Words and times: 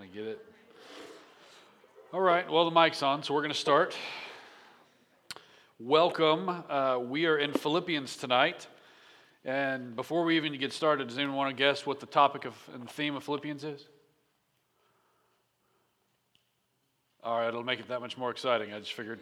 I 0.00 0.06
get 0.06 0.26
it. 0.26 0.44
All 2.12 2.20
right, 2.20 2.48
well, 2.48 2.64
the 2.64 2.70
mic's 2.70 3.02
on, 3.02 3.24
so 3.24 3.34
we're 3.34 3.40
going 3.40 3.52
to 3.52 3.58
start. 3.58 3.96
Welcome. 5.80 6.48
Uh, 6.48 7.00
we 7.02 7.26
are 7.26 7.36
in 7.36 7.52
Philippians 7.52 8.16
tonight. 8.16 8.68
And 9.44 9.96
before 9.96 10.22
we 10.22 10.36
even 10.36 10.56
get 10.56 10.72
started, 10.72 11.08
does 11.08 11.18
anyone 11.18 11.36
want 11.36 11.50
to 11.50 11.56
guess 11.56 11.84
what 11.84 11.98
the 11.98 12.06
topic 12.06 12.44
of 12.44 12.54
and 12.72 12.88
theme 12.88 13.16
of 13.16 13.24
Philippians 13.24 13.64
is? 13.64 13.88
All 17.24 17.38
right, 17.38 17.48
it'll 17.48 17.64
make 17.64 17.80
it 17.80 17.88
that 17.88 18.00
much 18.00 18.16
more 18.16 18.30
exciting. 18.30 18.72
I 18.72 18.78
just 18.78 18.92
figured 18.92 19.18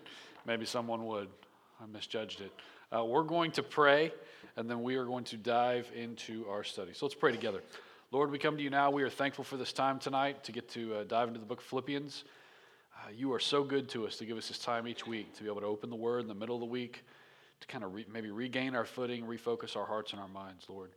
maybe 0.47 0.67
someone 0.67 1.07
would. 1.07 1.29
I 1.83 1.87
misjudged 1.87 2.43
it. 2.43 2.53
Uh, 2.95 3.03
we're 3.03 3.23
going 3.23 3.51
to 3.53 3.63
pray, 3.63 4.13
and 4.57 4.69
then 4.69 4.83
we 4.83 4.97
are 4.97 5.07
going 5.07 5.25
to 5.25 5.39
dive 5.39 5.91
into 5.95 6.47
our 6.51 6.65
study. 6.65 6.93
So 6.93 7.07
let's 7.07 7.15
pray 7.15 7.33
together. 7.33 7.63
Lord, 8.17 8.31
we 8.31 8.39
come 8.39 8.57
to 8.57 8.63
you 8.63 8.71
now. 8.71 8.91
We 8.91 9.03
are 9.03 9.11
thankful 9.11 9.45
for 9.45 9.59
this 9.59 9.75
time 9.75 9.99
tonight 9.99 10.43
to 10.45 10.51
get 10.51 10.71
to 10.71 10.95
uh, 10.95 11.05
dive 11.05 11.29
into 11.29 11.39
the 11.39 11.45
book 11.45 11.59
of 11.59 11.67
Philippians. 11.67 12.25
Uh, 12.97 13.11
you 13.15 13.31
are 13.35 13.39
so 13.39 13.63
good 13.63 13.91
to 13.91 14.07
us 14.07 14.17
to 14.17 14.25
give 14.25 14.39
us 14.39 14.49
this 14.49 14.59
time 14.59 14.89
each 14.89 15.07
week 15.07 15.35
to 15.35 15.43
be 15.43 15.51
able 15.51 15.61
to 15.61 15.67
open 15.67 15.91
the 15.91 15.97
word 15.97 16.23
in 16.23 16.27
the 16.27 16.35
middle 16.35 16.57
of 16.57 16.61
the 16.61 16.67
week, 16.67 17.05
to 17.61 17.67
kind 17.67 17.85
of 17.85 17.93
re- 17.93 18.07
maybe 18.11 18.31
regain 18.31 18.75
our 18.75 18.87
footing, 18.87 19.27
refocus 19.27 19.77
our 19.77 19.85
hearts 19.85 20.13
and 20.13 20.23
our 20.23 20.29
minds, 20.29 20.65
Lord. 20.67 20.93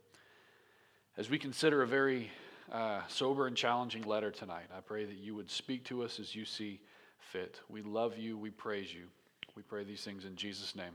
As 1.18 1.28
we 1.28 1.38
consider 1.38 1.82
a 1.82 1.86
very 1.86 2.30
uh, 2.72 3.02
sober 3.08 3.46
and 3.46 3.54
challenging 3.54 4.04
letter 4.04 4.30
tonight, 4.30 4.70
I 4.74 4.80
pray 4.80 5.04
that 5.04 5.18
you 5.18 5.34
would 5.34 5.50
speak 5.50 5.84
to 5.84 6.02
us 6.02 6.20
as 6.20 6.34
you 6.34 6.46
see 6.46 6.80
fit. 7.18 7.60
We 7.68 7.82
love 7.82 8.16
you. 8.16 8.38
We 8.38 8.48
praise 8.48 8.94
you. 8.94 9.08
We 9.56 9.62
pray 9.62 9.84
these 9.84 10.00
things 10.00 10.24
in 10.24 10.36
Jesus' 10.36 10.74
name. 10.74 10.94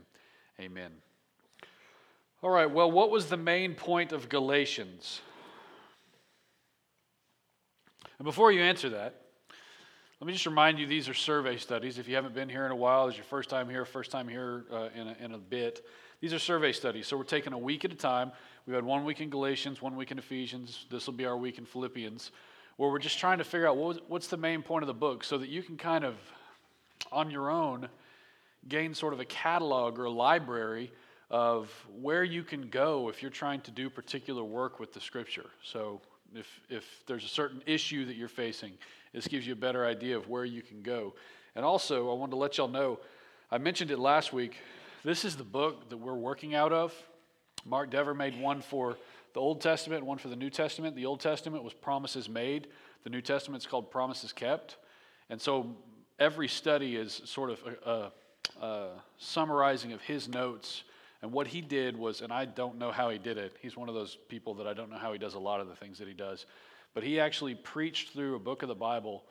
Amen. 0.58 0.90
All 2.42 2.50
right, 2.50 2.68
well, 2.68 2.90
what 2.90 3.12
was 3.12 3.26
the 3.26 3.36
main 3.36 3.76
point 3.76 4.10
of 4.10 4.28
Galatians? 4.28 5.20
And 8.18 8.24
before 8.24 8.52
you 8.52 8.62
answer 8.62 8.88
that, 8.90 9.14
let 10.20 10.26
me 10.26 10.32
just 10.32 10.46
remind 10.46 10.78
you 10.78 10.86
these 10.86 11.08
are 11.08 11.14
survey 11.14 11.58
studies. 11.58 11.98
If 11.98 12.08
you 12.08 12.14
haven't 12.14 12.34
been 12.34 12.48
here 12.48 12.64
in 12.64 12.72
a 12.72 12.76
while, 12.76 13.08
it's 13.08 13.18
your 13.18 13.24
first 13.24 13.50
time 13.50 13.68
here, 13.68 13.84
first 13.84 14.10
time 14.10 14.26
here 14.26 14.64
uh, 14.72 14.88
in, 14.94 15.08
a, 15.08 15.16
in 15.20 15.34
a 15.34 15.38
bit. 15.38 15.84
These 16.20 16.32
are 16.32 16.38
survey 16.38 16.72
studies. 16.72 17.06
So 17.06 17.18
we're 17.18 17.24
taking 17.24 17.52
a 17.52 17.58
week 17.58 17.84
at 17.84 17.92
a 17.92 17.96
time. 17.96 18.32
We've 18.66 18.74
had 18.74 18.84
one 18.84 19.04
week 19.04 19.20
in 19.20 19.28
Galatians, 19.28 19.82
one 19.82 19.94
week 19.94 20.10
in 20.10 20.18
Ephesians. 20.18 20.86
This 20.90 21.06
will 21.06 21.12
be 21.12 21.26
our 21.26 21.36
week 21.36 21.58
in 21.58 21.66
Philippians, 21.66 22.32
where 22.78 22.90
we're 22.90 22.98
just 22.98 23.18
trying 23.18 23.36
to 23.38 23.44
figure 23.44 23.68
out 23.68 23.76
what 23.76 23.88
was, 23.88 23.98
what's 24.08 24.28
the 24.28 24.38
main 24.38 24.62
point 24.62 24.82
of 24.82 24.86
the 24.86 24.94
book 24.94 25.22
so 25.22 25.36
that 25.36 25.50
you 25.50 25.62
can 25.62 25.76
kind 25.76 26.04
of, 26.04 26.14
on 27.12 27.30
your 27.30 27.50
own, 27.50 27.86
gain 28.68 28.94
sort 28.94 29.12
of 29.12 29.20
a 29.20 29.26
catalog 29.26 29.98
or 29.98 30.04
a 30.04 30.10
library 30.10 30.90
of 31.30 31.70
where 32.00 32.24
you 32.24 32.42
can 32.42 32.70
go 32.70 33.10
if 33.10 33.20
you're 33.20 33.30
trying 33.30 33.60
to 33.60 33.70
do 33.70 33.90
particular 33.90 34.42
work 34.42 34.80
with 34.80 34.94
the 34.94 35.00
scripture. 35.00 35.50
So 35.62 36.00
if, 36.34 36.60
if 36.68 36.84
there's 37.06 37.24
a 37.24 37.28
certain 37.28 37.62
issue 37.66 38.04
that 38.06 38.16
you're 38.16 38.28
facing, 38.28 38.72
this 39.12 39.26
gives 39.28 39.46
you 39.46 39.52
a 39.52 39.56
better 39.56 39.86
idea 39.86 40.16
of 40.16 40.28
where 40.28 40.44
you 40.44 40.62
can 40.62 40.82
go. 40.82 41.14
And 41.54 41.64
also, 41.64 42.10
I 42.10 42.14
wanted 42.14 42.32
to 42.32 42.36
let 42.36 42.58
y'all 42.58 42.68
know, 42.68 42.98
I 43.50 43.58
mentioned 43.58 43.90
it 43.90 43.98
last 43.98 44.32
week. 44.32 44.58
This 45.04 45.24
is 45.24 45.36
the 45.36 45.44
book 45.44 45.88
that 45.88 45.96
we're 45.96 46.14
working 46.14 46.54
out 46.54 46.72
of. 46.72 46.92
Mark 47.64 47.90
Dever 47.90 48.14
made 48.14 48.38
one 48.40 48.60
for 48.60 48.96
the 49.32 49.40
Old 49.40 49.60
Testament, 49.60 50.04
one 50.04 50.18
for 50.18 50.28
the 50.28 50.36
New 50.36 50.50
Testament. 50.50 50.96
The 50.96 51.06
Old 51.06 51.20
Testament 51.20 51.64
was 51.64 51.72
promises 51.72 52.28
made, 52.28 52.68
the 53.04 53.10
New 53.10 53.20
Testament 53.20 53.62
is 53.62 53.66
called 53.66 53.90
promises 53.90 54.32
kept. 54.32 54.76
And 55.30 55.40
so 55.40 55.76
every 56.18 56.48
study 56.48 56.96
is 56.96 57.22
sort 57.24 57.50
of 57.50 57.60
a, 57.84 57.90
a, 58.62 58.66
a 58.66 58.88
summarizing 59.18 59.92
of 59.92 60.00
his 60.02 60.28
notes 60.28 60.84
and 61.22 61.32
what 61.32 61.46
he 61.46 61.60
did 61.60 61.96
was, 61.96 62.20
and 62.20 62.32
I 62.32 62.44
don't 62.44 62.78
know 62.78 62.90
how 62.90 63.10
he 63.10 63.18
did 63.18 63.38
it, 63.38 63.56
he's 63.60 63.76
one 63.76 63.88
of 63.88 63.94
those 63.94 64.16
people 64.28 64.54
that 64.54 64.66
I 64.66 64.74
don't 64.74 64.90
know 64.90 64.98
how 64.98 65.12
he 65.12 65.18
does 65.18 65.34
a 65.34 65.38
lot 65.38 65.60
of 65.60 65.68
the 65.68 65.76
things 65.76 65.98
that 65.98 66.08
he 66.08 66.14
does, 66.14 66.46
but 66.94 67.04
he 67.04 67.20
actually 67.20 67.54
preached 67.54 68.12
through 68.12 68.36
a 68.36 68.38
book 68.38 68.62
of 68.62 68.68
the 68.68 68.74
Bible 68.74 69.24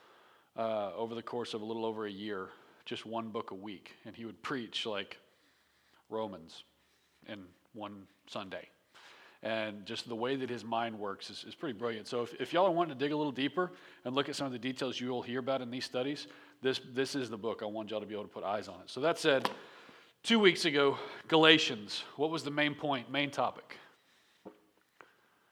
uh, 0.58 0.92
over 0.96 1.16
the 1.16 1.22
course 1.22 1.54
of 1.54 1.62
a 1.62 1.66
little 1.66 1.86
over 1.86 2.06
a 2.06 2.12
year, 2.12 2.50
just 2.86 3.06
one 3.06 3.30
book 3.30 3.52
a 3.52 3.56
week. 3.56 3.94
And 4.06 4.16
he 4.16 4.26
would 4.26 4.42
preach 4.42 4.86
like 4.86 5.18
Romans 6.10 6.64
in 7.28 7.44
one 7.74 8.08
Sunday. 8.28 8.70
And 9.44 9.86
just 9.86 10.08
the 10.08 10.16
way 10.16 10.36
that 10.38 10.50
his 10.50 10.64
mind 10.64 10.98
works 10.98 11.30
is, 11.30 11.46
is 11.48 11.54
pretty 11.54 11.78
brilliant. 11.78 12.08
So, 12.08 12.24
if, 12.24 12.34
if 12.40 12.54
y'all 12.54 12.66
are 12.66 12.72
wanting 12.72 12.98
to 12.98 13.00
dig 13.00 13.12
a 13.12 13.18
little 13.18 13.32
deeper 13.32 13.72
and 14.04 14.16
look 14.16 14.28
at 14.28 14.36
some 14.36 14.48
of 14.48 14.54
the 14.54 14.60
details 14.60 15.00
you 15.00 15.10
will 15.10 15.22
hear 15.22 15.40
about 15.40 15.62
in 15.62 15.70
these 15.70 15.86
studies, 15.86 16.28
this, 16.64 16.82
this 16.94 17.16
is 17.16 17.30
the 17.30 17.38
book. 17.38 17.62
I 17.62 17.66
want 17.66 17.92
y'all 17.92 18.00
to 18.00 18.08
be 18.08 18.16
able 18.16 18.24
to 18.24 18.30
put 18.30 18.44
eyes 18.44 18.68
on 18.68 18.76
it. 18.76 18.90
So, 18.90 19.02
that 19.02 19.20
said, 19.20 19.50
Two 20.26 20.40
weeks 20.40 20.66
ago, 20.66 20.98
Galatians. 21.28 22.04
What 22.16 22.32
was 22.32 22.42
the 22.42 22.50
main 22.50 22.74
point, 22.74 23.12
main 23.12 23.30
topic? 23.30 23.78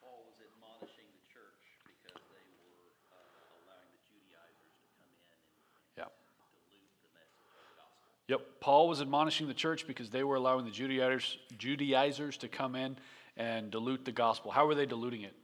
Paul 0.02 0.26
was 0.26 0.34
admonishing 0.42 1.06
the 1.14 1.32
church 1.32 1.62
because 1.86 2.18
they 2.34 2.42
were 2.58 2.90
uh, 3.14 3.54
allowing 3.62 3.94
the 3.94 4.02
Judaizers 4.10 4.74
to 4.82 4.90
come 4.98 5.14
in 5.14 5.46
and, 5.94 6.10
yeah. 6.10 6.10
dilute 6.58 6.90
the 7.06 7.14
message 7.14 7.46
of 7.46 7.62
the 7.70 7.78
gospel. 7.78 8.02
Yep. 8.30 8.42
Paul 8.62 8.90
was 8.90 9.00
admonishing 9.00 9.48
the 9.48 9.54
church 9.54 9.86
because 9.86 10.10
they 10.10 10.24
were 10.24 10.38
allowing 10.38 10.66
the 10.66 10.72
Judaizers, 10.72 11.38
Judaizers 11.60 12.38
to 12.38 12.48
come 12.48 12.74
in 12.74 12.98
and 13.38 13.70
dilute 13.70 14.06
the 14.06 14.12
gospel. 14.12 14.50
How 14.50 14.66
were 14.66 14.74
they 14.74 14.88
diluting 14.88 15.22
it? 15.22 15.36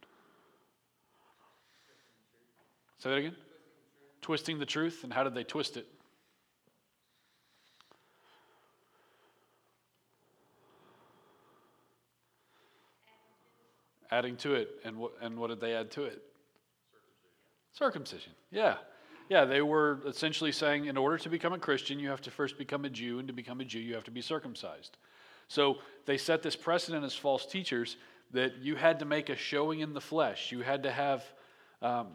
Say 2.98 3.12
that 3.12 3.18
again? 3.18 3.36
Twisting 4.24 4.58
the 4.58 4.66
truth. 4.66 5.04
And 5.04 5.14
how 5.14 5.24
did 5.24 5.36
they 5.36 5.44
twist 5.44 5.78
it? 5.78 5.86
Adding 14.12 14.36
to 14.38 14.56
it. 14.56 14.70
And 14.84 14.98
what, 14.98 15.14
and 15.22 15.38
what 15.38 15.48
did 15.48 15.60
they 15.60 15.74
add 15.74 15.92
to 15.92 16.04
it? 16.04 16.22
Circumcision. 17.74 18.32
Circumcision. 18.32 18.34
Yeah. 18.52 18.76
Yeah, 19.30 19.46
they 19.46 19.62
were 19.62 20.00
essentially 20.08 20.52
saying 20.52 20.86
in 20.86 20.98
order 20.98 21.18
to 21.20 21.30
become 21.30 21.54
a 21.54 21.60
Christian, 21.60 22.00
you 22.00 22.10
have 22.10 22.22
to 22.22 22.32
first 22.32 22.58
become 22.58 22.84
a 22.86 22.90
Jew, 22.90 23.20
and 23.20 23.28
to 23.28 23.34
become 23.34 23.62
a 23.62 23.66
Jew, 23.66 23.80
you 23.80 23.94
have 23.94 24.04
to 24.06 24.12
be 24.12 24.22
circumcised. 24.22 24.98
So 25.48 25.78
they 26.06 26.18
set 26.18 26.42
this 26.42 26.56
precedent 26.56 27.06
as 27.06 27.14
false 27.14 27.46
teachers 27.46 27.98
that 28.32 28.58
you 28.58 28.76
had 28.76 29.00
to 29.00 29.06
make 29.06 29.30
a 29.30 29.36
showing 29.36 29.82
in 29.82 29.94
the 29.94 30.02
flesh. 30.02 30.52
You 30.52 30.62
had 30.62 30.82
to 30.84 30.92
have 30.92 31.24
um, 31.82 32.08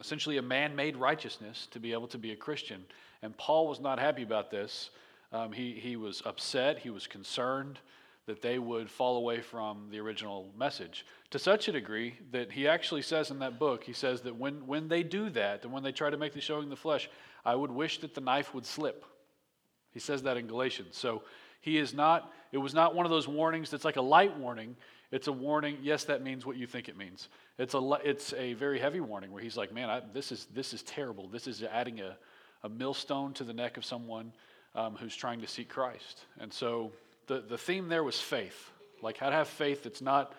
essentially 0.00 0.38
a 0.38 0.42
man 0.42 0.76
made 0.76 0.96
righteousness 0.96 1.66
to 1.72 1.80
be 1.80 1.92
able 1.92 2.08
to 2.08 2.18
be 2.18 2.32
a 2.32 2.36
Christian. 2.36 2.84
And 3.22 3.36
Paul 3.36 3.66
was 3.66 3.80
not 3.80 3.98
happy 3.98 4.22
about 4.22 4.50
this. 4.50 4.90
Um, 5.32 5.52
he, 5.52 5.72
he 5.72 5.96
was 5.96 6.22
upset, 6.24 6.78
he 6.78 6.90
was 6.90 7.06
concerned 7.06 7.80
that 8.26 8.40
they 8.40 8.58
would 8.58 8.88
fall 8.88 9.16
away 9.16 9.40
from 9.40 9.88
the 9.90 9.98
original 9.98 10.50
message. 10.56 11.04
To 11.30 11.38
such 11.38 11.68
a 11.68 11.72
degree 11.72 12.14
that 12.30 12.52
he 12.52 12.68
actually 12.68 13.02
says 13.02 13.30
in 13.30 13.40
that 13.40 13.58
book 13.58 13.84
he 13.84 13.92
says 13.92 14.22
that 14.22 14.36
when, 14.36 14.66
when 14.66 14.88
they 14.88 15.02
do 15.02 15.30
that 15.30 15.64
and 15.64 15.72
when 15.72 15.82
they 15.82 15.92
try 15.92 16.10
to 16.10 16.16
make 16.16 16.32
the 16.32 16.40
showing 16.40 16.68
the 16.68 16.76
flesh 16.76 17.10
i 17.44 17.54
would 17.54 17.70
wish 17.70 17.98
that 18.00 18.14
the 18.14 18.20
knife 18.20 18.54
would 18.54 18.66
slip. 18.66 19.04
He 19.92 20.00
says 20.00 20.22
that 20.22 20.36
in 20.36 20.46
galatians. 20.46 20.96
So 20.96 21.22
he 21.60 21.78
is 21.78 21.94
not 21.94 22.32
it 22.52 22.58
was 22.58 22.74
not 22.74 22.94
one 22.94 23.06
of 23.06 23.10
those 23.10 23.26
warnings 23.26 23.70
that's 23.70 23.84
like 23.84 23.96
a 23.96 24.02
light 24.02 24.36
warning. 24.38 24.76
It's 25.10 25.26
a 25.26 25.32
warning 25.32 25.78
yes 25.82 26.04
that 26.04 26.22
means 26.22 26.46
what 26.46 26.56
you 26.56 26.66
think 26.66 26.88
it 26.88 26.96
means. 26.96 27.28
It's 27.58 27.74
a 27.74 27.98
it's 28.04 28.32
a 28.34 28.54
very 28.54 28.78
heavy 28.78 29.00
warning 29.00 29.32
where 29.32 29.42
he's 29.42 29.56
like 29.56 29.72
man 29.72 29.90
I, 29.90 30.00
this 30.12 30.30
is 30.30 30.46
this 30.54 30.72
is 30.72 30.82
terrible. 30.82 31.28
This 31.28 31.48
is 31.48 31.62
adding 31.64 32.00
a, 32.00 32.16
a 32.62 32.68
millstone 32.68 33.32
to 33.34 33.44
the 33.44 33.52
neck 33.52 33.76
of 33.76 33.84
someone 33.84 34.32
um, 34.74 34.94
who's 34.94 35.16
trying 35.16 35.40
to 35.40 35.48
seek 35.48 35.68
christ. 35.68 36.24
And 36.38 36.52
so 36.52 36.92
the, 37.32 37.40
the 37.40 37.58
theme 37.58 37.88
there 37.88 38.04
was 38.04 38.20
faith. 38.20 38.70
Like 39.00 39.16
how 39.16 39.30
to 39.30 39.36
have 39.36 39.48
faith 39.48 39.84
that's 39.84 40.02
not 40.02 40.34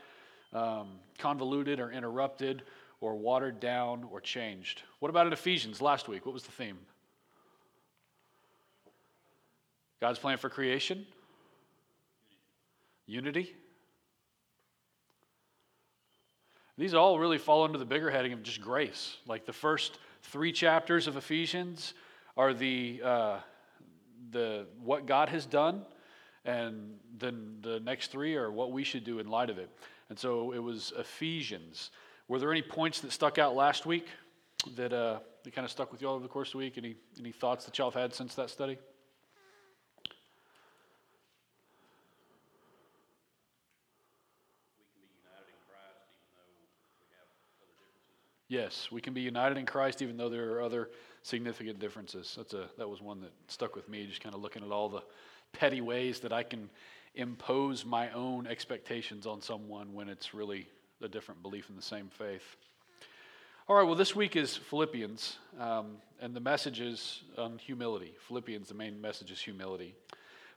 um, 0.53 0.87
convoluted 1.17 1.79
or 1.79 1.91
interrupted 1.91 2.63
or 3.01 3.15
watered 3.15 3.59
down 3.59 4.07
or 4.11 4.21
changed. 4.21 4.83
What 4.99 5.09
about 5.09 5.27
in 5.27 5.33
Ephesians 5.33 5.81
last 5.81 6.07
week? 6.07 6.25
What 6.25 6.33
was 6.33 6.43
the 6.43 6.51
theme? 6.51 6.77
God's 9.99 10.19
plan 10.19 10.37
for 10.37 10.49
creation? 10.49 11.05
Unity? 13.05 13.55
These 16.77 16.93
all 16.93 17.19
really 17.19 17.37
fall 17.37 17.63
under 17.63 17.77
the 17.77 17.85
bigger 17.85 18.09
heading 18.09 18.33
of 18.33 18.43
just 18.43 18.61
grace. 18.61 19.17
Like 19.25 19.45
the 19.45 19.53
first 19.53 19.99
three 20.21 20.51
chapters 20.51 21.07
of 21.07 21.17
Ephesians 21.17 21.93
are 22.37 22.53
the, 22.53 23.01
uh, 23.03 23.37
the 24.31 24.65
what 24.81 25.05
God 25.05 25.29
has 25.29 25.45
done 25.45 25.85
and 26.45 26.99
then 27.17 27.57
the 27.61 27.79
next 27.79 28.11
three 28.11 28.35
are 28.35 28.51
what 28.51 28.71
we 28.71 28.83
should 28.83 29.03
do 29.03 29.19
in 29.19 29.27
light 29.27 29.49
of 29.49 29.57
it. 29.57 29.69
And 30.09 30.19
so 30.19 30.51
it 30.51 30.59
was 30.59 30.91
Ephesians. 30.97 31.91
Were 32.27 32.39
there 32.39 32.51
any 32.51 32.61
points 32.61 32.99
that 33.01 33.11
stuck 33.11 33.37
out 33.37 33.55
last 33.55 33.85
week 33.85 34.07
that, 34.75 34.93
uh, 34.93 35.19
that 35.43 35.53
kind 35.55 35.65
of 35.65 35.71
stuck 35.71 35.91
with 35.91 36.01
you 36.01 36.07
all 36.07 36.15
over 36.15 36.23
the 36.23 36.29
course 36.29 36.49
of 36.49 36.53
the 36.53 36.57
week? 36.59 36.77
Any, 36.77 36.95
any 37.19 37.31
thoughts 37.31 37.65
that 37.65 37.77
y'all 37.77 37.91
have 37.91 38.01
had 38.01 38.13
since 38.13 38.35
that 38.35 38.49
study? 38.49 38.77
Yes, 48.49 48.89
we 48.91 49.01
can 49.01 49.15
be 49.15 49.21
united 49.21 49.57
in 49.57 49.65
Christ 49.65 50.03
even 50.03 50.15
though 50.15 50.29
there 50.29 50.53
are 50.53 50.61
other 50.61 50.91
significant 51.23 51.79
differences. 51.79 52.35
That's 52.37 52.53
a, 52.53 52.69
that 52.77 52.87
was 52.87 53.01
one 53.01 53.19
that 53.21 53.31
stuck 53.47 53.75
with 53.75 53.89
me, 53.89 54.05
just 54.05 54.21
kind 54.21 54.35
of 54.35 54.41
looking 54.41 54.63
at 54.63 54.69
all 54.69 54.89
the 54.89 55.01
petty 55.53 55.81
ways 55.81 56.19
that 56.19 56.33
I 56.33 56.43
can 56.43 56.69
impose 57.15 57.85
my 57.85 58.11
own 58.11 58.47
expectations 58.47 59.25
on 59.25 59.41
someone 59.41 59.93
when 59.93 60.09
it's 60.09 60.33
really 60.33 60.67
a 61.01 61.07
different 61.07 61.41
belief 61.41 61.69
in 61.69 61.75
the 61.75 61.81
same 61.81 62.09
faith. 62.09 62.43
All 63.69 63.77
right, 63.77 63.83
well, 63.83 63.95
this 63.95 64.15
week 64.15 64.35
is 64.35 64.57
Philippians, 64.57 65.37
um, 65.59 65.97
and 66.19 66.35
the 66.35 66.41
message 66.41 66.81
is 66.81 67.21
on 67.37 67.57
humility. 67.57 68.13
Philippians, 68.27 68.67
the 68.67 68.73
main 68.73 68.99
message 68.99 69.31
is 69.31 69.39
humility. 69.39 69.95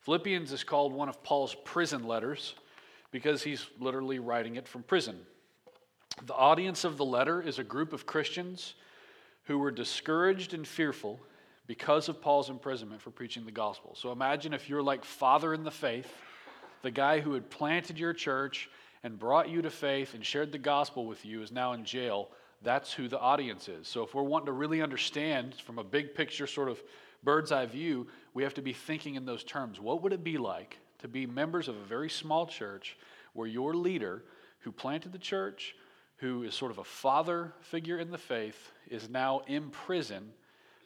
Philippians 0.00 0.50
is 0.50 0.64
called 0.64 0.92
one 0.92 1.08
of 1.08 1.22
Paul's 1.22 1.54
prison 1.64 2.04
letters 2.08 2.54
because 3.12 3.42
he's 3.42 3.66
literally 3.78 4.18
writing 4.18 4.56
it 4.56 4.66
from 4.66 4.82
prison. 4.82 5.20
The 6.24 6.34
audience 6.34 6.84
of 6.84 6.96
the 6.96 7.04
letter 7.04 7.40
is 7.40 7.58
a 7.58 7.64
group 7.64 7.92
of 7.92 8.06
Christians 8.06 8.74
who 9.44 9.58
were 9.58 9.70
discouraged 9.70 10.54
and 10.54 10.66
fearful 10.66 11.20
because 11.66 12.08
of 12.08 12.20
Paul's 12.20 12.50
imprisonment 12.50 13.02
for 13.02 13.10
preaching 13.10 13.44
the 13.44 13.52
gospel. 13.52 13.94
So 13.96 14.12
imagine 14.12 14.52
if 14.52 14.68
you're 14.68 14.82
like 14.82 15.04
father 15.04 15.52
in 15.52 15.64
the 15.64 15.70
faith, 15.70 16.12
the 16.82 16.90
guy 16.90 17.20
who 17.20 17.34
had 17.34 17.50
planted 17.50 17.98
your 17.98 18.12
church 18.12 18.70
and 19.02 19.18
brought 19.18 19.48
you 19.48 19.62
to 19.62 19.70
faith 19.70 20.14
and 20.14 20.24
shared 20.24 20.52
the 20.52 20.58
gospel 20.58 21.06
with 21.06 21.24
you 21.24 21.42
is 21.42 21.50
now 21.50 21.72
in 21.72 21.84
jail. 21.84 22.28
That's 22.62 22.92
who 22.92 23.08
the 23.08 23.18
audience 23.18 23.68
is. 23.68 23.88
So 23.88 24.02
if 24.02 24.14
we're 24.14 24.22
wanting 24.22 24.46
to 24.46 24.52
really 24.52 24.82
understand 24.82 25.54
from 25.54 25.78
a 25.78 25.84
big 25.84 26.14
picture, 26.14 26.46
sort 26.46 26.68
of 26.68 26.82
bird's 27.22 27.52
eye 27.52 27.66
view, 27.66 28.06
we 28.34 28.42
have 28.42 28.54
to 28.54 28.62
be 28.62 28.72
thinking 28.72 29.16
in 29.16 29.26
those 29.26 29.44
terms. 29.44 29.80
What 29.80 30.02
would 30.02 30.12
it 30.12 30.24
be 30.24 30.38
like 30.38 30.78
to 31.00 31.08
be 31.08 31.26
members 31.26 31.68
of 31.68 31.76
a 31.76 31.84
very 31.84 32.08
small 32.08 32.46
church 32.46 32.96
where 33.32 33.48
your 33.48 33.74
leader, 33.74 34.24
who 34.60 34.72
planted 34.72 35.12
the 35.12 35.18
church, 35.18 35.74
who 36.16 36.44
is 36.44 36.54
sort 36.54 36.70
of 36.70 36.78
a 36.78 36.84
father 36.84 37.52
figure 37.60 37.98
in 37.98 38.10
the 38.10 38.18
faith, 38.18 38.72
is 38.88 39.08
now 39.10 39.42
in 39.46 39.70
prison 39.70 40.32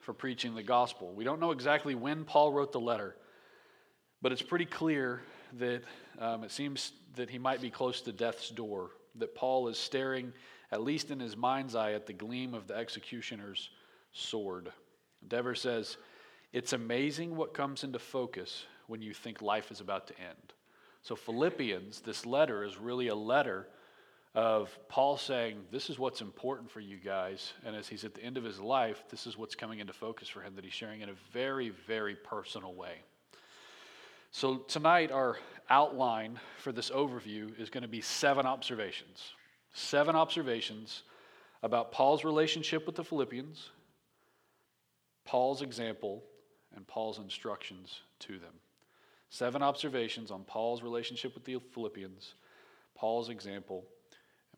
for 0.01 0.13
preaching 0.13 0.55
the 0.55 0.63
gospel? 0.63 1.13
We 1.13 1.25
don't 1.25 1.41
know 1.41 1.51
exactly 1.51 1.95
when 1.95 2.25
Paul 2.25 2.53
wrote 2.53 2.73
the 2.73 2.81
letter, 2.81 3.17
but 4.23 4.33
it's 4.33 4.43
pretty 4.43 4.67
clear 4.67 5.23
that 5.59 5.83
um, 6.19 6.45
it 6.45 6.51
seems 6.51 6.93
that 7.17 7.31
he 7.31 7.39
might 7.39 7.61
be 7.61 7.71
close 7.71 8.01
to 8.03 8.13
death's 8.13 8.51
door, 8.51 8.91
that 9.17 9.35
Paul 9.35 9.69
is 9.69 9.79
staring, 9.79 10.33
at 10.71 10.83
least 10.83 11.11
in 11.11 11.19
his 11.19 11.37
mind's 11.37 11.75
eye, 11.75 11.93
at 11.93 12.07
the 12.07 12.13
gleam 12.13 12.55
of 12.55 12.67
the 12.67 12.77
executioner's 12.77 13.71
sword. 14.13 14.71
Dever 15.27 15.55
says, 15.55 15.97
It's 16.53 16.73
amazing 16.73 17.37
what 17.37 17.55
comes 17.55 17.85
into 17.85 17.99
focus 17.99 18.65
when 18.87 19.03
you 19.03 19.15
think 19.15 19.43
life 19.43 19.71
is 19.71 19.81
about 19.81 20.07
to 20.09 20.19
end. 20.19 20.53
So, 21.03 21.17
Philippians, 21.17 22.01
this 22.01 22.27
letter 22.27 22.65
is 22.65 22.77
really 22.77 23.09
a 23.09 23.15
letter 23.15 23.67
of 24.35 24.77
Paul 24.89 25.17
saying, 25.17 25.59
This 25.71 25.91
is 25.91 25.99
what's 25.99 26.21
important 26.21 26.71
for 26.71 26.81
you 26.81 26.97
guys. 26.97 27.53
And 27.65 27.75
as 27.75 27.89
he's 27.89 28.05
at 28.05 28.15
the 28.15 28.23
end 28.23 28.37
of 28.37 28.45
his 28.45 28.61
life, 28.61 29.05
this 29.11 29.27
is 29.27 29.37
what's 29.37 29.55
coming 29.55 29.81
into 29.81 29.93
focus 29.93 30.29
for 30.29 30.41
him 30.41 30.55
that 30.57 30.65
he's 30.65 30.73
sharing 30.73 31.01
in 31.01 31.09
a 31.09 31.15
very, 31.33 31.71
very 31.87 32.15
personal 32.15 32.75
way. 32.75 33.03
So, 34.31 34.59
tonight, 34.59 35.11
our 35.11 35.39
outline 35.69 36.39
for 36.59 36.71
this 36.71 36.91
overview 36.91 37.59
is 37.59 37.69
going 37.69 37.83
to 37.83 37.89
be 37.89 38.01
seven 38.01 38.47
observations. 38.47 39.33
Seven 39.73 40.15
observations 40.15 41.03
about 41.63 41.93
Paul's 41.93 42.25
relationship 42.25 42.87
with 42.87 42.95
the 42.95 43.05
Philippians, 43.05 43.71
Paul's 45.25 45.63
example, 45.63 46.23
and 46.75 46.87
Paul's 46.87 47.19
instructions 47.19 48.01
to 48.21 48.39
them. 48.39 48.55
Seven 49.29 49.63
observations 49.63 50.31
on 50.31 50.45
Paul's 50.45 50.83
relationship 50.83 51.35
with 51.35 51.45
the 51.45 51.59
Philippians, 51.73 52.35
Paul's 52.97 53.29
example, 53.29 53.85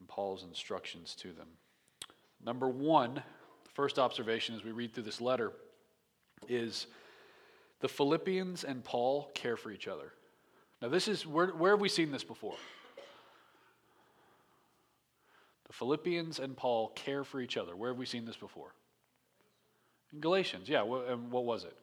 and 0.02 0.08
Paul's 0.08 0.42
instructions 0.42 1.14
to 1.14 1.28
them. 1.28 1.46
Number 2.44 2.68
one, 2.68 3.14
the 3.14 3.70
first 3.72 4.00
observation 4.00 4.56
as 4.56 4.64
we 4.64 4.72
read 4.72 4.92
through 4.92 5.04
this 5.04 5.20
letter 5.20 5.52
is 6.48 6.88
the 7.78 7.86
Philippians 7.86 8.64
and 8.64 8.82
Paul 8.82 9.30
care 9.32 9.56
for 9.56 9.70
each 9.70 9.86
other. 9.86 10.12
Now, 10.80 10.88
this 10.88 11.06
is 11.06 11.24
where, 11.24 11.48
where 11.50 11.70
have 11.70 11.80
we 11.80 11.88
seen 11.88 12.10
this 12.10 12.24
before? 12.24 12.56
The 15.68 15.72
Philippians 15.72 16.40
and 16.40 16.56
Paul 16.56 16.88
care 16.96 17.22
for 17.22 17.40
each 17.40 17.56
other. 17.56 17.76
Where 17.76 17.90
have 17.90 17.98
we 17.98 18.06
seen 18.06 18.24
this 18.24 18.36
before? 18.36 18.74
In 20.12 20.18
Galatians, 20.18 20.68
yeah. 20.68 20.82
and 20.82 21.30
what 21.30 21.44
was 21.44 21.62
it? 21.62 21.76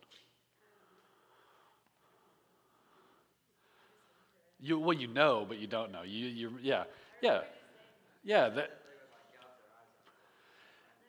You, 4.59 4.77
well, 4.77 4.97
you 4.97 5.07
know, 5.07 5.45
but 5.47 5.57
you 5.57 5.67
don't 5.67 5.93
know. 5.93 6.01
You, 6.03 6.27
you, 6.27 6.51
yeah, 6.61 6.83
yeah, 7.21 7.39
yeah. 8.29 8.49
That, 8.49 8.69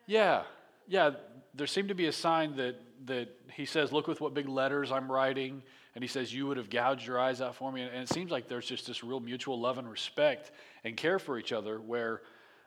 yeah, 0.06 0.42
yeah. 0.88 1.10
There 1.54 1.66
seemed 1.66 1.90
to 1.90 1.94
be 1.94 2.06
a 2.06 2.12
sign 2.12 2.56
that 2.56 2.76
that 3.04 3.28
he 3.52 3.66
says, 3.66 3.92
"Look 3.92 4.08
with 4.08 4.22
what 4.22 4.32
big 4.32 4.48
letters 4.48 4.90
I'm 4.90 5.12
writing," 5.12 5.62
and 5.94 6.02
he 6.02 6.08
says, 6.08 6.32
"You 6.32 6.46
would 6.46 6.56
have 6.56 6.70
gouged 6.70 7.06
your 7.06 7.20
eyes 7.20 7.42
out 7.42 7.56
for 7.56 7.70
me." 7.70 7.82
And 7.82 8.02
it 8.02 8.08
seems 8.08 8.30
like 8.30 8.48
there's 8.48 8.64
just 8.64 8.86
this 8.86 9.04
real 9.04 9.20
mutual 9.20 9.60
love 9.60 9.76
and 9.76 9.88
respect 9.90 10.50
and 10.82 10.96
care 10.96 11.18
for 11.18 11.38
each 11.38 11.52
other, 11.52 11.78
where 11.78 12.22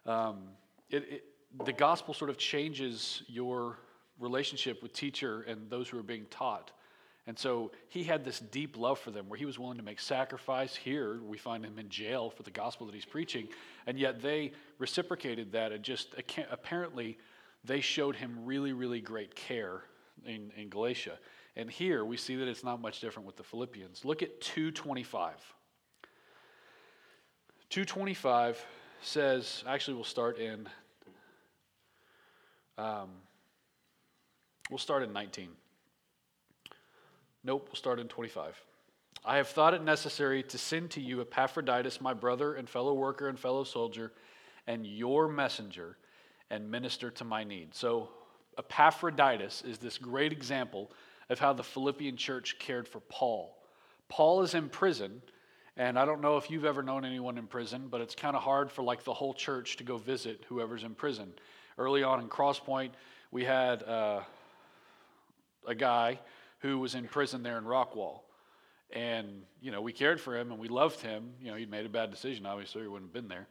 um, 0.05 0.44
it, 0.91 1.03
it, 1.09 1.23
the 1.65 1.73
gospel 1.73 2.13
sort 2.13 2.29
of 2.29 2.38
changes 2.38 3.23
your 3.27 3.79
relationship 4.19 4.83
with 4.83 4.94
teacher 4.94 5.41
and 5.41 5.67
those 5.71 5.89
who 5.89 5.97
are 5.97 6.03
being 6.03 6.27
taught. 6.29 6.71
And 7.25 7.39
so 7.39 7.71
he 7.87 8.03
had 8.03 8.25
this 8.25 8.39
deep 8.39 8.77
love 8.77 8.99
for 8.99 9.11
them 9.11 9.29
where 9.29 9.39
he 9.39 9.45
was 9.45 9.57
willing 9.57 9.77
to 9.77 9.83
make 9.83 9.99
sacrifice. 9.99 10.75
Here 10.75 11.21
we 11.21 11.37
find 11.37 11.63
him 11.63 11.79
in 11.79 11.87
jail 11.87 12.29
for 12.29 12.43
the 12.43 12.51
gospel 12.51 12.85
that 12.87 12.95
he's 12.95 13.05
preaching. 13.05 13.47
And 13.87 13.97
yet 13.97 14.21
they 14.21 14.51
reciprocated 14.77 15.53
that 15.53 15.71
and 15.71 15.83
just 15.83 16.15
apparently 16.51 17.17
they 17.63 17.79
showed 17.79 18.17
him 18.17 18.39
really, 18.43 18.73
really 18.73 18.99
great 18.99 19.35
care 19.35 19.83
in, 20.25 20.51
in 20.57 20.67
Galatia. 20.67 21.17
And 21.55 21.69
here 21.69 22.03
we 22.03 22.17
see 22.17 22.35
that 22.35 22.47
it's 22.47 22.63
not 22.63 22.81
much 22.81 22.99
different 22.99 23.25
with 23.25 23.37
the 23.37 23.43
Philippians. 23.43 24.03
Look 24.03 24.21
at 24.21 24.41
225. 24.41 25.35
225 27.69 28.65
says, 29.01 29.63
actually, 29.65 29.93
we'll 29.93 30.03
start 30.03 30.39
in. 30.39 30.67
Um, 32.77 33.09
we'll 34.69 34.77
start 34.77 35.03
in 35.03 35.13
19. 35.13 35.49
Nope, 37.44 37.68
we'll 37.68 37.75
start 37.75 38.00
in 38.00 38.07
25. 38.07 38.62
I 39.25 39.38
have 39.38 39.50
thought 39.50 39.74
it 39.74 39.84
necessary 39.84 40.44
to 40.44 40.57
send 40.57 40.92
to 40.92 41.01
you 41.01 41.22
Epaphroditus, 41.22 42.00
my 42.00 42.13
brother 42.13 42.56
and 42.56 42.69
fellow 42.69 42.94
worker 42.94 43.28
and 43.28 43.38
fellow 43.38 43.63
soldier, 43.66 44.13
and 44.66 44.88
your 44.88 45.28
messenger, 45.28 45.98
and 46.50 46.72
minister 46.72 47.10
to 47.12 47.25
my 47.25 47.44
need. 47.44 47.75
So, 47.75 48.10
Epaphroditus 48.57 49.63
is 49.63 49.78
this 49.78 49.98
great 49.98 50.31
example 50.31 50.92
of 51.30 51.40
how 51.40 51.54
the 51.54 51.63
Philippian 51.63 52.16
church 52.16 52.60
cared 52.60 52.88
for 52.88 53.00
Paul. 53.01 53.57
Paul 54.07 54.42
is 54.42 54.54
in 54.54 54.69
prison, 54.69 55.22
and 55.75 55.98
I 55.98 56.06
don't 56.06 56.22
know 56.22 56.38
if 56.38 56.50
you've 56.50 56.66
ever 56.66 56.84
known 56.84 57.04
anyone 57.04 57.38
in 57.38 57.48
prison, 57.48 57.88
but 57.90 58.00
it's 58.00 58.16
kind 58.16 58.36
of 58.36 58.44
hard 58.44 58.72
for 58.72 58.84
like 58.84 59.04
the 59.04 59.13
whole 59.13 59.34
church 59.34 59.78
to 59.78 59.84
go 59.84 59.98
visit 59.98 60.45
whoever's 60.48 60.84
in 60.84 60.95
prison. 60.95 61.34
Early 61.78 62.04
on 62.04 62.22
in 62.22 62.30
Crosspoint, 62.30 62.92
we 63.31 63.44
had 63.44 63.83
uh, 63.83 64.21
a 65.68 65.76
guy 65.76 66.19
who 66.63 66.79
was 66.79 66.95
in 66.95 67.07
prison 67.07 67.43
there 67.43 67.57
in 67.57 67.65
Rockwall. 67.65 68.21
And, 68.91 69.43
you 69.61 69.71
know, 69.71 69.81
we 69.81 69.91
cared 69.91 70.19
for 70.19 70.35
him 70.35 70.51
and 70.51 70.59
we 70.59 70.69
loved 70.69 71.01
him. 71.01 71.33
You 71.41 71.51
know, 71.51 71.57
he'd 71.57 71.69
made 71.69 71.85
a 71.85 71.89
bad 71.89 72.09
decision, 72.09 72.45
obviously, 72.45 72.81
he 72.81 72.87
wouldn't 72.87 73.09
have 73.09 73.13
been 73.13 73.27
there. 73.27 73.47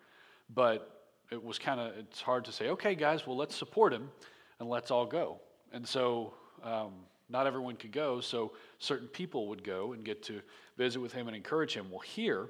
But 0.53 1.05
it 1.31 1.43
was 1.43 1.59
kind 1.59 1.79
of, 1.79 1.93
it's 1.97 2.21
hard 2.21 2.47
to 2.47 2.53
say, 2.53 2.71
okay, 2.71 2.95
guys, 2.95 3.27
well, 3.27 3.37
let's 3.37 3.55
support 3.55 3.93
him 3.93 4.11
and 4.59 4.69
let's 4.69 4.91
all 4.91 5.07
go. 5.07 5.41
And 5.73 5.87
so, 5.87 6.35
um, 6.65 6.93
not 7.29 7.47
everyone 7.47 7.77
could 7.77 7.93
go, 7.93 8.21
so 8.21 8.53
certain 8.79 9.09
people 9.09 9.49
would 9.49 9.63
go 9.63 9.93
and 9.93 10.05
get 10.05 10.23
to 10.25 10.41
visit 10.77 11.01
with 11.01 11.13
him 11.13 11.29
and 11.29 11.37
encourage 11.37 11.75
him. 11.75 11.91
Well, 11.91 12.01
here, 12.01 12.49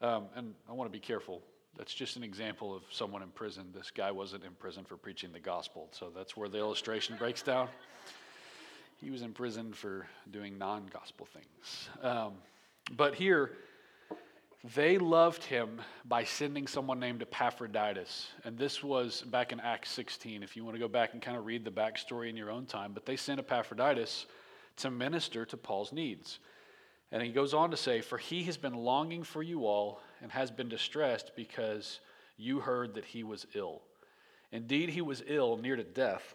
um, 0.00 0.26
and 0.34 0.54
I 0.68 0.72
want 0.72 0.90
to 0.90 0.92
be 0.92 1.04
careful, 1.04 1.40
that's 1.76 1.94
just 1.94 2.16
an 2.16 2.22
example 2.22 2.74
of 2.74 2.82
someone 2.90 3.22
in 3.22 3.28
prison. 3.28 3.66
This 3.74 3.90
guy 3.90 4.10
wasn't 4.10 4.44
in 4.44 4.52
prison 4.52 4.84
for 4.84 4.96
preaching 4.96 5.32
the 5.32 5.40
gospel, 5.40 5.88
so 5.90 6.12
that's 6.14 6.36
where 6.36 6.48
the 6.48 6.58
illustration 6.58 7.16
breaks 7.16 7.42
down. 7.42 7.68
He 9.04 9.10
was 9.10 9.20
imprisoned 9.20 9.76
for 9.76 10.06
doing 10.30 10.56
non 10.56 10.86
gospel 10.86 11.26
things. 11.26 11.90
Um, 12.02 12.32
but 12.96 13.14
here, 13.14 13.52
they 14.74 14.96
loved 14.96 15.44
him 15.44 15.82
by 16.06 16.24
sending 16.24 16.66
someone 16.66 17.00
named 17.00 17.20
Epaphroditus. 17.20 18.28
And 18.44 18.56
this 18.56 18.82
was 18.82 19.20
back 19.20 19.52
in 19.52 19.60
Acts 19.60 19.90
16, 19.90 20.42
if 20.42 20.56
you 20.56 20.64
want 20.64 20.76
to 20.76 20.80
go 20.80 20.88
back 20.88 21.12
and 21.12 21.20
kind 21.20 21.36
of 21.36 21.44
read 21.44 21.66
the 21.66 21.70
backstory 21.70 22.30
in 22.30 22.36
your 22.36 22.50
own 22.50 22.64
time. 22.64 22.92
But 22.94 23.04
they 23.04 23.16
sent 23.16 23.38
Epaphroditus 23.38 24.24
to 24.78 24.90
minister 24.90 25.44
to 25.44 25.56
Paul's 25.58 25.92
needs. 25.92 26.38
And 27.12 27.22
he 27.22 27.28
goes 27.28 27.52
on 27.52 27.70
to 27.72 27.76
say, 27.76 28.00
For 28.00 28.16
he 28.16 28.44
has 28.44 28.56
been 28.56 28.74
longing 28.74 29.22
for 29.22 29.42
you 29.42 29.66
all 29.66 30.00
and 30.22 30.32
has 30.32 30.50
been 30.50 30.70
distressed 30.70 31.32
because 31.36 32.00
you 32.38 32.60
heard 32.60 32.94
that 32.94 33.04
he 33.04 33.22
was 33.22 33.46
ill. 33.54 33.82
Indeed, 34.50 34.88
he 34.88 35.02
was 35.02 35.22
ill, 35.26 35.58
near 35.58 35.76
to 35.76 35.84
death. 35.84 36.34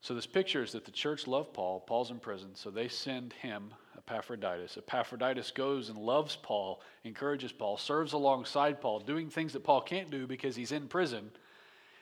So 0.00 0.14
this 0.14 0.26
picture 0.26 0.62
is 0.62 0.72
that 0.72 0.84
the 0.84 0.90
church 0.90 1.26
loved 1.26 1.52
Paul. 1.52 1.80
Paul's 1.80 2.10
in 2.10 2.18
prison, 2.18 2.50
so 2.54 2.70
they 2.70 2.88
send 2.88 3.32
him 3.32 3.72
Epaphroditus. 3.96 4.76
Epaphroditus 4.76 5.50
goes 5.50 5.88
and 5.88 5.98
loves 5.98 6.36
Paul, 6.36 6.80
encourages 7.04 7.50
Paul, 7.50 7.76
serves 7.76 8.12
alongside 8.12 8.80
Paul, 8.80 9.00
doing 9.00 9.30
things 9.30 9.52
that 9.54 9.64
Paul 9.64 9.80
can't 9.80 10.10
do 10.10 10.26
because 10.26 10.54
he's 10.54 10.72
in 10.72 10.86
prison. 10.86 11.30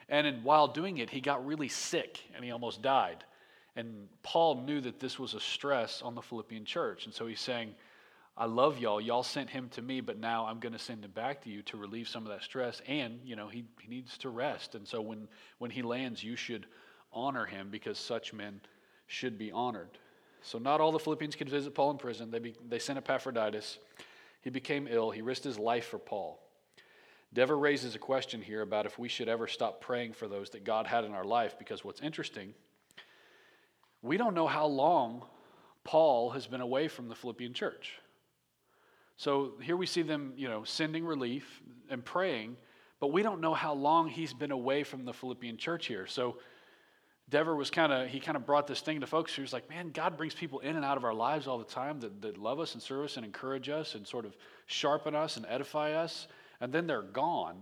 And 0.07 0.27
in, 0.27 0.43
while 0.43 0.67
doing 0.67 0.99
it, 0.99 1.09
he 1.09 1.19
got 1.19 1.45
really 1.45 1.67
sick 1.67 2.19
and 2.35 2.45
he 2.45 2.51
almost 2.51 2.81
died. 2.81 3.23
And 3.75 4.07
Paul 4.23 4.61
knew 4.61 4.81
that 4.81 4.99
this 4.99 5.17
was 5.17 5.33
a 5.33 5.39
stress 5.39 6.01
on 6.01 6.15
the 6.15 6.21
Philippian 6.21 6.63
church. 6.63 7.05
And 7.05 7.13
so 7.13 7.25
he's 7.25 7.41
saying, 7.41 7.73
I 8.37 8.45
love 8.45 8.77
y'all. 8.77 9.01
Y'all 9.01 9.23
sent 9.23 9.49
him 9.49 9.69
to 9.69 9.81
me, 9.81 10.01
but 10.01 10.19
now 10.19 10.45
I'm 10.45 10.59
going 10.59 10.73
to 10.73 10.79
send 10.79 11.03
him 11.03 11.11
back 11.11 11.41
to 11.43 11.49
you 11.49 11.61
to 11.63 11.77
relieve 11.77 12.07
some 12.07 12.23
of 12.23 12.31
that 12.31 12.43
stress. 12.43 12.81
And, 12.87 13.19
you 13.23 13.35
know, 13.35 13.47
he, 13.47 13.65
he 13.81 13.87
needs 13.87 14.17
to 14.19 14.29
rest. 14.29 14.75
And 14.75 14.87
so 14.87 15.01
when, 15.01 15.27
when 15.57 15.71
he 15.71 15.81
lands, 15.81 16.23
you 16.23 16.35
should 16.35 16.67
honor 17.15 17.45
him 17.45 17.69
because 17.71 17.97
such 17.97 18.33
men 18.33 18.61
should 19.07 19.37
be 19.37 19.51
honored. 19.51 19.97
So 20.41 20.59
not 20.59 20.79
all 20.79 20.91
the 20.91 20.99
Philippians 20.99 21.35
could 21.35 21.49
visit 21.49 21.73
Paul 21.73 21.91
in 21.91 21.97
prison. 21.97 22.29
They, 22.29 22.39
be, 22.39 22.53
they 22.69 22.77
sent 22.77 22.97
Epaphroditus. 22.97 23.79
He 24.41 24.51
became 24.51 24.87
ill. 24.87 25.09
He 25.09 25.23
risked 25.23 25.45
his 25.45 25.57
life 25.57 25.85
for 25.85 25.97
Paul. 25.97 26.39
Dever 27.33 27.57
raises 27.57 27.95
a 27.95 27.99
question 27.99 28.41
here 28.41 28.61
about 28.61 28.85
if 28.85 28.99
we 28.99 29.09
should 29.09 29.27
ever 29.27 29.47
stop 29.47 29.81
praying 29.81 30.13
for 30.13 30.27
those 30.27 30.51
that 30.51 30.63
God 30.63 30.85
had 30.85 31.03
in 31.03 31.13
our 31.13 31.23
life 31.23 31.57
because 31.57 31.83
what's 31.83 32.01
interesting, 32.01 32.53
we 34.01 34.17
don't 34.17 34.35
know 34.35 34.47
how 34.47 34.67
long 34.67 35.25
Paul 35.83 36.29
has 36.29 36.47
been 36.47 36.61
away 36.61 36.87
from 36.87 37.09
the 37.09 37.15
Philippian 37.15 37.53
church. 37.53 37.99
So 39.17 39.53
here 39.61 39.77
we 39.77 39.85
see 39.85 40.01
them, 40.01 40.33
you 40.37 40.47
know, 40.47 40.63
sending 40.63 41.05
relief 41.05 41.61
and 41.89 42.05
praying, 42.05 42.57
but 42.99 43.11
we 43.11 43.23
don't 43.23 43.41
know 43.41 43.53
how 43.53 43.73
long 43.73 44.09
he's 44.09 44.33
been 44.33 44.51
away 44.51 44.83
from 44.83 45.05
the 45.05 45.13
Philippian 45.13 45.57
church 45.57 45.87
here. 45.87 46.05
So 46.05 46.37
Dever 47.29 47.55
was 47.55 47.71
kind 47.71 47.91
of, 47.91 48.07
he 48.07 48.19
kind 48.19 48.37
of 48.37 48.45
brought 48.45 48.67
this 48.67 48.81
thing 48.81 49.01
to 49.01 49.07
folks. 49.07 49.33
He 49.33 49.41
was 49.41 49.51
like, 49.51 49.67
man, 49.67 49.89
God 49.89 50.15
brings 50.15 50.35
people 50.35 50.59
in 50.59 50.75
and 50.75 50.85
out 50.85 50.95
of 50.95 51.03
our 51.03 51.13
lives 51.13 51.47
all 51.47 51.57
the 51.57 51.63
time 51.63 51.99
that, 52.01 52.21
that 52.21 52.37
love 52.37 52.59
us 52.59 52.75
and 52.75 52.83
serve 52.83 53.05
us 53.05 53.17
and 53.17 53.25
encourage 53.25 53.67
us 53.67 53.95
and 53.95 54.05
sort 54.05 54.25
of 54.25 54.35
sharpen 54.67 55.15
us 55.15 55.35
and 55.37 55.45
edify 55.49 55.93
us, 55.93 56.27
and 56.61 56.71
then 56.71 56.85
they're 56.85 57.01
gone. 57.01 57.57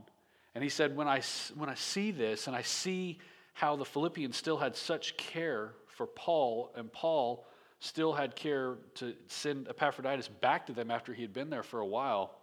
And 0.54 0.64
he 0.64 0.70
said, 0.70 0.96
when 0.96 1.08
I, 1.08 1.22
when 1.56 1.70
I 1.70 1.76
see 1.76 2.12
this 2.12 2.48
and 2.48 2.56
I 2.56 2.62
see 2.62 3.20
how 3.54 3.76
the 3.76 3.86
Philippians 3.86 4.36
still 4.36 4.58
had 4.58 4.76
such 4.76 5.16
care 5.16 5.74
for 5.88 6.08
Paul, 6.08 6.72
and 6.76 6.92
Paul 6.92 7.46
still 7.80 8.14
had 8.14 8.36
care 8.36 8.76
to 8.96 9.14
send 9.28 9.68
Epaphroditus 9.70 10.28
back 10.28 10.66
to 10.68 10.74
them 10.74 10.92
after 10.92 11.14
he 11.14 11.22
had 11.22 11.34
been 11.34 11.50
there 11.50 11.64
for 11.64 11.80
a 11.80 11.86
while, 11.86 12.36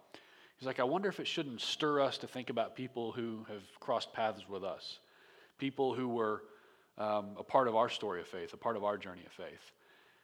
he's 0.57 0.65
like, 0.65 0.79
I 0.79 0.83
wonder 0.83 1.09
if 1.09 1.19
it 1.19 1.27
shouldn't 1.27 1.61
stir 1.61 2.01
us 2.01 2.17
to 2.19 2.27
think 2.27 2.49
about 2.49 2.75
people 2.75 3.11
who 3.11 3.45
have 3.47 3.63
crossed 3.79 4.11
paths 4.11 4.47
with 4.49 4.63
us, 4.63 4.99
people 5.59 5.93
who 5.93 6.07
were 6.07 6.43
um, 6.97 7.31
a 7.37 7.43
part 7.43 7.67
of 7.67 7.75
our 7.75 7.89
story 7.89 8.21
of 8.21 8.27
faith, 8.27 8.53
a 8.53 8.57
part 8.57 8.77
of 8.77 8.83
our 8.83 8.97
journey 8.97 9.23
of 9.25 9.31
faith. 9.31 9.71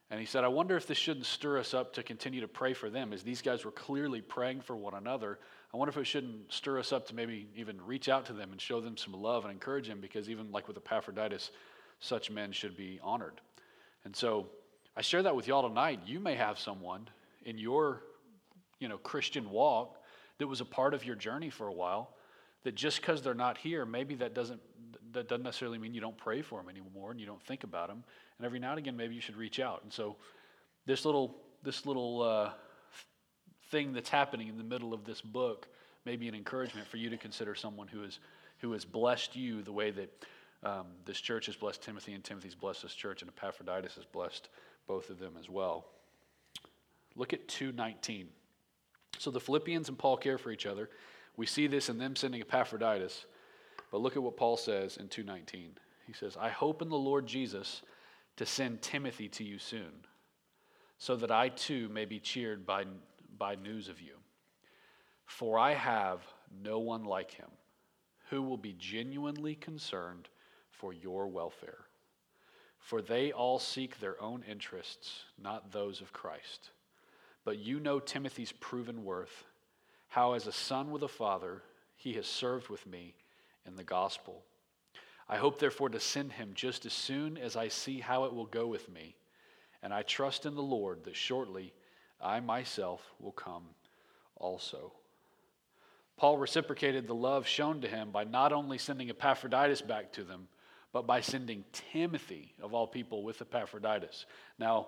And 0.09 0.19
he 0.19 0.25
said, 0.25 0.43
I 0.45 0.47
wonder 0.47 0.77
if 0.77 0.87
this 0.87 0.97
shouldn't 0.97 1.25
stir 1.25 1.59
us 1.59 1.73
up 1.73 1.93
to 1.93 2.03
continue 2.03 2.41
to 2.41 2.47
pray 2.47 2.73
for 2.73 2.89
them, 2.89 3.11
as 3.11 3.23
these 3.23 3.41
guys 3.41 3.65
were 3.65 3.71
clearly 3.71 4.21
praying 4.21 4.61
for 4.61 4.75
one 4.75 4.93
another. 4.93 5.37
I 5.73 5.77
wonder 5.77 5.89
if 5.89 5.97
it 5.97 6.05
shouldn't 6.05 6.53
stir 6.53 6.79
us 6.79 6.93
up 6.93 7.07
to 7.07 7.15
maybe 7.15 7.47
even 7.55 7.81
reach 7.85 8.07
out 8.07 8.25
to 8.27 8.33
them 8.33 8.51
and 8.51 8.61
show 8.61 8.79
them 8.79 8.95
some 8.95 9.13
love 9.13 9.43
and 9.43 9.51
encourage 9.51 9.87
them, 9.87 9.99
because 9.99 10.29
even 10.29 10.51
like 10.51 10.67
with 10.67 10.77
Epaphroditus, 10.77 11.51
such 11.99 12.31
men 12.31 12.53
should 12.53 12.77
be 12.77 12.99
honored. 13.03 13.41
And 14.05 14.15
so 14.15 14.47
I 14.95 15.01
share 15.01 15.23
that 15.23 15.35
with 15.35 15.47
y'all 15.47 15.67
tonight. 15.67 15.99
You 16.05 16.19
may 16.21 16.35
have 16.35 16.57
someone 16.57 17.09
in 17.43 17.57
your 17.57 18.03
you 18.79 18.87
know, 18.87 18.97
Christian 18.97 19.49
walk 19.49 19.97
that 20.37 20.47
was 20.47 20.61
a 20.61 20.65
part 20.65 20.93
of 20.93 21.03
your 21.03 21.15
journey 21.15 21.49
for 21.49 21.67
a 21.67 21.73
while 21.73 22.11
that 22.67 22.75
just 22.75 22.99
because 22.99 23.21
they're 23.21 23.33
not 23.33 23.57
here, 23.57 23.85
maybe 23.85 24.13
that 24.15 24.33
doesn't 24.33 24.59
that 25.13 25.29
doesn't 25.29 25.43
necessarily 25.43 25.77
mean 25.77 25.93
you 25.93 26.01
don't 26.01 26.17
pray 26.17 26.41
for 26.41 26.59
them 26.59 26.67
anymore 26.67 27.11
and 27.11 27.19
you 27.19 27.25
don't 27.25 27.41
think 27.41 27.63
about 27.63 27.87
them. 27.87 28.03
And 28.37 28.45
every 28.45 28.59
now 28.59 28.71
and 28.71 28.79
again, 28.79 28.97
maybe 28.97 29.15
you 29.15 29.21
should 29.21 29.37
reach 29.37 29.61
out. 29.61 29.83
And 29.83 29.93
so, 29.93 30.17
this 30.85 31.05
little 31.05 31.37
this 31.63 31.85
little 31.85 32.21
uh, 32.21 32.49
thing 33.71 33.93
that's 33.93 34.09
happening 34.09 34.49
in 34.49 34.57
the 34.57 34.65
middle 34.65 34.93
of 34.93 35.05
this 35.05 35.21
book 35.21 35.69
may 36.03 36.17
be 36.17 36.27
an 36.27 36.35
encouragement 36.35 36.85
for 36.89 36.97
you 36.97 37.09
to 37.09 37.15
consider 37.15 37.55
someone 37.55 37.87
who 37.87 38.03
is 38.03 38.19
who 38.57 38.73
has 38.73 38.83
blessed 38.83 39.33
you 39.33 39.61
the 39.61 39.71
way 39.71 39.91
that 39.91 40.25
um, 40.63 40.87
this 41.05 41.21
church 41.21 41.45
has 41.45 41.55
blessed 41.55 41.81
Timothy, 41.81 42.15
and 42.15 42.23
Timothy's 42.23 42.53
blessed 42.53 42.81
this 42.81 42.93
church, 42.93 43.21
and 43.21 43.31
Epaphroditus 43.31 43.95
has 43.95 44.03
blessed 44.03 44.49
both 44.87 45.09
of 45.09 45.19
them 45.19 45.35
as 45.39 45.49
well. 45.49 45.85
Look 47.15 47.31
at 47.31 47.47
219. 47.47 48.27
So 49.19 49.31
the 49.31 49.39
Philippians 49.39 49.87
and 49.87 49.97
Paul 49.97 50.17
care 50.17 50.37
for 50.37 50.51
each 50.51 50.65
other. 50.65 50.89
We 51.37 51.45
see 51.45 51.67
this 51.67 51.87
in 51.87 51.97
them 51.97 52.15
sending 52.15 52.41
Epaphroditus. 52.41 53.25
But 53.91 54.01
look 54.01 54.17
at 54.17 54.23
what 54.23 54.35
Paul 54.35 54.57
says 54.57 54.97
in 54.97 55.07
2:19. 55.07 55.77
He 56.05 56.13
says, 56.13 56.35
"I 56.35 56.49
hope 56.49 56.81
in 56.81 56.89
the 56.89 56.97
Lord 56.97 57.25
Jesus 57.25 57.81
to 58.37 58.45
send 58.45 58.81
Timothy 58.81 59.27
to 59.29 59.43
you 59.43 59.59
soon, 59.59 60.05
so 60.97 61.15
that 61.15 61.31
I 61.31 61.49
too 61.49 61.89
may 61.89 62.05
be 62.05 62.19
cheered 62.19 62.65
by, 62.65 62.85
by 63.37 63.55
news 63.55 63.89
of 63.89 63.99
you. 63.99 64.15
For 65.25 65.59
I 65.59 65.73
have 65.73 66.21
no 66.51 66.79
one 66.79 67.03
like 67.03 67.31
him 67.31 67.49
who 68.29 68.41
will 68.41 68.57
be 68.57 68.73
genuinely 68.73 69.55
concerned 69.55 70.29
for 70.69 70.93
your 70.93 71.27
welfare. 71.27 71.85
For 72.79 73.01
they 73.01 73.31
all 73.31 73.59
seek 73.59 73.99
their 73.99 74.21
own 74.21 74.43
interests, 74.43 75.23
not 75.37 75.71
those 75.71 75.99
of 75.99 76.13
Christ. 76.13 76.69
But 77.43 77.57
you 77.57 77.79
know 77.79 77.99
Timothy's 77.99 78.51
proven 78.51 79.03
worth, 79.03 79.45
how 80.07 80.33
as 80.33 80.47
a 80.47 80.51
son 80.51 80.91
with 80.91 81.03
a 81.03 81.07
father 81.07 81.63
he 81.95 82.13
has 82.13 82.27
served 82.27 82.69
with 82.69 82.85
me 82.85 83.15
in 83.65 83.75
the 83.75 83.83
gospel. 83.83 84.43
I 85.29 85.37
hope, 85.37 85.59
therefore, 85.59 85.89
to 85.89 85.99
send 85.99 86.31
him 86.31 86.51
just 86.55 86.85
as 86.85 86.93
soon 86.93 87.37
as 87.37 87.57
I 87.57 87.67
see 87.67 87.99
how 87.99 88.23
it 88.25 88.33
will 88.33 88.45
go 88.45 88.67
with 88.67 88.89
me. 88.89 89.15
And 89.83 89.93
I 89.93 90.03
trust 90.03 90.45
in 90.45 90.55
the 90.55 90.61
Lord 90.61 91.03
that 91.03 91.15
shortly 91.15 91.73
I 92.21 92.39
myself 92.39 93.13
will 93.19 93.33
come 93.33 93.63
also. 94.35 94.93
Paul 96.15 96.37
reciprocated 96.37 97.07
the 97.07 97.13
love 97.13 97.45
shown 97.45 97.81
to 97.81 97.87
him 97.87 98.11
by 98.11 98.23
not 98.23 98.53
only 98.53 98.77
sending 98.77 99.09
Epaphroditus 99.09 99.81
back 99.81 100.13
to 100.13 100.23
them, 100.23 100.47
but 100.93 101.05
by 101.05 101.21
sending 101.21 101.63
Timothy, 101.91 102.53
of 102.61 102.73
all 102.73 102.87
people, 102.87 103.21
with 103.21 103.41
Epaphroditus. 103.41 104.25
Now, 104.57 104.87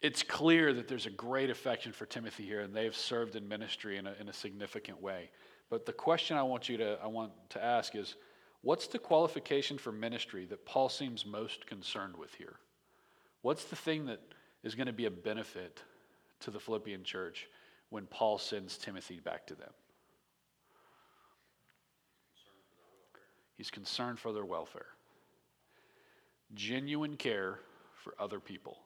it's 0.00 0.22
clear 0.22 0.72
that 0.72 0.86
there's 0.86 1.06
a 1.06 1.10
great 1.10 1.50
affection 1.50 1.92
for 1.92 2.06
Timothy 2.06 2.44
here, 2.44 2.60
and 2.60 2.74
they've 2.74 2.94
served 2.94 3.34
in 3.34 3.48
ministry 3.48 3.98
in 3.98 4.06
a, 4.06 4.14
in 4.20 4.28
a 4.28 4.32
significant 4.32 5.02
way. 5.02 5.30
But 5.70 5.86
the 5.86 5.92
question 5.92 6.36
I 6.36 6.42
want 6.42 6.68
you 6.68 6.76
to 6.78 6.98
I 7.02 7.08
want 7.08 7.32
to 7.50 7.62
ask 7.62 7.94
is 7.94 8.14
what's 8.62 8.86
the 8.86 8.98
qualification 8.98 9.76
for 9.76 9.92
ministry 9.92 10.46
that 10.46 10.64
Paul 10.64 10.88
seems 10.88 11.26
most 11.26 11.66
concerned 11.66 12.16
with 12.16 12.32
here? 12.34 12.56
What's 13.42 13.64
the 13.64 13.76
thing 13.76 14.06
that 14.06 14.20
is 14.62 14.74
going 14.74 14.86
to 14.86 14.92
be 14.92 15.06
a 15.06 15.10
benefit 15.10 15.82
to 16.40 16.50
the 16.50 16.60
Philippian 16.60 17.04
church 17.04 17.48
when 17.90 18.06
Paul 18.06 18.38
sends 18.38 18.78
Timothy 18.78 19.20
back 19.20 19.46
to 19.48 19.54
them? 19.54 19.70
He's 23.56 23.70
concerned 23.70 24.20
for 24.20 24.32
their 24.32 24.44
welfare. 24.44 24.86
Genuine 26.54 27.16
care 27.16 27.58
for 27.96 28.14
other 28.18 28.38
people. 28.38 28.78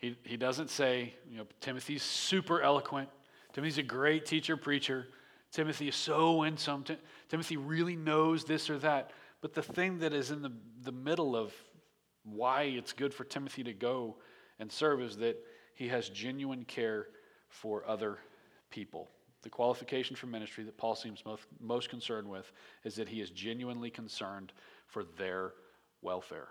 He, 0.00 0.16
he 0.24 0.36
doesn't 0.36 0.70
say, 0.70 1.14
you 1.30 1.38
know, 1.38 1.46
Timothy's 1.60 2.02
super 2.02 2.62
eloquent. 2.62 3.08
Timothy's 3.52 3.78
a 3.78 3.82
great 3.82 4.24
teacher, 4.24 4.56
preacher. 4.56 5.06
Timothy 5.52 5.88
is 5.88 5.96
so 5.96 6.36
winsome. 6.36 6.84
Timothy 7.28 7.56
really 7.56 7.96
knows 7.96 8.44
this 8.44 8.70
or 8.70 8.78
that. 8.78 9.10
But 9.42 9.54
the 9.54 9.62
thing 9.62 9.98
that 9.98 10.12
is 10.12 10.30
in 10.30 10.42
the, 10.42 10.52
the 10.82 10.92
middle 10.92 11.36
of 11.36 11.52
why 12.24 12.62
it's 12.62 12.92
good 12.92 13.12
for 13.12 13.24
Timothy 13.24 13.62
to 13.64 13.72
go 13.72 14.16
and 14.58 14.70
serve 14.70 15.02
is 15.02 15.16
that 15.18 15.36
he 15.74 15.88
has 15.88 16.08
genuine 16.08 16.64
care 16.64 17.08
for 17.48 17.86
other 17.86 18.18
people. 18.70 19.10
The 19.42 19.48
qualification 19.48 20.16
for 20.16 20.26
ministry 20.26 20.64
that 20.64 20.76
Paul 20.76 20.94
seems 20.94 21.24
most, 21.24 21.44
most 21.60 21.88
concerned 21.88 22.28
with 22.28 22.52
is 22.84 22.94
that 22.96 23.08
he 23.08 23.20
is 23.20 23.30
genuinely 23.30 23.90
concerned 23.90 24.52
for 24.86 25.04
their 25.18 25.52
welfare. 26.02 26.48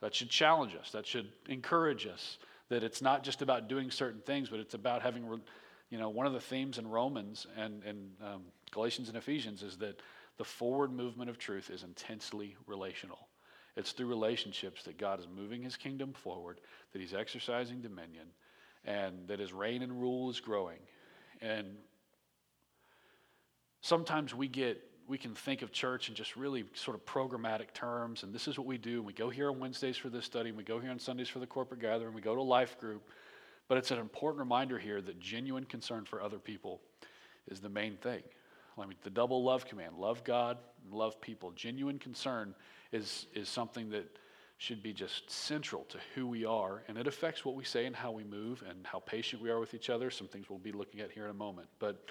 That 0.00 0.14
should 0.14 0.30
challenge 0.30 0.74
us, 0.74 0.90
that 0.90 1.06
should 1.06 1.28
encourage 1.48 2.06
us 2.06 2.38
that 2.72 2.82
it's 2.82 3.02
not 3.02 3.22
just 3.22 3.42
about 3.42 3.68
doing 3.68 3.90
certain 3.90 4.22
things, 4.22 4.48
but 4.48 4.58
it's 4.58 4.72
about 4.72 5.02
having 5.02 5.42
you 5.90 5.98
know, 5.98 6.08
one 6.08 6.26
of 6.26 6.32
the 6.32 6.40
themes 6.40 6.78
in 6.78 6.88
Romans 6.88 7.46
and, 7.54 7.84
and 7.84 8.12
um, 8.24 8.42
Galatians 8.70 9.08
and 9.08 9.16
Ephesians 9.18 9.62
is 9.62 9.76
that 9.76 10.00
the 10.38 10.44
forward 10.44 10.90
movement 10.90 11.28
of 11.28 11.36
truth 11.36 11.68
is 11.68 11.82
intensely 11.82 12.56
relational. 12.66 13.28
It's 13.76 13.92
through 13.92 14.06
relationships 14.06 14.84
that 14.84 14.96
God 14.96 15.20
is 15.20 15.26
moving 15.28 15.60
his 15.60 15.76
kingdom 15.76 16.14
forward, 16.14 16.62
that 16.94 16.98
he's 16.98 17.12
exercising 17.12 17.82
dominion, 17.82 18.28
and 18.86 19.28
that 19.28 19.38
his 19.38 19.52
reign 19.52 19.82
and 19.82 20.00
rule 20.00 20.30
is 20.30 20.40
growing. 20.40 20.78
And 21.42 21.76
sometimes 23.82 24.34
we 24.34 24.48
get 24.48 24.82
we 25.12 25.18
can 25.18 25.34
think 25.34 25.60
of 25.60 25.70
church 25.70 26.08
in 26.08 26.14
just 26.14 26.36
really 26.36 26.64
sort 26.72 26.96
of 26.96 27.04
programmatic 27.04 27.74
terms, 27.74 28.22
and 28.22 28.32
this 28.32 28.48
is 28.48 28.56
what 28.56 28.66
we 28.66 28.78
do. 28.78 29.02
We 29.02 29.12
go 29.12 29.28
here 29.28 29.50
on 29.50 29.58
Wednesdays 29.58 29.98
for 29.98 30.08
this 30.08 30.24
study, 30.24 30.48
and 30.48 30.56
we 30.56 30.64
go 30.64 30.80
here 30.80 30.90
on 30.90 30.98
Sundays 30.98 31.28
for 31.28 31.38
the 31.38 31.46
corporate 31.46 31.82
gathering, 31.82 32.14
we 32.14 32.22
go 32.22 32.34
to 32.34 32.40
life 32.40 32.80
group, 32.80 33.06
but 33.68 33.76
it's 33.76 33.90
an 33.90 33.98
important 33.98 34.38
reminder 34.38 34.78
here 34.78 35.02
that 35.02 35.20
genuine 35.20 35.64
concern 35.64 36.06
for 36.06 36.22
other 36.22 36.38
people 36.38 36.80
is 37.46 37.60
the 37.60 37.68
main 37.68 37.98
thing. 37.98 38.22
I 38.78 38.86
mean, 38.86 38.94
the 39.02 39.10
double 39.10 39.44
love 39.44 39.66
command 39.66 39.98
love 39.98 40.24
God 40.24 40.56
love 40.90 41.20
people. 41.20 41.50
Genuine 41.50 41.98
concern 41.98 42.54
is, 42.90 43.26
is 43.34 43.50
something 43.50 43.90
that 43.90 44.16
should 44.56 44.82
be 44.82 44.94
just 44.94 45.30
central 45.30 45.84
to 45.90 45.98
who 46.14 46.26
we 46.26 46.46
are, 46.46 46.84
and 46.88 46.96
it 46.96 47.06
affects 47.06 47.44
what 47.44 47.54
we 47.54 47.64
say 47.64 47.84
and 47.84 47.94
how 47.94 48.12
we 48.12 48.24
move 48.24 48.64
and 48.66 48.86
how 48.86 49.00
patient 49.00 49.42
we 49.42 49.50
are 49.50 49.60
with 49.60 49.74
each 49.74 49.90
other. 49.90 50.10
Some 50.10 50.28
things 50.28 50.48
we'll 50.48 50.58
be 50.58 50.72
looking 50.72 51.00
at 51.00 51.10
here 51.10 51.24
in 51.24 51.30
a 51.30 51.34
moment. 51.34 51.68
But 51.78 52.02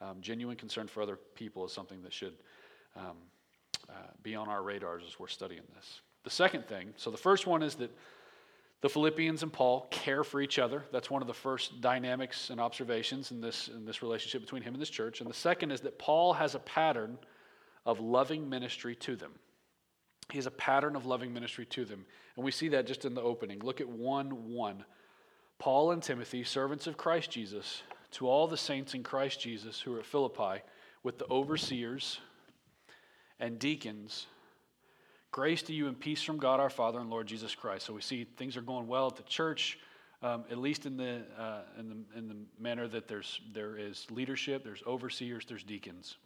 um, 0.00 0.20
genuine 0.20 0.56
concern 0.56 0.86
for 0.86 1.02
other 1.02 1.18
people 1.34 1.64
is 1.64 1.72
something 1.72 2.02
that 2.02 2.12
should 2.12 2.34
um, 2.96 3.16
uh, 3.88 3.92
be 4.22 4.34
on 4.34 4.48
our 4.48 4.62
radars 4.62 5.02
as 5.06 5.18
we're 5.18 5.28
studying 5.28 5.62
this. 5.74 6.00
The 6.24 6.30
second 6.30 6.66
thing 6.66 6.94
so 6.96 7.10
the 7.10 7.16
first 7.16 7.46
one 7.46 7.62
is 7.62 7.74
that 7.76 7.90
the 8.84 8.90
Philippians 8.90 9.42
and 9.42 9.50
Paul 9.50 9.86
care 9.90 10.22
for 10.22 10.42
each 10.42 10.58
other. 10.58 10.84
That's 10.92 11.10
one 11.10 11.22
of 11.22 11.28
the 11.28 11.32
first 11.32 11.80
dynamics 11.80 12.50
and 12.50 12.60
observations 12.60 13.30
in 13.30 13.40
this, 13.40 13.68
in 13.68 13.86
this 13.86 14.02
relationship 14.02 14.42
between 14.42 14.60
him 14.60 14.74
and 14.74 14.82
this 14.82 14.90
church. 14.90 15.22
And 15.22 15.30
the 15.30 15.34
second 15.34 15.70
is 15.70 15.80
that 15.80 15.98
Paul 15.98 16.34
has 16.34 16.54
a 16.54 16.58
pattern 16.58 17.16
of 17.86 17.98
loving 17.98 18.46
ministry 18.46 18.94
to 18.96 19.16
them. 19.16 19.32
He 20.30 20.36
has 20.36 20.44
a 20.44 20.50
pattern 20.50 20.96
of 20.96 21.06
loving 21.06 21.32
ministry 21.32 21.64
to 21.66 21.86
them. 21.86 22.04
And 22.36 22.44
we 22.44 22.50
see 22.50 22.68
that 22.68 22.86
just 22.86 23.06
in 23.06 23.14
the 23.14 23.22
opening. 23.22 23.60
Look 23.60 23.80
at 23.80 23.88
1 23.88 24.52
1. 24.52 24.84
Paul 25.58 25.92
and 25.92 26.02
Timothy, 26.02 26.44
servants 26.44 26.86
of 26.86 26.98
Christ 26.98 27.30
Jesus, 27.30 27.82
to 28.14 28.28
all 28.28 28.46
the 28.46 28.56
saints 28.56 28.94
in 28.94 29.02
Christ 29.02 29.40
Jesus 29.40 29.80
who 29.80 29.94
are 29.94 30.00
at 30.00 30.06
Philippi, 30.06 30.62
with 31.02 31.18
the 31.18 31.26
overseers 31.30 32.20
and 33.38 33.58
deacons 33.58 34.26
Grace 35.34 35.62
to 35.62 35.72
you 35.74 35.88
and 35.88 35.98
peace 35.98 36.22
from 36.22 36.36
God 36.36 36.60
our 36.60 36.70
Father 36.70 37.00
and 37.00 37.10
Lord 37.10 37.26
Jesus 37.26 37.56
Christ. 37.56 37.86
So 37.86 37.92
we 37.92 38.02
see 38.02 38.22
things 38.36 38.56
are 38.56 38.62
going 38.62 38.86
well 38.86 39.08
at 39.08 39.16
the 39.16 39.24
church, 39.24 39.80
um, 40.22 40.44
at 40.48 40.58
least 40.58 40.86
in 40.86 40.96
the, 40.96 41.22
uh, 41.36 41.62
in, 41.76 41.88
the, 41.88 41.96
in 42.16 42.28
the 42.28 42.36
manner 42.56 42.86
that 42.86 43.08
there's, 43.08 43.40
there 43.52 43.76
is 43.76 44.06
leadership, 44.12 44.62
there's 44.62 44.84
overseers, 44.86 45.44
there's 45.48 45.64
deacons. 45.64 46.18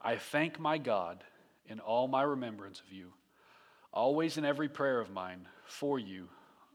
I 0.00 0.14
thank 0.14 0.60
my 0.60 0.78
God 0.78 1.24
in 1.66 1.80
all 1.80 2.06
my 2.06 2.22
remembrance 2.22 2.78
of 2.86 2.92
you, 2.92 3.12
always 3.92 4.38
in 4.38 4.44
every 4.44 4.68
prayer 4.68 5.00
of 5.00 5.10
mine 5.10 5.48
for 5.66 5.98
you, 5.98 6.28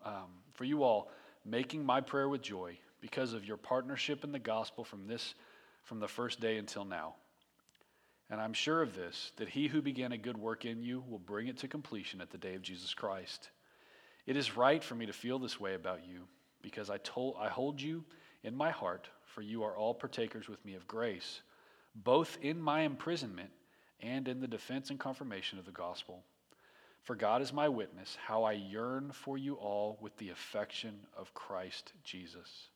um, 0.04 0.28
for 0.56 0.66
you 0.66 0.84
all, 0.84 1.10
making 1.46 1.86
my 1.86 2.02
prayer 2.02 2.28
with 2.28 2.42
joy 2.42 2.78
because 3.02 3.34
of 3.34 3.46
your 3.46 3.58
partnership 3.58 4.24
in 4.24 4.32
the 4.32 4.40
gospel 4.40 4.84
from 4.84 5.08
this, 5.08 5.34
from 5.84 6.00
the 6.00 6.08
first 6.08 6.40
day 6.40 6.58
until 6.58 6.86
now 6.86 7.16
and 8.30 8.40
I'm 8.40 8.54
sure 8.54 8.82
of 8.82 8.96
this, 8.96 9.32
that 9.38 9.50
he 9.50 9.68
who 9.68 9.82
began 9.82 10.12
a 10.12 10.18
good 10.18 10.38
work 10.38 10.66
in 10.66 10.84
you 10.84 11.04
will 11.08 11.20
bring 11.20 11.48
it 11.48 11.58
to 11.58 11.68
completion 11.68 12.22
at 12.22 12.30
the 12.30 12.38
day 12.38 12.54
of 12.54 12.62
Jesus 12.62 12.94
Christ. 12.94 13.50
It 14.28 14.38
is 14.38 14.56
right 14.56 14.84
for 14.84 14.94
me 14.94 15.08
to 15.08 15.14
feel 15.14 15.40
this 15.40 15.60
way 15.60 15.74
about 15.74 16.06
you, 16.08 16.28
because 16.62 16.90
I, 16.92 16.98
told, 17.00 17.38
I 17.40 17.50
hold 17.50 17.82
you 17.82 18.04
in 18.44 18.56
my 18.56 18.70
heart, 18.70 19.10
for 19.26 19.42
you 19.42 19.64
are 19.64 19.76
all 19.76 19.96
partakers 19.96 20.48
with 20.48 20.64
me 20.64 20.76
of 20.76 20.88
grace, 20.88 21.42
both 21.96 22.38
in 22.42 22.62
my 22.62 22.82
imprisonment 22.82 23.50
and 24.00 24.28
in 24.28 24.40
the 24.40 24.48
defense 24.48 24.92
and 24.92 25.00
confirmation 25.00 25.58
of 25.58 25.66
the 25.66 25.72
gospel. 25.72 26.24
For 27.02 27.16
God 27.16 27.42
is 27.42 27.52
my 27.52 27.68
witness, 27.68 28.16
how 28.24 28.44
I 28.44 28.52
yearn 28.52 29.12
for 29.12 29.40
you 29.40 29.56
all 29.56 29.98
with 30.02 30.16
the 30.18 30.30
affection 30.30 30.94
of 31.18 31.34
Christ 31.34 31.94
Jesus. 32.04 32.70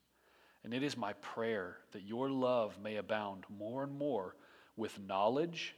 And 0.64 0.74
it 0.74 0.84
is 0.84 0.96
my 0.96 1.14
prayer 1.14 1.78
that 1.92 2.04
your 2.04 2.30
love 2.30 2.78
may 2.82 2.96
abound 2.96 3.44
more 3.50 3.84
and 3.84 3.98
more 3.98 4.36
with 4.78 5.00
knowledge 5.00 5.76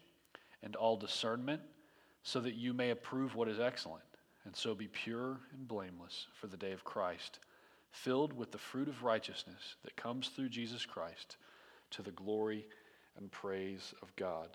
and 0.62 0.76
all 0.76 0.96
discernment, 0.98 1.62
so 2.24 2.40
that 2.40 2.56
you 2.56 2.74
may 2.74 2.90
approve 2.90 3.36
what 3.36 3.48
is 3.48 3.60
excellent, 3.60 4.04
and 4.46 4.56
so 4.56 4.74
be 4.74 4.88
pure 4.88 5.40
and 5.54 5.68
blameless 5.68 6.28
for 6.34 6.48
the 6.48 6.58
day 6.58 6.72
of 6.72 6.84
Christ, 6.84 7.40
filled 7.92 8.34
with 8.34 8.52
the 8.52 8.58
fruit 8.58 8.88
of 8.88 9.04
righteousness 9.04 9.76
that 9.84 9.96
comes 9.96 10.30
through 10.30 10.50
Jesus 10.50 10.86
Christ 10.86 11.38
to 11.92 12.02
the 12.02 12.12
glory 12.12 12.66
and 13.18 13.32
praise 13.32 13.94
of 14.02 14.16
God. 14.16 14.50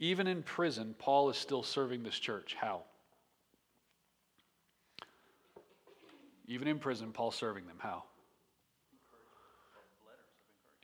Even 0.00 0.26
in 0.26 0.42
prison, 0.42 0.94
Paul 0.98 1.30
is 1.30 1.36
still 1.36 1.62
serving 1.62 2.02
this 2.02 2.18
church. 2.18 2.56
How? 2.60 2.82
Even 6.48 6.66
in 6.66 6.80
prison, 6.80 7.12
Paul's 7.12 7.36
serving 7.36 7.66
them. 7.66 7.78
How? 7.78 8.02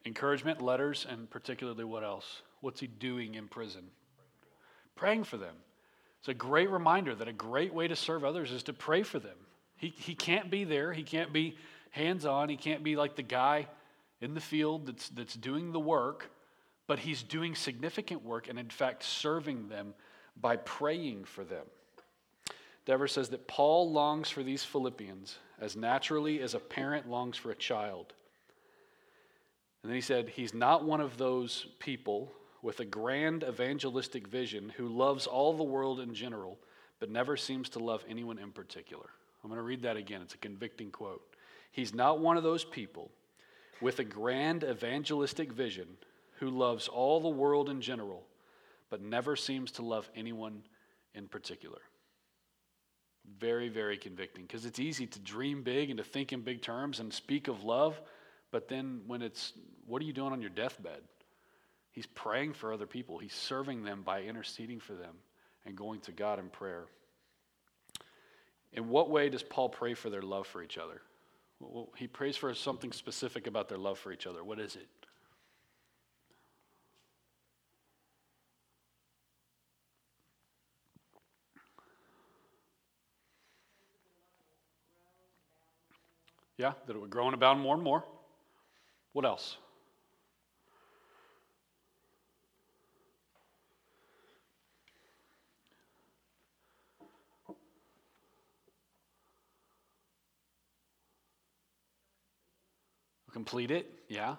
Encouragement, 0.08 0.62
letters, 0.62 1.06
and 1.06 1.28
particularly 1.28 1.84
what 1.84 2.02
else? 2.02 2.40
What's 2.62 2.80
he 2.80 2.86
doing 2.86 3.34
in 3.34 3.46
prison? 3.46 3.82
Praying 4.96 5.24
for 5.24 5.36
them. 5.36 5.54
It's 6.18 6.28
a 6.28 6.34
great 6.34 6.70
reminder 6.70 7.14
that 7.14 7.28
a 7.28 7.32
great 7.32 7.74
way 7.74 7.88
to 7.88 7.94
serve 7.94 8.24
others 8.24 8.50
is 8.50 8.62
to 8.64 8.72
pray 8.72 9.02
for 9.02 9.18
them. 9.18 9.36
He, 9.76 9.90
he 9.90 10.14
can't 10.14 10.50
be 10.50 10.64
there, 10.64 10.94
he 10.94 11.02
can't 11.02 11.30
be 11.30 11.58
hands 11.90 12.24
on, 12.24 12.48
he 12.48 12.56
can't 12.56 12.82
be 12.82 12.96
like 12.96 13.16
the 13.16 13.22
guy 13.22 13.68
in 14.22 14.32
the 14.32 14.40
field 14.40 14.86
that's, 14.86 15.10
that's 15.10 15.34
doing 15.34 15.72
the 15.72 15.78
work, 15.78 16.30
but 16.86 16.98
he's 16.98 17.22
doing 17.22 17.54
significant 17.54 18.24
work 18.24 18.48
and, 18.48 18.58
in 18.58 18.70
fact, 18.70 19.02
serving 19.02 19.68
them 19.68 19.92
by 20.40 20.56
praying 20.56 21.24
for 21.24 21.44
them. 21.44 21.66
Dever 22.86 23.08
says 23.08 23.28
that 23.28 23.46
Paul 23.46 23.92
longs 23.92 24.30
for 24.30 24.42
these 24.42 24.64
Philippians 24.64 25.36
as 25.60 25.76
naturally 25.76 26.40
as 26.40 26.54
a 26.54 26.58
parent 26.58 27.10
longs 27.10 27.36
for 27.36 27.50
a 27.50 27.54
child. 27.54 28.14
And 29.88 29.94
then 29.94 29.96
he 29.96 30.02
said, 30.02 30.28
He's 30.28 30.52
not 30.52 30.84
one 30.84 31.00
of 31.00 31.16
those 31.16 31.66
people 31.78 32.30
with 32.60 32.78
a 32.80 32.84
grand 32.84 33.42
evangelistic 33.42 34.26
vision 34.26 34.70
who 34.76 34.86
loves 34.86 35.26
all 35.26 35.54
the 35.54 35.64
world 35.64 35.98
in 35.98 36.12
general, 36.12 36.58
but 37.00 37.08
never 37.08 37.38
seems 37.38 37.70
to 37.70 37.78
love 37.78 38.04
anyone 38.06 38.36
in 38.36 38.52
particular. 38.52 39.06
I'm 39.42 39.48
going 39.48 39.56
to 39.56 39.62
read 39.62 39.80
that 39.84 39.96
again. 39.96 40.20
It's 40.20 40.34
a 40.34 40.38
convicting 40.38 40.90
quote. 40.90 41.22
He's 41.72 41.94
not 41.94 42.20
one 42.20 42.36
of 42.36 42.42
those 42.42 42.66
people 42.66 43.10
with 43.80 43.98
a 43.98 44.04
grand 44.04 44.62
evangelistic 44.62 45.54
vision 45.54 45.88
who 46.38 46.50
loves 46.50 46.86
all 46.86 47.18
the 47.18 47.30
world 47.30 47.70
in 47.70 47.80
general, 47.80 48.26
but 48.90 49.00
never 49.00 49.36
seems 49.36 49.70
to 49.70 49.82
love 49.82 50.10
anyone 50.14 50.64
in 51.14 51.28
particular. 51.28 51.80
Very, 53.40 53.70
very 53.70 53.96
convicting 53.96 54.44
because 54.44 54.66
it's 54.66 54.80
easy 54.80 55.06
to 55.06 55.18
dream 55.18 55.62
big 55.62 55.88
and 55.88 55.96
to 55.96 56.04
think 56.04 56.34
in 56.34 56.42
big 56.42 56.60
terms 56.60 57.00
and 57.00 57.10
speak 57.10 57.48
of 57.48 57.64
love, 57.64 57.98
but 58.50 58.68
then 58.68 59.02
when 59.06 59.22
it's, 59.22 59.52
what 59.86 60.02
are 60.02 60.04
you 60.04 60.12
doing 60.12 60.32
on 60.32 60.40
your 60.40 60.50
deathbed? 60.50 61.00
He's 61.92 62.06
praying 62.06 62.52
for 62.54 62.72
other 62.72 62.86
people, 62.86 63.18
he's 63.18 63.34
serving 63.34 63.82
them 63.82 64.02
by 64.02 64.22
interceding 64.22 64.80
for 64.80 64.94
them 64.94 65.14
and 65.66 65.76
going 65.76 66.00
to 66.02 66.12
God 66.12 66.38
in 66.38 66.48
prayer. 66.48 66.86
In 68.72 68.88
what 68.88 69.10
way 69.10 69.28
does 69.28 69.42
Paul 69.42 69.68
pray 69.68 69.94
for 69.94 70.10
their 70.10 70.22
love 70.22 70.46
for 70.46 70.62
each 70.62 70.78
other? 70.78 71.00
Well, 71.60 71.88
he 71.96 72.06
prays 72.06 72.36
for 72.36 72.54
something 72.54 72.92
specific 72.92 73.46
about 73.46 73.68
their 73.68 73.78
love 73.78 73.98
for 73.98 74.12
each 74.12 74.26
other. 74.26 74.44
What 74.44 74.60
is 74.60 74.76
it? 74.76 74.86
Yeah, 86.56 86.72
that 86.86 86.96
it 86.96 86.98
would 87.00 87.10
grow 87.10 87.26
and 87.26 87.34
abound 87.34 87.60
more 87.60 87.74
and 87.74 87.84
more. 87.84 88.04
What 89.12 89.24
else? 89.24 89.56
Complete 103.32 103.70
it, 103.70 103.86
yeah. 104.08 104.36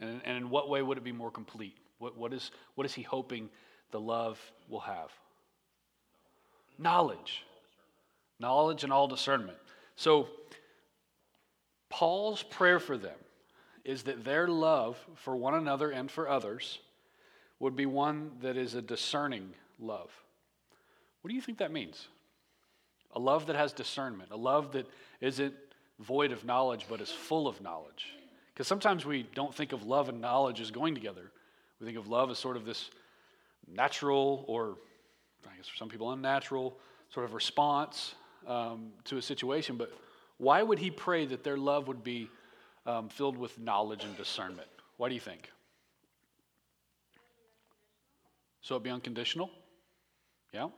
And, 0.00 0.20
and 0.24 0.36
in 0.36 0.50
what 0.50 0.68
way 0.68 0.82
would 0.82 0.98
it 0.98 1.04
be 1.04 1.12
more 1.12 1.30
complete? 1.30 1.76
What, 1.98 2.16
what, 2.16 2.32
is, 2.32 2.50
what 2.74 2.84
is 2.84 2.92
he 2.92 3.02
hoping 3.02 3.48
the 3.92 4.00
love 4.00 4.38
will 4.68 4.80
have? 4.80 5.10
Knowledge. 6.78 7.44
Knowledge 8.40 8.84
and 8.84 8.92
all 8.92 9.06
discernment. 9.06 9.58
So, 9.96 10.28
Paul's 11.88 12.42
prayer 12.42 12.80
for 12.80 12.96
them 12.96 13.14
is 13.84 14.04
that 14.04 14.24
their 14.24 14.48
love 14.48 14.98
for 15.16 15.36
one 15.36 15.54
another 15.54 15.90
and 15.90 16.10
for 16.10 16.28
others 16.28 16.78
would 17.58 17.76
be 17.76 17.86
one 17.86 18.32
that 18.40 18.56
is 18.56 18.74
a 18.74 18.82
discerning 18.82 19.50
love. 19.78 20.10
What 21.20 21.28
do 21.28 21.34
you 21.34 21.40
think 21.40 21.58
that 21.58 21.72
means? 21.72 22.08
A 23.14 23.18
love 23.18 23.46
that 23.46 23.56
has 23.56 23.72
discernment, 23.72 24.30
a 24.30 24.36
love 24.36 24.72
that 24.72 24.86
isn't 25.20 25.54
void 26.00 26.32
of 26.32 26.44
knowledge 26.44 26.86
but 26.88 27.00
is 27.00 27.10
full 27.10 27.46
of 27.46 27.60
knowledge. 27.60 28.06
Because 28.52 28.66
sometimes 28.66 29.04
we 29.04 29.26
don't 29.34 29.54
think 29.54 29.72
of 29.72 29.84
love 29.84 30.08
and 30.08 30.20
knowledge 30.20 30.60
as 30.60 30.70
going 30.70 30.94
together. 30.94 31.30
We 31.80 31.86
think 31.86 31.98
of 31.98 32.08
love 32.08 32.30
as 32.30 32.38
sort 32.38 32.56
of 32.56 32.64
this 32.64 32.90
natural, 33.66 34.44
or 34.46 34.76
I 35.46 35.56
guess 35.56 35.68
for 35.68 35.76
some 35.76 35.88
people, 35.88 36.12
unnatural 36.12 36.76
sort 37.10 37.24
of 37.24 37.34
response 37.34 38.14
um, 38.46 38.92
to 39.04 39.16
a 39.16 39.22
situation. 39.22 39.76
But 39.76 39.92
why 40.38 40.62
would 40.62 40.78
he 40.78 40.90
pray 40.90 41.26
that 41.26 41.44
their 41.44 41.56
love 41.56 41.88
would 41.88 42.02
be 42.02 42.28
um, 42.86 43.08
filled 43.08 43.36
with 43.36 43.58
knowledge 43.58 44.04
and 44.04 44.16
discernment? 44.16 44.68
What 44.96 45.08
do 45.08 45.14
you 45.14 45.20
think? 45.20 45.50
So 48.60 48.74
it'd 48.74 48.84
be 48.84 48.90
unconditional? 48.90 49.50
Yeah. 50.52 50.68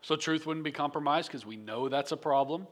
So 0.00 0.16
truth 0.16 0.46
wouldn't 0.46 0.64
be 0.64 0.72
compromised 0.72 1.28
because 1.28 1.46
we 1.46 1.56
know 1.56 1.88
that's 1.88 2.12
a 2.12 2.16
problem. 2.16 2.66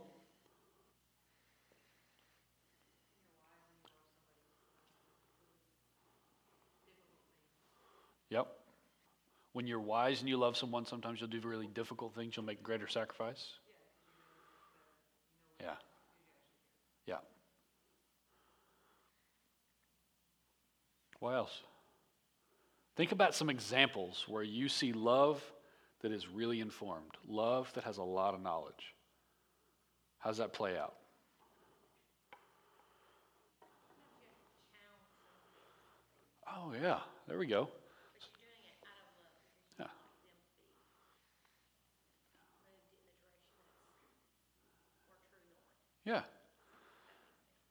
Yep. 8.28 8.48
When 9.52 9.66
you're 9.66 9.80
wise 9.80 10.20
and 10.20 10.28
you 10.28 10.38
love 10.38 10.56
someone, 10.56 10.86
sometimes 10.86 11.20
you'll 11.20 11.30
do 11.30 11.40
really 11.40 11.66
difficult 11.66 12.14
things, 12.14 12.36
you'll 12.36 12.46
make 12.46 12.62
greater 12.62 12.88
sacrifice. 12.88 13.52
Yeah. 15.62 15.74
Yeah. 17.06 17.18
What 21.20 21.34
else? 21.34 21.62
Think 22.96 23.12
about 23.12 23.34
some 23.34 23.48
examples 23.48 24.24
where 24.28 24.42
you 24.42 24.68
see 24.68 24.92
love 24.92 25.42
that 26.02 26.12
is 26.12 26.28
really 26.28 26.60
informed, 26.60 27.12
love 27.26 27.72
that 27.74 27.84
has 27.84 27.98
a 27.98 28.02
lot 28.02 28.34
of 28.34 28.42
knowledge. 28.42 28.94
How 30.18 30.30
does 30.30 30.38
that 30.38 30.52
play 30.52 30.76
out? 30.76 30.94
Oh, 36.46 36.72
yeah, 36.80 36.98
there 37.26 37.38
we 37.38 37.46
go. 37.46 37.70
Yeah. 39.78 39.86
Yeah. 46.04 46.22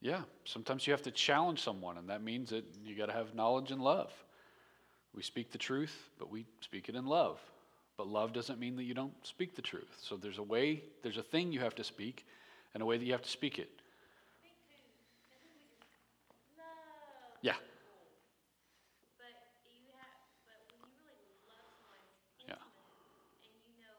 Yeah. 0.00 0.22
Sometimes 0.44 0.86
you 0.86 0.92
have 0.92 1.02
to 1.02 1.10
challenge 1.10 1.62
someone, 1.62 1.98
and 1.98 2.08
that 2.08 2.22
means 2.22 2.50
that 2.50 2.64
you 2.82 2.96
got 2.96 3.06
to 3.06 3.12
have 3.12 3.34
knowledge 3.34 3.70
and 3.70 3.80
love. 3.80 4.12
We 5.14 5.22
speak 5.22 5.52
the 5.52 5.58
truth, 5.58 6.08
but 6.18 6.30
we 6.30 6.46
speak 6.60 6.88
it 6.88 6.94
in 6.94 7.06
love. 7.06 7.38
But 7.98 8.08
love 8.08 8.32
doesn't 8.32 8.58
mean 8.58 8.76
that 8.76 8.84
you 8.84 8.94
don't 8.94 9.14
speak 9.26 9.54
the 9.54 9.62
truth. 9.62 9.98
So 10.00 10.16
there's 10.16 10.38
a 10.38 10.42
way, 10.42 10.82
there's 11.02 11.18
a 11.18 11.22
thing 11.22 11.52
you 11.52 11.60
have 11.60 11.74
to 11.74 11.84
speak, 11.84 12.26
and 12.72 12.82
a 12.82 12.86
way 12.86 12.96
that 12.96 13.04
you 13.04 13.12
have 13.12 13.22
to 13.22 13.28
speak 13.30 13.58
it. 13.58 13.68
Yeah. 17.42 17.58
But 19.18 19.34
you 19.66 19.82
have, 19.98 20.14
but 20.46 20.62
when 20.70 20.78
you 20.86 20.94
really 21.02 21.34
love 21.50 21.66
someone, 21.74 21.98
it's 22.38 22.46
Yeah. 22.46 22.54
intimate, 22.54 22.78
and 23.42 23.50
you 23.66 23.82
know 23.82 23.98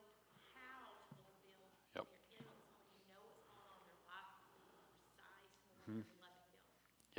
how 0.55 0.95
to 1.11 1.27
love 1.27 1.59
them. 1.59 1.67
Yep. 1.91 2.07
When 2.07 2.39
you're 2.39 2.39
intimate 2.39 2.55
with 2.55 2.71
someone, 2.71 2.95
you 2.95 3.03
know 3.11 3.19
what's 3.27 3.43
going 3.43 3.67
on 3.67 3.83
in 3.83 3.91
their 3.91 3.99
life, 4.07 4.31
you 4.47 4.63
can 4.63 4.79
be 4.79 4.87
precise 4.95 5.51
more 5.75 5.83
in 5.91 6.07
loving 6.23 6.55
them, 6.55 6.63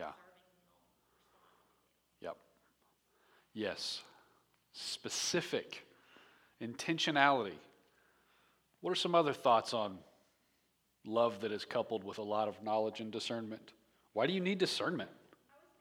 Yeah. 0.01 0.17
serving 0.17 0.49
them, 0.49 0.65
responding 1.13 1.69
to 1.69 1.85
them. 1.85 2.25
Yep. 2.25 2.37
Yes. 3.65 4.03
Specific. 4.75 5.87
Intentionality. 6.61 7.57
What 8.83 8.91
are 8.91 8.95
some 8.95 9.15
other 9.15 9.33
thoughts 9.33 9.73
on 9.73 9.97
love 11.07 11.41
that 11.41 11.51
is 11.51 11.65
coupled 11.65 12.05
with 12.05 12.19
a 12.19 12.23
lot 12.23 12.47
of 12.47 12.63
knowledge 12.63 13.01
and 13.01 13.11
discernment? 13.11 13.73
Why 14.13 14.27
do 14.27 14.35
you 14.35 14.41
need 14.41 14.59
discernment? 14.59 15.09
I 15.09 15.17
was 15.57 15.73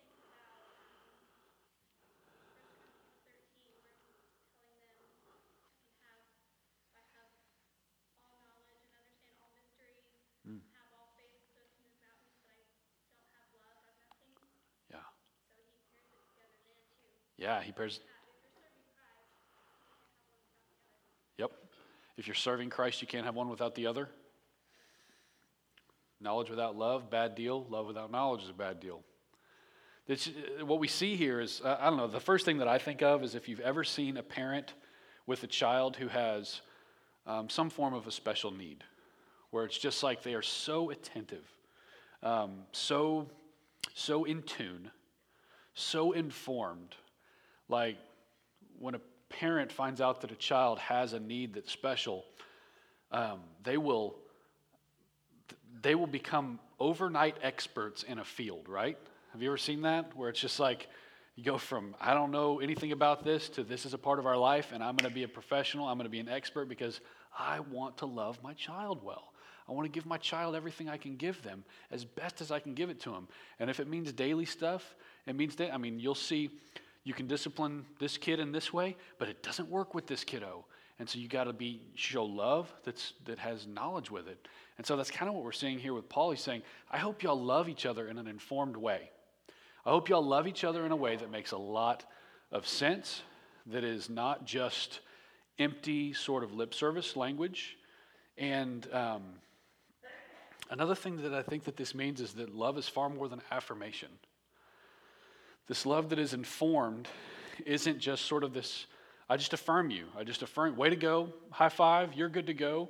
thinking 2.31 2.55
about 2.55 2.79
thirteen, 2.87 3.19
where 3.27 3.35
he's 3.35 3.51
telling 3.59 3.83
them, 3.83 3.99
you 5.91 6.07
have, 6.07 6.23
I 6.95 7.03
have 7.19 7.35
all 8.23 8.39
knowledge 8.47 8.79
and 8.79 8.95
understand 8.95 9.35
all 9.43 9.51
mysteries, 9.59 10.07
Hmm. 10.47 10.63
have 10.71 10.87
all 10.95 11.11
faith 11.19 11.35
so 11.51 11.59
to 11.59 11.75
move 11.83 11.99
mountains, 11.99 12.31
but 12.47 12.47
I 12.47 12.63
don't 12.63 13.27
have 13.35 13.51
love, 13.59 13.75
I've 13.75 13.99
nothing. 14.07 14.31
Yeah. 14.87 15.03
So 15.51 15.67
he 15.67 15.75
pairs 15.83 16.07
it 16.07 16.15
together 16.15 16.31
then 16.31 16.31
too. 16.31 16.31
Yeah, 16.31 16.31
he 16.31 16.31
pairs. 16.31 16.47
That 16.47 16.55
if 16.55 16.63
you're 16.63 16.71
serving 16.71 16.71
Christ, 16.71 16.71
you 16.71 16.71
can't 16.79 17.11
have 17.11 17.27
one 17.27 17.32
without 17.43 17.59
he 17.59 17.73
other. 17.73 17.99
Yep. 21.37 21.51
If 22.17 22.25
you're 22.25 22.35
serving 22.35 22.69
Christ, 22.69 23.01
you 23.01 23.07
can't 23.07 23.25
have 23.25 23.35
one 23.35 23.49
without 23.49 23.75
the 23.75 23.87
other. 23.87 24.07
Knowledge 26.21 26.49
without 26.49 26.77
love, 26.77 27.09
bad 27.09 27.35
deal. 27.35 27.65
Love 27.69 27.85
without 27.85 28.09
knowledge 28.09 28.43
is 28.43 28.49
a 28.49 28.53
bad 28.53 28.79
deal. 28.79 29.01
This, 30.07 30.29
uh, 30.29 30.65
what 30.65 30.79
we 30.79 30.87
see 30.87 31.17
here 31.17 31.41
is, 31.41 31.61
I 31.65 31.89
don't 31.89 31.97
know, 31.97 32.07
the 32.07 32.19
first 32.21 32.45
thing 32.45 32.59
that 32.59 32.67
I 32.67 32.77
think 32.77 33.01
of 33.01 33.23
is 33.23 33.35
if 33.35 33.49
you've 33.49 33.59
ever 33.59 33.83
seen 33.83 34.15
a 34.15 34.23
parent 34.23 34.73
with 35.27 35.43
a 35.43 35.47
child 35.47 35.97
who 35.97 36.07
has 36.07 36.61
um, 37.27 37.49
some 37.49 37.69
form 37.69 37.93
of 37.93 38.07
a 38.07 38.11
special 38.11 38.51
need, 38.51 38.85
where 39.51 39.65
it's 39.65 39.77
just 39.77 40.01
like 40.01 40.23
they 40.23 40.33
are 40.33 40.41
so 40.41 40.91
attentive, 40.91 41.45
um, 42.21 42.63
so, 42.71 43.27
so 43.93 44.23
in 44.23 44.43
tune, 44.43 44.91
so 45.73 46.13
informed. 46.13 46.95
Like 47.73 47.97
when 48.77 48.93
a 48.93 49.01
parent 49.29 49.71
finds 49.71 49.99
out 49.99 50.21
that 50.21 50.31
a 50.31 50.35
child 50.35 50.77
has 50.77 51.13
a 51.13 51.19
need 51.19 51.55
that's 51.55 51.71
special, 51.71 52.23
um, 53.11 53.39
they 53.63 53.77
will 53.77 54.15
they 55.81 55.95
will 55.95 56.05
become 56.05 56.59
overnight 56.79 57.35
experts 57.41 58.03
in 58.03 58.19
a 58.19 58.23
field, 58.23 58.69
right? 58.69 58.95
Have 59.31 59.41
you 59.41 59.49
ever 59.49 59.57
seen 59.57 59.81
that? 59.81 60.15
Where 60.15 60.29
it's 60.29 60.39
just 60.39 60.59
like 60.59 60.87
you 61.35 61.43
go 61.43 61.57
from, 61.57 61.95
I 61.99 62.13
don't 62.13 62.29
know 62.29 62.59
anything 62.59 62.91
about 62.91 63.23
this 63.23 63.49
to 63.49 63.63
this 63.63 63.87
is 63.87 63.95
a 63.95 63.97
part 63.97 64.19
of 64.19 64.27
our 64.27 64.37
life 64.37 64.71
and 64.71 64.83
I'm 64.83 64.95
going 64.95 65.09
to 65.09 65.15
be 65.15 65.23
a 65.23 65.27
professional, 65.27 65.87
I'm 65.87 65.97
going 65.97 66.05
to 66.05 66.11
be 66.11 66.19
an 66.19 66.29
expert 66.29 66.69
because 66.69 67.01
I 67.35 67.61
want 67.61 67.97
to 67.97 68.05
love 68.05 68.37
my 68.43 68.53
child 68.53 69.03
well. 69.03 69.33
I 69.67 69.71
want 69.71 69.85
to 69.85 69.91
give 69.91 70.05
my 70.05 70.19
child 70.19 70.53
everything 70.53 70.89
I 70.89 70.97
can 70.97 71.15
give 71.15 71.41
them 71.41 71.63
as 71.89 72.05
best 72.05 72.39
as 72.39 72.51
I 72.51 72.59
can 72.59 72.75
give 72.75 72.91
it 72.91 72.99
to 73.01 73.09
them. 73.09 73.27
And 73.59 73.67
if 73.71 73.79
it 73.79 73.87
means 73.87 74.11
daily 74.13 74.45
stuff, 74.45 74.93
it 75.25 75.35
means 75.35 75.55
that, 75.55 75.73
I 75.73 75.77
mean, 75.77 75.99
you'll 75.99 76.13
see 76.13 76.51
you 77.03 77.13
can 77.13 77.27
discipline 77.27 77.85
this 77.99 78.17
kid 78.17 78.39
in 78.39 78.51
this 78.51 78.71
way, 78.71 78.95
but 79.19 79.27
it 79.27 79.43
doesn't 79.43 79.69
work 79.69 79.93
with 79.93 80.07
this 80.07 80.23
kiddo. 80.23 80.65
And 80.99 81.09
so 81.09 81.19
you 81.19 81.27
got 81.27 81.45
to 81.45 81.53
be 81.53 81.81
show 81.95 82.23
love 82.23 82.73
that's 82.83 83.13
that 83.25 83.39
has 83.39 83.67
knowledge 83.67 84.09
with 84.11 84.27
it. 84.27 84.47
And 84.77 84.85
so 84.85 84.95
that's 84.95 85.11
kind 85.11 85.27
of 85.27 85.35
what 85.35 85.43
we're 85.43 85.51
seeing 85.51 85.79
here 85.79 85.93
with 85.93 86.07
Paul. 86.07 86.31
He's 86.31 86.41
saying, 86.41 86.61
I 86.89 86.97
hope 86.97 87.23
y'all 87.23 87.41
love 87.41 87.67
each 87.67 87.85
other 87.85 88.07
in 88.07 88.17
an 88.17 88.27
informed 88.27 88.77
way. 88.77 89.09
I 89.85 89.89
hope 89.89 90.07
y'all 90.07 90.25
love 90.25 90.47
each 90.47 90.63
other 90.63 90.85
in 90.85 90.91
a 90.91 90.95
way 90.95 91.15
that 91.15 91.29
makes 91.29 91.51
a 91.51 91.57
lot 91.57 92.05
of 92.51 92.67
sense, 92.67 93.23
that 93.65 93.83
is 93.83 94.09
not 94.09 94.45
just 94.45 95.01
empty 95.59 96.13
sort 96.13 96.43
of 96.43 96.53
lip 96.53 96.73
service 96.73 97.15
language. 97.15 97.77
And 98.37 98.87
um, 98.93 99.23
another 100.69 100.95
thing 100.95 101.17
that 101.17 101.33
I 101.33 101.41
think 101.41 101.65
that 101.65 101.75
this 101.75 101.93
means 101.93 102.21
is 102.21 102.33
that 102.33 102.55
love 102.55 102.77
is 102.77 102.87
far 102.87 103.09
more 103.09 103.27
than 103.27 103.41
affirmation. 103.51 104.09
This 105.67 105.85
love 105.85 106.09
that 106.09 106.19
is 106.19 106.33
informed 106.33 107.07
isn't 107.65 107.99
just 107.99 108.25
sort 108.25 108.43
of 108.43 108.53
this, 108.53 108.85
I 109.29 109.37
just 109.37 109.53
affirm 109.53 109.89
you. 109.89 110.05
I 110.17 110.23
just 110.23 110.41
affirm, 110.41 110.75
way 110.75 110.89
to 110.89 110.95
go, 110.95 111.33
high 111.51 111.69
five, 111.69 112.13
you're 112.13 112.29
good 112.29 112.47
to 112.47 112.53
go. 112.53 112.89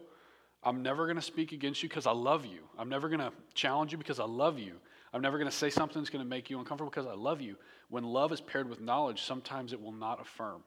I'm 0.63 0.81
never 0.81 1.05
going 1.05 1.17
to 1.17 1.21
speak 1.21 1.51
against 1.51 1.83
you 1.83 1.89
because 1.89 2.07
I 2.07 2.11
love 2.11 2.45
you. 2.45 2.59
I'm 2.77 2.89
never 2.89 3.09
going 3.09 3.19
to 3.19 3.31
challenge 3.53 3.91
you 3.91 3.97
because 3.97 4.19
I 4.19 4.25
love 4.25 4.57
you. 4.57 4.73
I'm 5.13 5.21
never 5.21 5.37
going 5.37 5.49
to 5.49 5.55
say 5.55 5.69
something 5.69 6.01
that's 6.01 6.09
going 6.09 6.23
to 6.23 6.29
make 6.29 6.49
you 6.49 6.57
uncomfortable 6.57 6.89
because 6.89 7.05
I 7.05 7.13
love 7.13 7.41
you. 7.41 7.55
When 7.89 8.03
love 8.03 8.31
is 8.31 8.41
paired 8.41 8.67
with 8.67 8.81
knowledge, 8.81 9.21
sometimes 9.21 9.73
it 9.73 9.81
will 9.81 9.91
not 9.91 10.19
affirm. 10.19 10.63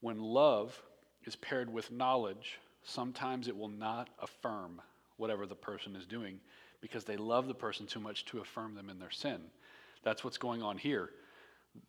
When 0.00 0.18
love 0.18 0.80
is 1.24 1.36
paired 1.36 1.72
with 1.72 1.90
knowledge, 1.90 2.58
sometimes 2.82 3.48
it 3.48 3.56
will 3.56 3.68
not 3.68 4.08
affirm 4.20 4.82
whatever 5.16 5.46
the 5.46 5.54
person 5.54 5.96
is 5.96 6.04
doing 6.04 6.40
because 6.80 7.04
they 7.04 7.16
love 7.16 7.46
the 7.46 7.54
person 7.54 7.86
too 7.86 8.00
much 8.00 8.24
to 8.26 8.40
affirm 8.40 8.74
them 8.74 8.90
in 8.90 8.98
their 8.98 9.10
sin. 9.10 9.40
That's 10.02 10.24
what's 10.24 10.38
going 10.38 10.62
on 10.62 10.78
here. 10.78 11.10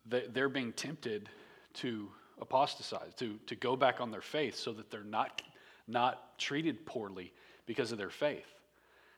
They- 0.06 0.26
They're 0.26 0.48
being 0.48 0.72
tempted 0.72 1.28
to 1.74 2.08
apostatize, 2.40 3.14
to, 3.16 3.38
to 3.46 3.54
go 3.56 3.76
back 3.76 4.00
on 4.00 4.10
their 4.10 4.20
faith 4.20 4.56
so 4.56 4.72
that 4.72 4.90
they're 4.90 5.04
not, 5.04 5.42
not 5.86 6.38
treated 6.38 6.84
poorly 6.86 7.32
because 7.66 7.92
of 7.92 7.98
their 7.98 8.10
faith. 8.10 8.46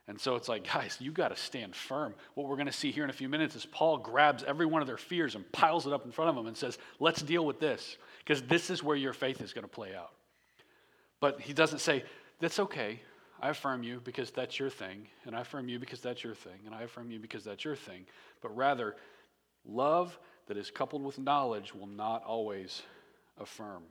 And 0.07 0.21
so 0.21 0.37
it's 0.37 0.49
like, 0.49 0.65
guys, 0.73 0.99
you 1.01 1.11
got 1.11 1.29
to 1.29 1.37
stand 1.37 1.75
firm. 1.75 2.15
What 2.35 2.49
we're 2.49 2.57
going 2.57 2.67
to 2.67 2.73
see 2.73 2.91
here 2.91 3.05
in 3.05 3.11
a 3.11 3.15
few 3.15 3.29
minutes 3.29 3.57
is 3.57 3.67
Paul 3.67 3.99
grabs 3.99 4.45
every 4.45 4.67
one 4.67 4.83
of 4.83 4.89
their 4.89 4.99
fears 4.99 5.35
and 5.35 5.51
piles 5.53 5.87
it 5.87 5.93
up 5.93 6.05
in 6.05 6.13
front 6.13 6.31
of 6.31 6.37
them 6.37 6.47
and 6.47 6.57
says, 6.57 6.79
let's 7.01 7.23
deal 7.23 7.45
with 7.47 7.61
this, 7.61 7.97
because 8.19 8.43
this 8.43 8.71
is 8.71 8.83
where 8.83 8.97
your 8.97 9.13
faith 9.13 9.41
is 9.41 9.53
going 9.53 9.65
to 9.65 9.69
play 9.69 9.95
out. 9.95 10.13
But 11.21 11.41
he 11.41 11.53
doesn't 11.53 11.79
say, 11.79 12.05
that's 12.41 12.59
okay. 12.59 13.01
I 13.45 13.51
affirm 13.51 13.83
you 13.83 14.01
because 14.03 14.31
that's 14.31 14.59
your 14.59 14.71
thing, 14.71 15.07
and 15.27 15.37
I 15.37 15.43
affirm 15.43 15.69
you 15.69 15.79
because 15.79 16.01
that's 16.01 16.25
your 16.25 16.35
thing, 16.35 16.61
and 16.65 16.75
I 16.75 16.85
affirm 16.85 17.11
you 17.11 17.19
because 17.19 17.45
that's 17.45 17.63
your 17.63 17.77
thing. 17.77 18.07
But 18.41 18.57
rather, 18.57 18.97
love 19.67 20.19
that 20.47 20.57
is 20.57 20.71
coupled 20.71 21.05
with 21.05 21.19
knowledge 21.19 21.75
will 21.75 21.87
not 21.87 22.25
always 22.25 22.81
affirm. 23.39 23.83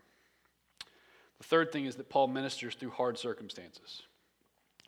The 1.37 1.43
third 1.43 1.71
thing 1.71 1.85
is 1.85 1.97
that 1.97 2.09
Paul 2.09 2.29
ministers 2.29 2.73
through 2.73 2.89
hard 2.89 3.15
circumstances. 3.15 4.01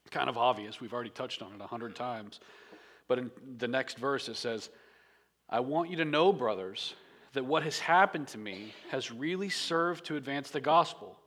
Kind 0.09 0.29
of 0.29 0.37
obvious, 0.37 0.81
we've 0.81 0.93
already 0.93 1.11
touched 1.11 1.43
on 1.43 1.53
it 1.53 1.61
a 1.61 1.67
hundred 1.67 1.95
times. 1.95 2.39
But 3.07 3.19
in 3.19 3.29
the 3.59 3.67
next 3.67 3.99
verse, 3.99 4.29
it 4.29 4.35
says, 4.35 4.71
I 5.47 5.59
want 5.59 5.91
you 5.91 5.97
to 5.97 6.05
know, 6.05 6.33
brothers, 6.33 6.95
that 7.33 7.45
what 7.45 7.61
has 7.61 7.77
happened 7.77 8.29
to 8.29 8.39
me 8.39 8.73
has 8.89 9.11
really 9.11 9.49
served 9.49 10.05
to 10.05 10.15
advance 10.15 10.49
the 10.49 10.59
gospel, 10.59 11.19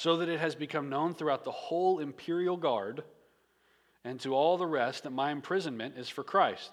so 0.00 0.16
that 0.16 0.30
it 0.30 0.40
has 0.40 0.54
become 0.54 0.88
known 0.88 1.12
throughout 1.12 1.44
the 1.44 1.50
whole 1.50 1.98
imperial 1.98 2.56
guard 2.56 3.02
and 4.02 4.18
to 4.18 4.34
all 4.34 4.56
the 4.56 4.66
rest 4.66 5.02
that 5.02 5.10
my 5.10 5.30
imprisonment 5.30 5.98
is 5.98 6.08
for 6.08 6.24
Christ. 6.24 6.70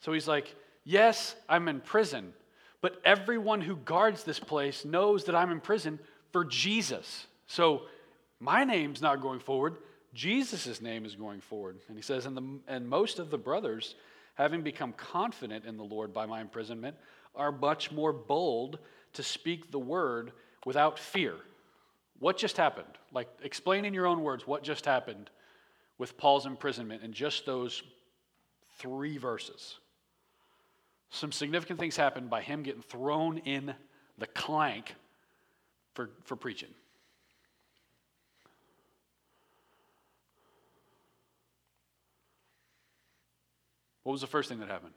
So 0.00 0.12
he's 0.12 0.26
like, 0.26 0.52
Yes, 0.82 1.36
I'm 1.48 1.68
in 1.68 1.80
prison, 1.80 2.32
but 2.80 3.00
everyone 3.04 3.60
who 3.60 3.76
guards 3.76 4.24
this 4.24 4.40
place 4.40 4.84
knows 4.84 5.22
that 5.26 5.36
I'm 5.36 5.52
in 5.52 5.60
prison 5.60 6.00
for 6.32 6.44
Jesus. 6.44 7.28
So 7.46 7.82
my 8.40 8.64
name's 8.64 9.00
not 9.00 9.20
going 9.20 9.38
forward, 9.38 9.76
Jesus' 10.12 10.82
name 10.82 11.04
is 11.04 11.14
going 11.14 11.40
forward. 11.40 11.78
And 11.86 11.96
he 11.96 12.02
says, 12.02 12.26
and, 12.26 12.36
the, 12.36 12.58
and 12.66 12.88
most 12.88 13.20
of 13.20 13.30
the 13.30 13.38
brothers, 13.38 13.94
having 14.34 14.62
become 14.62 14.92
confident 14.92 15.66
in 15.66 15.76
the 15.76 15.84
Lord 15.84 16.12
by 16.12 16.26
my 16.26 16.40
imprisonment, 16.40 16.96
are 17.36 17.52
much 17.52 17.92
more 17.92 18.12
bold 18.12 18.80
to 19.12 19.22
speak 19.22 19.70
the 19.70 19.78
word 19.78 20.32
without 20.66 20.98
fear. 20.98 21.36
What 22.18 22.36
just 22.36 22.56
happened? 22.56 22.98
Like, 23.12 23.28
explain 23.42 23.84
in 23.84 23.94
your 23.94 24.06
own 24.06 24.22
words 24.22 24.46
what 24.46 24.62
just 24.62 24.86
happened 24.86 25.30
with 25.98 26.16
Paul's 26.16 26.46
imprisonment 26.46 27.02
in 27.02 27.12
just 27.12 27.46
those 27.46 27.82
three 28.78 29.18
verses. 29.18 29.78
Some 31.10 31.32
significant 31.32 31.78
things 31.78 31.96
happened 31.96 32.30
by 32.30 32.42
him 32.42 32.62
getting 32.62 32.82
thrown 32.82 33.38
in 33.38 33.74
the 34.18 34.26
clank 34.26 34.94
for, 35.94 36.10
for 36.24 36.36
preaching. 36.36 36.70
What 44.02 44.12
was 44.12 44.20
the 44.20 44.26
first 44.26 44.48
thing 44.48 44.60
that 44.60 44.68
happened? 44.68 44.92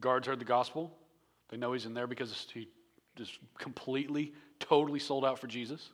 Guards 0.00 0.26
heard 0.26 0.38
the 0.38 0.44
gospel. 0.44 0.92
They 1.48 1.56
know 1.56 1.72
he's 1.72 1.86
in 1.86 1.94
there 1.94 2.06
because 2.06 2.46
he 2.52 2.68
just 3.16 3.38
completely, 3.58 4.32
totally 4.58 4.98
sold 4.98 5.24
out 5.24 5.38
for 5.38 5.46
Jesus. 5.46 5.90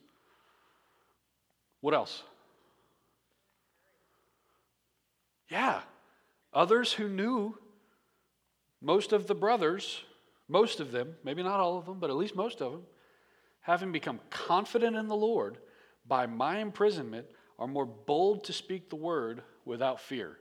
What 1.81 1.95
else? 1.95 2.23
Yeah. 5.49 5.81
Others 6.53 6.93
who 6.93 7.09
knew 7.09 7.57
most 8.81 9.13
of 9.13 9.27
the 9.27 9.35
brothers, 9.35 10.03
most 10.49 10.81
of 10.81 10.93
them, 10.93 11.17
maybe 11.25 11.43
not 11.43 11.61
all 11.61 11.79
of 11.79 11.87
them, 11.87 11.99
but 11.99 12.11
at 12.11 12.17
least 12.17 12.35
most 12.35 12.61
of 12.61 12.73
them, 12.73 12.83
having 13.61 13.93
become 13.93 14.21
confident 14.31 14.97
in 14.97 15.09
the 15.09 15.17
Lord 15.17 15.59
by 16.07 16.27
my 16.27 16.59
imprisonment, 16.59 17.27
are 17.59 17.67
more 17.67 17.87
bold 17.87 18.45
to 18.45 18.53
speak 18.53 18.89
the 18.89 18.97
word 18.97 19.43
without 19.67 20.01
fear. 20.01 20.39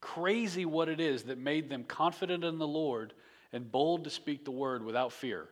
Crazy 0.00 0.64
what 0.64 0.88
it 0.88 1.00
is 1.00 1.24
that 1.24 1.38
made 1.38 1.70
them 1.70 1.84
confident 1.84 2.44
in 2.44 2.58
the 2.58 2.66
Lord 2.66 3.14
and 3.52 3.70
bold 3.70 4.04
to 4.04 4.10
speak 4.10 4.44
the 4.44 4.50
word 4.50 4.84
without 4.84 5.12
fear. 5.12 5.48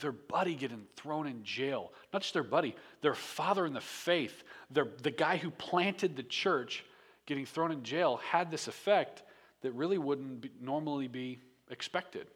Their 0.00 0.12
buddy 0.12 0.54
getting 0.54 0.86
thrown 0.96 1.26
in 1.26 1.42
jail. 1.42 1.92
Not 2.12 2.22
just 2.22 2.34
their 2.34 2.42
buddy, 2.42 2.76
their 3.00 3.14
father 3.14 3.64
in 3.66 3.72
the 3.72 3.80
faith, 3.80 4.42
their, 4.70 4.88
the 5.02 5.10
guy 5.10 5.36
who 5.36 5.50
planted 5.50 6.16
the 6.16 6.22
church 6.22 6.84
getting 7.26 7.46
thrown 7.46 7.72
in 7.72 7.82
jail 7.82 8.20
had 8.28 8.50
this 8.50 8.68
effect 8.68 9.22
that 9.62 9.72
really 9.72 9.98
wouldn't 9.98 10.42
be, 10.42 10.50
normally 10.60 11.08
be 11.08 11.40
expected. 11.70 12.26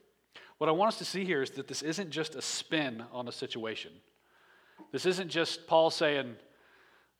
What 0.58 0.68
I 0.68 0.72
want 0.72 0.88
us 0.88 0.98
to 0.98 1.04
see 1.04 1.24
here 1.24 1.42
is 1.42 1.50
that 1.52 1.68
this 1.68 1.82
isn't 1.82 2.10
just 2.10 2.34
a 2.34 2.42
spin 2.42 3.04
on 3.12 3.28
a 3.28 3.32
situation. 3.32 3.92
This 4.92 5.06
isn't 5.06 5.28
just 5.28 5.66
Paul 5.66 5.90
saying, 5.90 6.36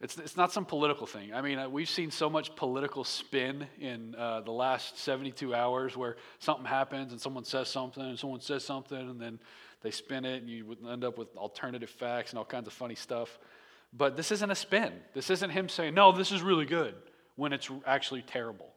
it's, 0.01 0.17
it's 0.19 0.37
not 0.37 0.51
some 0.51 0.65
political 0.65 1.07
thing. 1.07 1.35
I 1.35 1.43
mean, 1.43 1.59
uh, 1.59 1.69
we've 1.69 1.89
seen 1.89 2.11
so 2.11 2.31
much 2.31 2.57
political 2.57 3.05
spin 3.05 3.67
in 3.79 4.15
uh, 4.15 4.41
the 4.41 4.51
last 4.51 4.99
72 4.99 5.55
hours 5.55 5.95
where 5.95 6.17
something 6.39 6.65
happens 6.65 7.13
and 7.13 7.21
someone 7.21 7.45
says 7.45 7.69
something 7.69 8.03
and 8.03 8.19
someone 8.19 8.41
says 8.41 8.65
something 8.65 8.99
and 8.99 9.21
then 9.21 9.39
they 9.83 9.91
spin 9.91 10.25
it 10.25 10.43
and 10.43 10.51
you 10.51 10.67
would 10.67 10.79
end 10.87 11.05
up 11.05 11.19
with 11.19 11.35
alternative 11.37 11.91
facts 11.91 12.31
and 12.31 12.39
all 12.39 12.45
kinds 12.45 12.67
of 12.67 12.73
funny 12.73 12.95
stuff. 12.95 13.39
But 13.93 14.17
this 14.17 14.31
isn't 14.31 14.51
a 14.51 14.55
spin. 14.55 14.93
This 15.15 15.31
isn't 15.31 15.51
him 15.51 15.69
saying, 15.69 15.95
no, 15.95 16.13
this 16.13 16.33
is 16.33 16.43
really 16.43 16.67
good 16.67 16.95
when 17.37 17.53
it's 17.53 17.71
actually 17.87 18.23
terrible. 18.23 18.73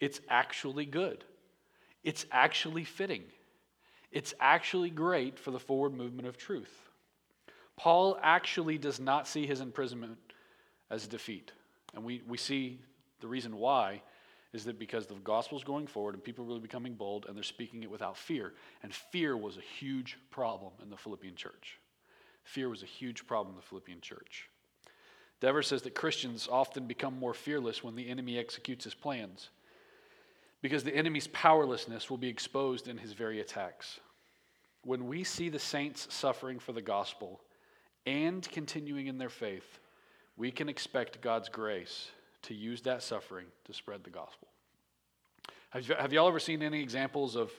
It's 0.00 0.20
actually 0.28 0.86
good. 0.86 1.24
It's 2.04 2.26
actually 2.30 2.84
fitting. 2.84 3.24
It's 4.12 4.34
actually 4.40 4.90
great 4.90 5.38
for 5.38 5.50
the 5.50 5.58
forward 5.58 5.94
movement 5.94 6.28
of 6.28 6.36
truth. 6.36 6.72
Paul 7.76 8.18
actually 8.22 8.78
does 8.78 9.00
not 9.00 9.26
see 9.26 9.46
his 9.46 9.60
imprisonment 9.60 10.18
as 10.90 11.06
defeat. 11.06 11.52
And 11.94 12.04
we, 12.04 12.22
we 12.26 12.38
see 12.38 12.80
the 13.20 13.26
reason 13.26 13.56
why 13.56 14.02
is 14.56 14.64
that 14.64 14.78
because 14.78 15.06
the 15.06 15.14
gospel's 15.16 15.62
going 15.62 15.86
forward 15.86 16.14
and 16.14 16.24
people 16.24 16.44
are 16.44 16.48
really 16.48 16.60
becoming 16.60 16.94
bold 16.94 17.26
and 17.26 17.36
they're 17.36 17.44
speaking 17.44 17.82
it 17.82 17.90
without 17.90 18.16
fear. 18.16 18.54
And 18.82 18.92
fear 18.92 19.36
was 19.36 19.58
a 19.58 19.60
huge 19.60 20.16
problem 20.30 20.72
in 20.82 20.88
the 20.88 20.96
Philippian 20.96 21.36
church. 21.36 21.78
Fear 22.42 22.70
was 22.70 22.82
a 22.82 22.86
huge 22.86 23.26
problem 23.26 23.54
in 23.54 23.60
the 23.60 23.66
Philippian 23.66 24.00
church. 24.00 24.48
Dever 25.40 25.62
says 25.62 25.82
that 25.82 25.94
Christians 25.94 26.48
often 26.50 26.86
become 26.86 27.18
more 27.18 27.34
fearless 27.34 27.84
when 27.84 27.94
the 27.94 28.08
enemy 28.08 28.38
executes 28.38 28.84
his 28.84 28.94
plans 28.94 29.50
because 30.62 30.82
the 30.82 30.96
enemy's 30.96 31.28
powerlessness 31.28 32.08
will 32.08 32.16
be 32.16 32.28
exposed 32.28 32.88
in 32.88 32.96
his 32.96 33.12
very 33.12 33.40
attacks. 33.40 34.00
When 34.82 35.06
we 35.06 35.22
see 35.22 35.50
the 35.50 35.58
saints 35.58 36.08
suffering 36.10 36.58
for 36.58 36.72
the 36.72 36.80
gospel 36.80 37.40
and 38.06 38.48
continuing 38.50 39.06
in 39.06 39.18
their 39.18 39.28
faith, 39.28 39.78
we 40.36 40.50
can 40.50 40.68
expect 40.70 41.20
God's 41.20 41.50
grace 41.50 42.08
to 42.46 42.54
use 42.54 42.82
that 42.82 43.02
suffering 43.02 43.46
to 43.64 43.72
spread 43.72 44.04
the 44.04 44.10
gospel. 44.10 44.48
Have, 45.70 45.88
you, 45.88 45.94
have 45.98 46.12
y'all 46.12 46.28
ever 46.28 46.38
seen 46.40 46.62
any 46.62 46.80
examples 46.80 47.36
of 47.36 47.50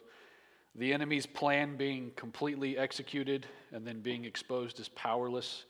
the 0.76 0.93
enemy's 0.93 1.26
plan 1.26 1.76
being 1.76 2.12
completely 2.15 2.78
executed 2.78 3.45
and 3.71 3.86
then 3.86 4.02
being 4.02 4.26
exposed 4.26 4.80
as 4.80 4.89
powerless 4.89 5.65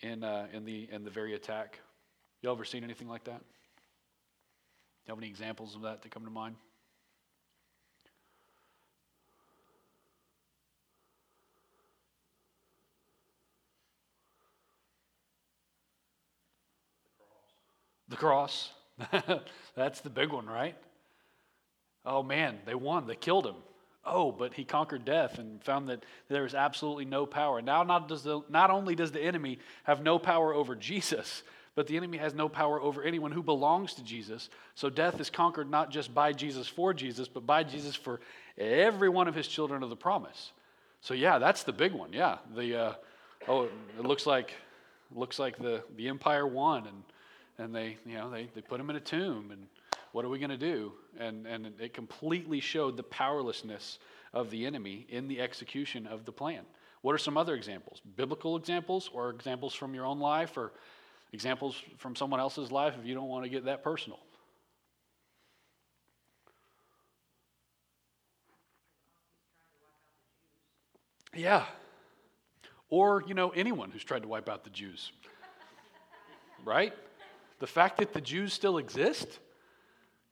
in, 0.00 0.24
uh, 0.24 0.46
in, 0.52 0.64
the, 0.64 0.88
in 0.90 1.04
the 1.04 1.10
very 1.10 1.34
attack? 1.34 1.80
Y'all 2.42 2.54
ever 2.54 2.64
seen 2.64 2.82
anything 2.82 3.08
like 3.08 3.24
that? 3.24 3.40
You 5.06 5.12
have 5.14 5.18
any 5.18 5.28
examples 5.28 5.74
of 5.74 5.82
that 5.82 6.02
that 6.02 6.10
come 6.10 6.24
to 6.24 6.30
mind? 6.30 6.56
The 18.10 18.16
cross. 18.16 18.70
That's 19.74 20.00
the 20.00 20.10
big 20.10 20.30
one, 20.30 20.46
right? 20.46 20.76
Oh 22.04 22.22
man, 22.22 22.58
they 22.66 22.74
won. 22.74 23.06
They 23.06 23.16
killed 23.16 23.46
him. 23.46 23.56
Oh, 24.04 24.32
but 24.32 24.54
he 24.54 24.64
conquered 24.64 25.04
death 25.04 25.38
and 25.38 25.62
found 25.62 25.88
that 25.88 26.04
there 26.28 26.46
is 26.46 26.54
absolutely 26.54 27.04
no 27.04 27.26
power. 27.26 27.60
Now, 27.60 27.82
not, 27.82 28.08
does 28.08 28.22
the, 28.22 28.40
not 28.48 28.70
only 28.70 28.94
does 28.94 29.12
the 29.12 29.20
enemy 29.20 29.58
have 29.84 30.02
no 30.02 30.18
power 30.18 30.54
over 30.54 30.74
Jesus, 30.74 31.42
but 31.74 31.86
the 31.86 31.96
enemy 31.96 32.16
has 32.18 32.34
no 32.34 32.48
power 32.48 32.80
over 32.80 33.02
anyone 33.02 33.30
who 33.30 33.42
belongs 33.42 33.94
to 33.94 34.02
Jesus. 34.02 34.48
So 34.74 34.88
death 34.88 35.20
is 35.20 35.28
conquered 35.28 35.70
not 35.70 35.90
just 35.90 36.14
by 36.14 36.32
Jesus 36.32 36.66
for 36.66 36.94
Jesus, 36.94 37.28
but 37.28 37.46
by 37.46 37.62
Jesus 37.62 37.94
for 37.94 38.20
every 38.56 39.08
one 39.08 39.28
of 39.28 39.34
his 39.34 39.46
children 39.46 39.82
of 39.82 39.90
the 39.90 39.96
promise. 39.96 40.52
So 41.02 41.14
yeah, 41.14 41.38
that's 41.38 41.62
the 41.62 41.72
big 41.72 41.92
one. 41.92 42.12
Yeah, 42.12 42.38
the 42.54 42.76
uh, 42.76 42.92
oh, 43.48 43.64
it 43.98 44.04
looks 44.04 44.26
like 44.26 44.52
looks 45.14 45.38
like 45.38 45.56
the 45.58 45.82
the 45.96 46.08
empire 46.08 46.46
won, 46.46 46.86
and 46.86 47.02
and 47.60 47.74
they 47.74 47.96
you 48.06 48.14
know 48.14 48.30
they 48.30 48.48
they 48.54 48.60
put 48.60 48.80
him 48.80 48.90
in 48.90 48.96
a 48.96 49.00
tomb, 49.00 49.50
and 49.52 49.66
what 50.12 50.24
are 50.24 50.28
we 50.28 50.38
going 50.38 50.50
to 50.50 50.56
do? 50.56 50.92
And 51.18 51.46
and 51.46 51.72
it 51.80 51.94
completely 51.94 52.60
showed 52.60 52.96
the 52.96 53.02
powerlessness 53.02 53.98
of 54.32 54.50
the 54.50 54.66
enemy 54.66 55.06
in 55.08 55.28
the 55.28 55.40
execution 55.40 56.06
of 56.06 56.24
the 56.24 56.32
plan. 56.32 56.64
What 57.02 57.14
are 57.14 57.18
some 57.18 57.36
other 57.36 57.54
examples? 57.54 58.00
Biblical 58.16 58.56
examples, 58.56 59.10
or 59.12 59.30
examples 59.30 59.74
from 59.74 59.94
your 59.94 60.06
own 60.06 60.18
life, 60.18 60.56
or 60.56 60.72
examples 61.32 61.80
from 61.98 62.16
someone 62.16 62.40
else's 62.40 62.70
life 62.72 62.94
if 63.00 63.06
you 63.06 63.14
don't 63.14 63.28
want 63.28 63.44
to 63.44 63.50
get 63.50 63.64
that 63.66 63.82
personal. 63.82 64.18
Yeah. 71.34 71.64
Or, 72.88 73.22
you 73.26 73.34
know, 73.34 73.50
anyone 73.50 73.90
who's 73.92 74.02
tried 74.02 74.22
to 74.22 74.28
wipe 74.28 74.48
out 74.48 74.64
the 74.64 74.70
Jews. 74.70 75.12
right? 76.64 76.92
The 77.60 77.66
fact 77.66 77.98
that 77.98 78.12
the 78.12 78.20
Jews 78.20 78.52
still 78.52 78.78
exist, 78.78 79.38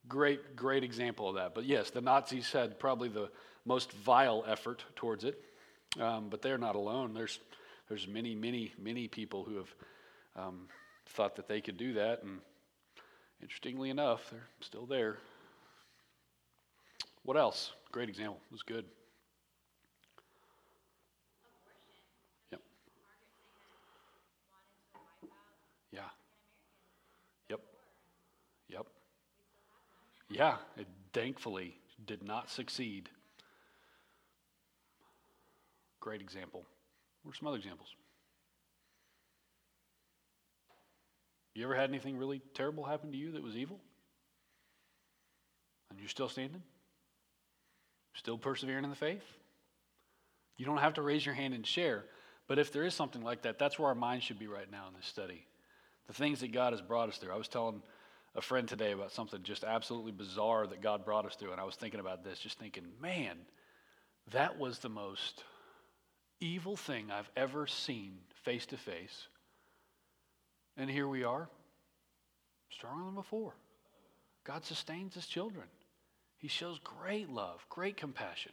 great, 0.08 0.56
great 0.56 0.82
example 0.82 1.28
of 1.28 1.36
that. 1.36 1.54
But 1.54 1.64
yes, 1.64 1.90
the 1.90 2.00
Nazis 2.00 2.50
had 2.50 2.78
probably 2.78 3.08
the 3.08 3.30
most 3.64 3.92
vile 3.92 4.44
effort 4.48 4.84
towards 4.96 5.24
it. 5.24 5.42
Um, 6.00 6.28
but 6.28 6.42
they're 6.42 6.58
not 6.58 6.76
alone. 6.76 7.14
There's, 7.14 7.38
there's 7.88 8.06
many, 8.06 8.34
many, 8.34 8.72
many 8.78 9.08
people 9.08 9.44
who 9.44 9.56
have 9.56 9.74
um, 10.36 10.68
thought 11.06 11.36
that 11.36 11.48
they 11.48 11.60
could 11.60 11.76
do 11.76 11.94
that. 11.94 12.22
And 12.22 12.40
interestingly 13.42 13.90
enough, 13.90 14.28
they're 14.30 14.46
still 14.60 14.86
there. 14.86 15.16
What 17.24 17.36
else? 17.36 17.72
Great 17.90 18.08
example. 18.08 18.38
It 18.50 18.52
was 18.52 18.62
good. 18.62 18.84
Yep. 22.52 22.60
Yeah. 25.92 26.00
Yep. 27.48 27.60
Yep. 28.68 28.86
Yeah, 30.30 30.56
it 30.76 30.86
thankfully 31.12 31.76
did 32.06 32.22
not 32.22 32.50
succeed. 32.50 33.08
Great 36.00 36.20
example. 36.20 36.64
What 37.22 37.34
are 37.34 37.38
some 37.38 37.48
other 37.48 37.56
examples? 37.56 37.88
You 41.54 41.64
ever 41.64 41.74
had 41.74 41.90
anything 41.90 42.16
really 42.16 42.40
terrible 42.54 42.84
happen 42.84 43.10
to 43.10 43.16
you 43.18 43.32
that 43.32 43.42
was 43.42 43.56
evil? 43.56 43.80
And 45.90 45.98
you're 45.98 46.08
still 46.08 46.28
standing? 46.28 46.62
Still 48.14 48.38
persevering 48.38 48.84
in 48.84 48.90
the 48.90 48.96
faith? 48.96 49.24
You 50.56 50.66
don't 50.66 50.78
have 50.78 50.94
to 50.94 51.02
raise 51.02 51.24
your 51.24 51.34
hand 51.34 51.54
and 51.54 51.66
share, 51.66 52.04
but 52.46 52.58
if 52.58 52.72
there 52.72 52.84
is 52.84 52.94
something 52.94 53.22
like 53.22 53.42
that, 53.42 53.58
that's 53.58 53.78
where 53.78 53.88
our 53.88 53.94
mind 53.94 54.22
should 54.22 54.38
be 54.38 54.46
right 54.46 54.70
now 54.70 54.86
in 54.88 54.94
this 54.94 55.06
study. 55.06 55.46
The 56.06 56.12
things 56.12 56.40
that 56.40 56.52
God 56.52 56.72
has 56.72 56.82
brought 56.82 57.08
us 57.08 57.18
through. 57.18 57.32
I 57.32 57.36
was 57.36 57.48
telling 57.48 57.82
a 58.34 58.40
friend 58.40 58.68
today 58.68 58.92
about 58.92 59.12
something 59.12 59.42
just 59.42 59.64
absolutely 59.64 60.12
bizarre 60.12 60.66
that 60.66 60.80
God 60.80 61.04
brought 61.04 61.26
us 61.26 61.34
through, 61.34 61.52
and 61.52 61.60
I 61.60 61.64
was 61.64 61.76
thinking 61.76 62.00
about 62.00 62.24
this, 62.24 62.38
just 62.38 62.58
thinking, 62.58 62.84
man, 63.00 63.38
that 64.32 64.58
was 64.58 64.78
the 64.78 64.88
most 64.88 65.44
evil 66.40 66.76
thing 66.76 67.10
I've 67.10 67.30
ever 67.36 67.66
seen 67.66 68.18
face 68.44 68.66
to 68.66 68.76
face. 68.76 69.28
And 70.76 70.88
here 70.88 71.08
we 71.08 71.24
are, 71.24 71.48
stronger 72.70 73.04
than 73.04 73.14
before. 73.14 73.54
God 74.44 74.64
sustains 74.64 75.14
his 75.14 75.26
children. 75.26 75.66
He 76.38 76.48
shows 76.48 76.78
great 76.78 77.28
love, 77.28 77.66
great 77.68 77.96
compassion. 77.96 78.52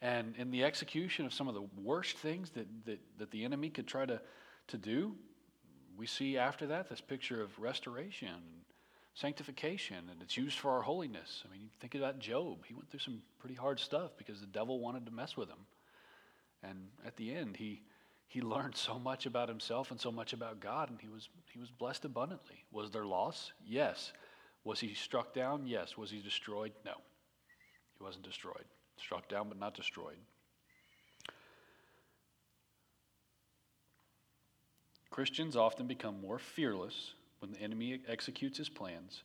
And 0.00 0.34
in 0.36 0.50
the 0.50 0.62
execution 0.62 1.26
of 1.26 1.34
some 1.34 1.48
of 1.48 1.54
the 1.54 1.66
worst 1.82 2.16
things 2.18 2.50
that, 2.50 2.66
that, 2.84 3.00
that 3.18 3.30
the 3.30 3.44
enemy 3.44 3.70
could 3.70 3.86
try 3.86 4.06
to, 4.06 4.20
to 4.68 4.78
do, 4.78 5.16
we 5.96 6.06
see 6.06 6.38
after 6.38 6.66
that 6.68 6.88
this 6.88 7.00
picture 7.00 7.42
of 7.42 7.58
restoration 7.58 8.28
and 8.28 8.42
sanctification, 9.16 10.08
and 10.10 10.20
it's 10.20 10.36
used 10.36 10.58
for 10.58 10.70
our 10.72 10.82
holiness. 10.82 11.42
I 11.46 11.50
mean, 11.50 11.70
think 11.80 11.94
about 11.94 12.18
Job. 12.18 12.58
He 12.66 12.74
went 12.74 12.90
through 12.90 13.00
some 13.00 13.22
pretty 13.38 13.54
hard 13.54 13.80
stuff 13.80 14.10
because 14.18 14.40
the 14.40 14.46
devil 14.46 14.78
wanted 14.78 15.06
to 15.06 15.12
mess 15.12 15.36
with 15.36 15.48
him. 15.48 15.66
And 16.62 16.88
at 17.04 17.16
the 17.16 17.34
end, 17.34 17.56
he, 17.56 17.80
he 18.28 18.42
learned 18.42 18.76
so 18.76 18.98
much 18.98 19.24
about 19.24 19.48
himself 19.48 19.90
and 19.90 19.98
so 19.98 20.12
much 20.12 20.34
about 20.34 20.60
God, 20.60 20.90
and 20.90 21.00
he 21.00 21.08
was, 21.08 21.30
he 21.50 21.58
was 21.58 21.70
blessed 21.70 22.04
abundantly. 22.04 22.64
Was 22.70 22.90
there 22.90 23.06
loss? 23.06 23.52
Yes. 23.66 24.12
Was 24.64 24.80
he 24.80 24.92
struck 24.92 25.34
down? 25.34 25.66
Yes. 25.66 25.96
Was 25.96 26.10
he 26.10 26.20
destroyed? 26.20 26.72
No. 26.84 26.94
He 27.98 28.04
wasn't 28.04 28.24
destroyed. 28.24 28.64
Struck 28.98 29.28
down, 29.28 29.48
but 29.48 29.58
not 29.58 29.74
destroyed. 29.74 30.16
Christians 35.08 35.56
often 35.56 35.86
become 35.86 36.20
more 36.20 36.38
fearless 36.38 37.14
when 37.40 37.52
the 37.52 37.60
enemy 37.60 38.00
executes 38.08 38.58
his 38.58 38.68
plans 38.68 39.22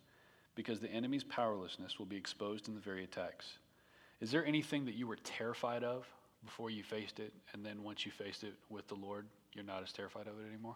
because 0.55 0.79
the 0.79 0.91
enemy's 0.91 1.23
powerlessness 1.23 1.97
will 1.97 2.05
be 2.05 2.17
exposed 2.17 2.67
in 2.67 2.75
the 2.75 2.81
very 2.81 3.03
attacks. 3.03 3.57
Is 4.19 4.31
there 4.31 4.45
anything 4.45 4.85
that 4.85 4.95
you 4.95 5.07
were 5.07 5.15
terrified 5.17 5.83
of 5.83 6.05
before 6.45 6.69
you 6.69 6.83
faced 6.83 7.19
it, 7.19 7.33
and 7.53 7.65
then 7.65 7.83
once 7.83 8.05
you 8.05 8.11
faced 8.11 8.43
it 8.43 8.53
with 8.69 8.87
the 8.87 8.95
Lord, 8.95 9.25
you're 9.53 9.63
not 9.63 9.83
as 9.83 9.91
terrified 9.91 10.27
of 10.27 10.39
it 10.39 10.47
anymore? 10.47 10.75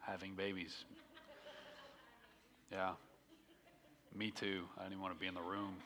Having 0.00 0.34
babies. 0.34 0.84
Yeah. 2.70 2.92
Me 4.14 4.30
too. 4.30 4.64
I 4.78 4.84
didn't 4.84 4.92
even 4.92 5.02
want 5.02 5.14
to 5.14 5.20
be 5.20 5.26
in 5.26 5.34
the 5.34 5.42
room. 5.42 5.76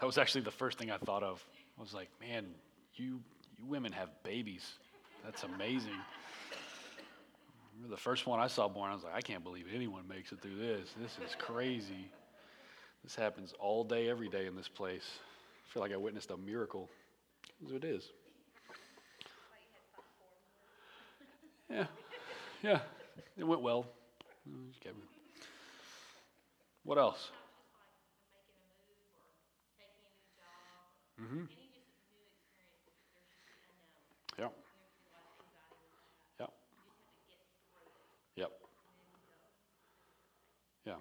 That 0.00 0.06
was 0.06 0.18
actually 0.18 0.42
the 0.42 0.50
first 0.50 0.78
thing 0.78 0.90
I 0.90 0.98
thought 0.98 1.22
of. 1.22 1.44
I 1.78 1.80
was 1.80 1.94
like, 1.94 2.08
man, 2.20 2.46
you, 2.94 3.20
you 3.58 3.64
women 3.66 3.92
have 3.92 4.10
babies. 4.22 4.74
That's 5.24 5.42
amazing. 5.42 5.98
the 7.88 7.96
first 7.96 8.26
one 8.26 8.38
I 8.38 8.46
saw 8.46 8.68
born, 8.68 8.90
I 8.90 8.94
was 8.94 9.04
like, 9.04 9.14
I 9.14 9.20
can't 9.20 9.42
believe 9.42 9.66
anyone 9.74 10.06
makes 10.08 10.32
it 10.32 10.40
through 10.40 10.56
this. 10.56 10.90
This 11.00 11.12
is 11.26 11.34
crazy. 11.38 12.10
This 13.02 13.14
happens 13.14 13.54
all 13.58 13.84
day, 13.84 14.08
every 14.08 14.28
day 14.28 14.46
in 14.46 14.56
this 14.56 14.68
place. 14.68 15.04
I 15.64 15.72
feel 15.72 15.82
like 15.82 15.92
I 15.92 15.96
witnessed 15.96 16.30
a 16.30 16.36
miracle. 16.36 16.90
That's 17.60 17.72
what 17.72 17.84
it 17.84 17.88
is. 17.88 18.10
Yeah, 21.70 21.86
yeah, 22.62 22.80
it 23.36 23.44
went 23.44 23.60
well. 23.60 23.86
What 26.84 26.98
else? 26.98 27.30
Mm-hmm. 31.20 31.44
Yep. 34.38 34.52
Yep. 36.40 36.52
Yep. 38.36 38.52
Yeah. 40.84 40.92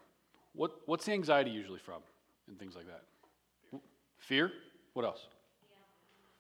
What 0.54 0.72
What's 0.86 1.06
the 1.06 1.12
anxiety 1.12 1.52
usually 1.52 1.80
from, 1.80 2.02
and 2.48 2.58
things 2.58 2.76
like 2.76 2.86
that? 2.88 3.04
Fear. 4.20 4.52
What 4.94 5.06
else? 5.06 5.28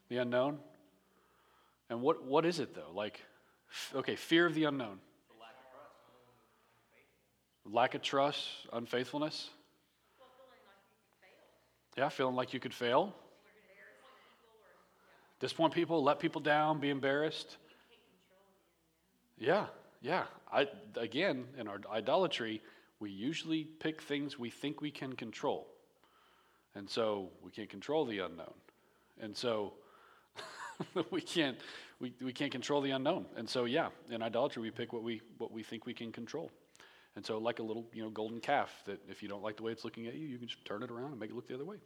The 0.09 0.17
unknown. 0.17 0.59
And 1.89 2.01
what 2.01 2.23
what 2.23 2.45
is 2.45 2.59
it 2.59 2.73
though? 2.73 2.91
Like, 2.93 3.21
okay, 3.93 4.15
fear 4.15 4.45
of 4.45 4.53
the 4.53 4.63
unknown. 4.63 4.99
Lack 7.65 7.95
of 7.95 8.01
trust, 8.01 8.47
unfaithfulness. 8.71 9.49
Yeah, 11.97 12.09
feeling 12.09 12.35
like 12.35 12.53
you 12.53 12.59
could 12.59 12.73
fail. 12.73 13.13
Disappoint 15.39 15.74
people, 15.74 16.04
let 16.04 16.19
people 16.19 16.41
down, 16.41 16.80
be 16.80 16.89
embarrassed. 16.89 17.58
Yeah, 19.38 19.65
yeah. 20.02 20.24
I, 20.52 20.67
again, 20.95 21.45
in 21.58 21.67
our 21.67 21.80
idolatry, 21.91 22.62
we 23.00 23.12
usually 23.12 23.65
pick 23.65 24.02
things 24.02 24.39
we 24.39 24.50
think 24.50 24.82
we 24.82 24.91
can 24.91 25.13
control. 25.13 25.67
And 26.76 26.89
so 26.89 27.30
we 27.41 27.52
can't 27.52 27.69
control 27.69 28.06
the 28.06 28.19
unknown. 28.19 28.54
And 29.21 29.36
so 29.36 29.74
we 31.12 31.21
can't 31.21 31.58
we, 32.00 32.13
we 32.21 32.34
can't 32.34 32.52
control 32.52 32.82
the 32.82 32.91
unknown. 32.91 33.26
And 33.38 33.50
so 33.50 33.65
yeah, 33.65 33.88
in 34.10 34.21
idolatry 34.21 34.62
we 34.62 34.71
pick 34.71 34.91
what 34.91 35.04
we 35.04 35.21
what 35.38 35.52
we 35.52 35.63
think 35.63 35.86
we 35.86 35.93
can 35.93 36.12
control. 36.12 36.52
And 37.15 37.26
so 37.26 37.38
like 37.38 37.60
a 37.60 37.63
little, 37.63 37.86
you 37.93 38.04
know, 38.04 38.10
golden 38.10 38.41
calf 38.41 38.84
that 38.86 39.00
if 39.10 39.24
you 39.24 39.30
don't 39.30 39.41
like 39.41 39.56
the 39.56 39.63
way 39.63 39.71
it's 39.71 39.86
looking 39.86 40.08
at 40.08 40.15
you, 40.15 40.28
you 40.28 40.38
can 40.38 40.48
just 40.48 40.65
turn 40.65 40.84
it 40.84 40.91
around 40.91 41.12
and 41.12 41.19
make 41.19 41.30
it 41.30 41.36
look 41.36 41.48
the 41.48 41.56
other 41.56 41.63
way. 41.63 41.78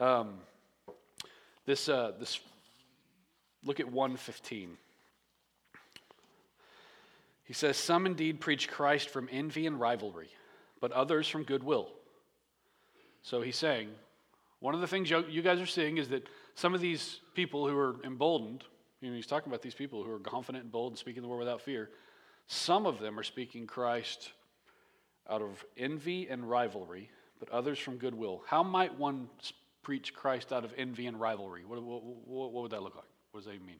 Um, 0.00 0.40
this, 1.66 1.88
uh, 1.88 2.12
this, 2.18 2.40
look 3.64 3.80
at 3.80 3.90
115. 3.90 4.76
He 7.44 7.52
says, 7.52 7.76
Some 7.76 8.06
indeed 8.06 8.40
preach 8.40 8.68
Christ 8.68 9.08
from 9.08 9.28
envy 9.30 9.66
and 9.66 9.78
rivalry, 9.78 10.30
but 10.80 10.92
others 10.92 11.28
from 11.28 11.44
goodwill. 11.44 11.88
So 13.22 13.42
he's 13.42 13.56
saying, 13.56 13.88
one 14.60 14.74
of 14.74 14.80
the 14.80 14.86
things 14.86 15.10
you 15.10 15.42
guys 15.42 15.60
are 15.60 15.66
seeing 15.66 15.98
is 15.98 16.08
that 16.08 16.28
some 16.54 16.74
of 16.74 16.80
these 16.80 17.20
people 17.34 17.68
who 17.68 17.76
are 17.76 17.96
emboldened, 18.04 18.64
you 19.00 19.10
know, 19.10 19.16
he's 19.16 19.26
talking 19.26 19.50
about 19.50 19.62
these 19.62 19.74
people 19.74 20.02
who 20.02 20.10
are 20.10 20.18
confident 20.18 20.64
and 20.64 20.72
bold 20.72 20.92
and 20.92 20.98
speaking 20.98 21.22
the 21.22 21.28
word 21.28 21.38
without 21.38 21.60
fear, 21.60 21.90
some 22.46 22.86
of 22.86 22.98
them 22.98 23.18
are 23.18 23.22
speaking 23.22 23.66
Christ 23.66 24.30
out 25.28 25.42
of 25.42 25.64
envy 25.76 26.28
and 26.28 26.48
rivalry, 26.48 27.10
but 27.38 27.50
others 27.50 27.78
from 27.78 27.96
goodwill. 27.96 28.42
How 28.46 28.62
might 28.62 28.96
one 28.96 29.28
preach 29.86 30.12
Christ 30.12 30.52
out 30.52 30.64
of 30.64 30.72
envy 30.76 31.06
and 31.06 31.20
rivalry? 31.20 31.64
What, 31.64 31.80
what, 31.80 32.02
what, 32.02 32.52
would 32.52 32.72
that 32.72 32.82
look 32.82 32.96
like? 32.96 33.04
What 33.30 33.44
does 33.44 33.46
that 33.46 33.64
mean? 33.64 33.78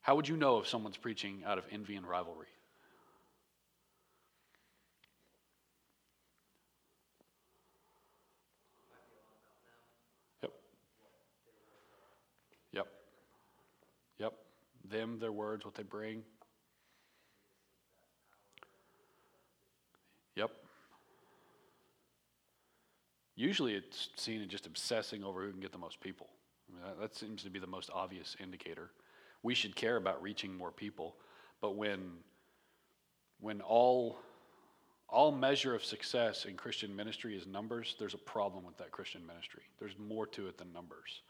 How 0.00 0.16
would 0.16 0.26
you 0.26 0.34
know 0.34 0.60
if 0.60 0.66
someone's 0.66 0.96
preaching 0.96 1.42
out 1.44 1.58
of 1.58 1.64
envy 1.70 1.94
and 1.96 2.08
rivalry? 2.08 2.46
Yep. 10.42 10.52
Yep. 12.72 12.86
Yep. 14.20 14.32
Them, 14.88 15.18
their 15.18 15.32
words, 15.32 15.66
what 15.66 15.74
they 15.74 15.82
bring. 15.82 16.22
Yep. 20.34 20.50
Usually 23.40 23.72
it's 23.72 24.10
seen 24.16 24.42
in 24.42 24.50
just 24.50 24.66
obsessing 24.66 25.24
over 25.24 25.42
who 25.42 25.50
can 25.50 25.60
get 25.60 25.72
the 25.72 25.78
most 25.78 25.98
people. 26.02 26.28
I 26.68 26.74
mean, 26.74 26.84
that, 26.84 27.00
that 27.00 27.16
seems 27.16 27.42
to 27.44 27.48
be 27.48 27.58
the 27.58 27.66
most 27.66 27.88
obvious 27.90 28.36
indicator. 28.38 28.90
We 29.42 29.54
should 29.54 29.74
care 29.74 29.96
about 29.96 30.20
reaching 30.20 30.54
more 30.54 30.70
people, 30.70 31.16
but 31.62 31.74
when, 31.74 32.18
when 33.40 33.62
all, 33.62 34.18
all 35.08 35.32
measure 35.32 35.74
of 35.74 35.82
success 35.82 36.44
in 36.44 36.54
Christian 36.54 36.94
ministry 36.94 37.34
is 37.34 37.46
numbers, 37.46 37.96
there's 37.98 38.12
a 38.12 38.18
problem 38.18 38.62
with 38.62 38.76
that 38.76 38.90
Christian 38.90 39.26
ministry. 39.26 39.62
There's 39.78 39.98
more 39.98 40.26
to 40.26 40.46
it 40.46 40.58
than 40.58 40.70
numbers. 40.74 41.22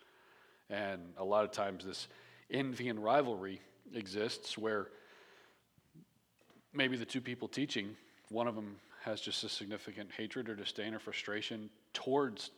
And 0.68 1.12
a 1.16 1.24
lot 1.24 1.44
of 1.44 1.52
times 1.52 1.84
this 1.84 2.08
envy 2.50 2.88
and 2.88 2.98
rivalry 2.98 3.60
exists 3.94 4.58
where 4.58 4.88
maybe 6.74 6.96
the 6.96 7.04
two 7.04 7.20
people 7.20 7.46
teaching, 7.46 7.94
one 8.30 8.46
of 8.46 8.54
them 8.54 8.76
has 9.04 9.20
just 9.20 9.44
a 9.44 9.48
significant 9.48 10.10
hatred 10.16 10.48
or 10.48 10.54
disdain 10.54 10.94
or 10.94 10.98
frustration 10.98 11.68
towards 11.92 12.50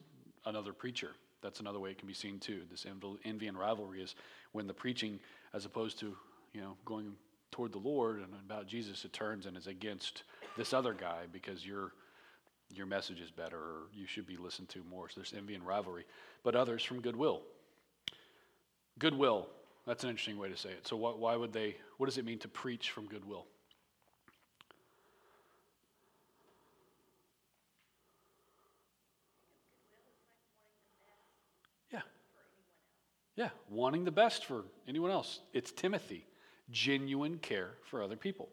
another 0.45 0.73
preacher. 0.73 1.13
That's 1.43 1.61
another 1.61 1.81
way 1.81 1.91
it 1.91 1.99
can 1.99 2.07
be 2.07 2.15
seen 2.15 2.39
too. 2.39 2.63
This 2.71 2.87
envy 3.25 3.47
and 3.49 3.59
rivalry 3.59 4.01
is 4.01 4.15
when 4.53 4.67
the 4.67 4.75
preaching, 4.75 5.19
as 5.55 5.65
opposed 5.65 5.99
to 6.01 6.17
you 6.53 6.61
know 6.61 6.77
going 6.85 7.15
toward 7.51 7.73
the 7.73 7.79
Lord 7.79 8.19
and 8.19 8.29
about 8.45 8.67
Jesus, 8.67 9.05
it 9.05 9.13
turns 9.13 9.47
and 9.47 9.57
is 9.57 9.67
against 9.67 10.23
this 10.57 10.73
other 10.73 10.95
guy 10.95 11.25
because 11.33 11.67
your 11.67 11.93
your 12.75 12.87
message 12.87 13.21
is 13.21 13.31
better 13.31 13.59
or 13.59 13.81
you 13.93 14.07
should 14.07 14.27
be 14.27 14.37
listened 14.37 14.69
to 14.71 14.83
more. 14.91 15.09
So 15.09 15.21
there's 15.21 15.35
envy 15.37 15.55
and 15.55 15.67
rivalry, 15.67 16.05
but 16.43 16.55
others 16.55 16.83
from 16.83 17.01
goodwill. 17.01 17.43
Goodwill. 18.99 19.49
That's 19.87 20.05
an 20.05 20.11
interesting 20.11 20.39
way 20.39 20.49
to 20.49 20.57
say 20.57 20.71
it. 20.71 20.87
So 20.87 20.97
what, 20.97 21.19
why 21.19 21.35
would 21.35 21.53
they? 21.53 21.77
What 21.99 22.07
does 22.07 22.19
it 22.19 22.25
mean 22.25 22.39
to 22.41 22.49
preach 22.49 22.91
from 22.91 23.07
goodwill? 23.07 23.47
Yeah, 33.35 33.51
wanting 33.71 34.05
the 34.05 34.11
best 34.11 34.45
for 34.45 34.65
anyone 34.87 35.11
else. 35.11 35.41
It's 35.53 35.73
Timothy. 35.73 36.27
genuine 36.73 37.39
care 37.39 37.71
for 37.85 38.03
other 38.03 38.17
people. 38.17 38.49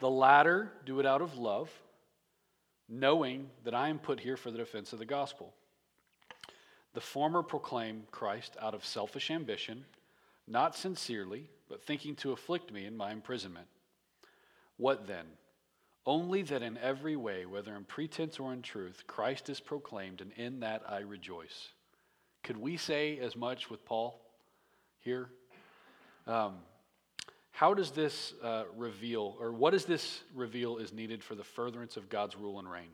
The 0.00 0.10
latter 0.10 0.72
do 0.84 1.00
it 1.00 1.06
out 1.06 1.22
of 1.22 1.38
love, 1.38 1.70
knowing 2.88 3.50
that 3.64 3.74
I 3.74 3.88
am 3.88 3.98
put 3.98 4.20
here 4.20 4.36
for 4.36 4.50
the 4.50 4.58
defense 4.58 4.92
of 4.92 4.98
the 4.98 5.04
gospel. 5.04 5.54
The 6.94 7.00
former 7.00 7.42
proclaim 7.42 8.04
Christ 8.10 8.56
out 8.60 8.74
of 8.74 8.84
selfish 8.84 9.30
ambition, 9.30 9.84
not 10.48 10.74
sincerely, 10.74 11.48
but 11.68 11.84
thinking 11.84 12.16
to 12.16 12.32
afflict 12.32 12.72
me 12.72 12.84
in 12.84 12.96
my 12.96 13.12
imprisonment. 13.12 13.68
What 14.76 15.06
then? 15.06 15.26
Only 16.06 16.42
that 16.42 16.62
in 16.62 16.78
every 16.78 17.14
way, 17.14 17.44
whether 17.44 17.76
in 17.76 17.84
pretense 17.84 18.40
or 18.40 18.52
in 18.52 18.62
truth, 18.62 19.04
Christ 19.06 19.48
is 19.50 19.60
proclaimed, 19.60 20.20
and 20.20 20.32
in 20.32 20.60
that 20.60 20.82
I 20.88 21.00
rejoice. 21.00 21.68
Could 22.42 22.56
we 22.56 22.76
say 22.76 23.18
as 23.18 23.36
much 23.36 23.70
with 23.70 23.84
Paul 23.84 24.20
here? 25.00 25.28
Um, 26.26 26.54
how 27.50 27.74
does 27.74 27.90
this 27.90 28.32
uh, 28.42 28.64
reveal, 28.76 29.36
or 29.38 29.52
what 29.52 29.72
does 29.72 29.84
this 29.84 30.22
reveal 30.34 30.78
is 30.78 30.92
needed 30.92 31.22
for 31.22 31.34
the 31.34 31.44
furtherance 31.44 31.96
of 31.96 32.08
God's 32.08 32.36
rule 32.36 32.58
and 32.58 32.70
reign? 32.70 32.90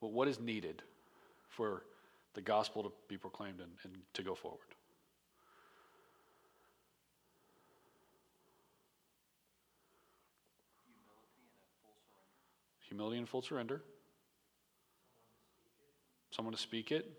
Well, 0.00 0.12
what 0.12 0.28
is 0.28 0.38
needed 0.38 0.82
for 1.48 1.82
the 2.34 2.40
gospel 2.40 2.84
to 2.84 2.92
be 3.08 3.16
proclaimed 3.16 3.60
and, 3.60 3.70
and 3.84 3.92
to 4.14 4.22
go 4.22 4.34
forward? 4.34 4.60
Humility 12.88 13.18
and 13.18 13.28
full 13.28 13.42
surrender. 13.42 13.82
Someone 16.30 16.54
to 16.54 16.60
speak 16.60 16.92
it. 16.92 17.10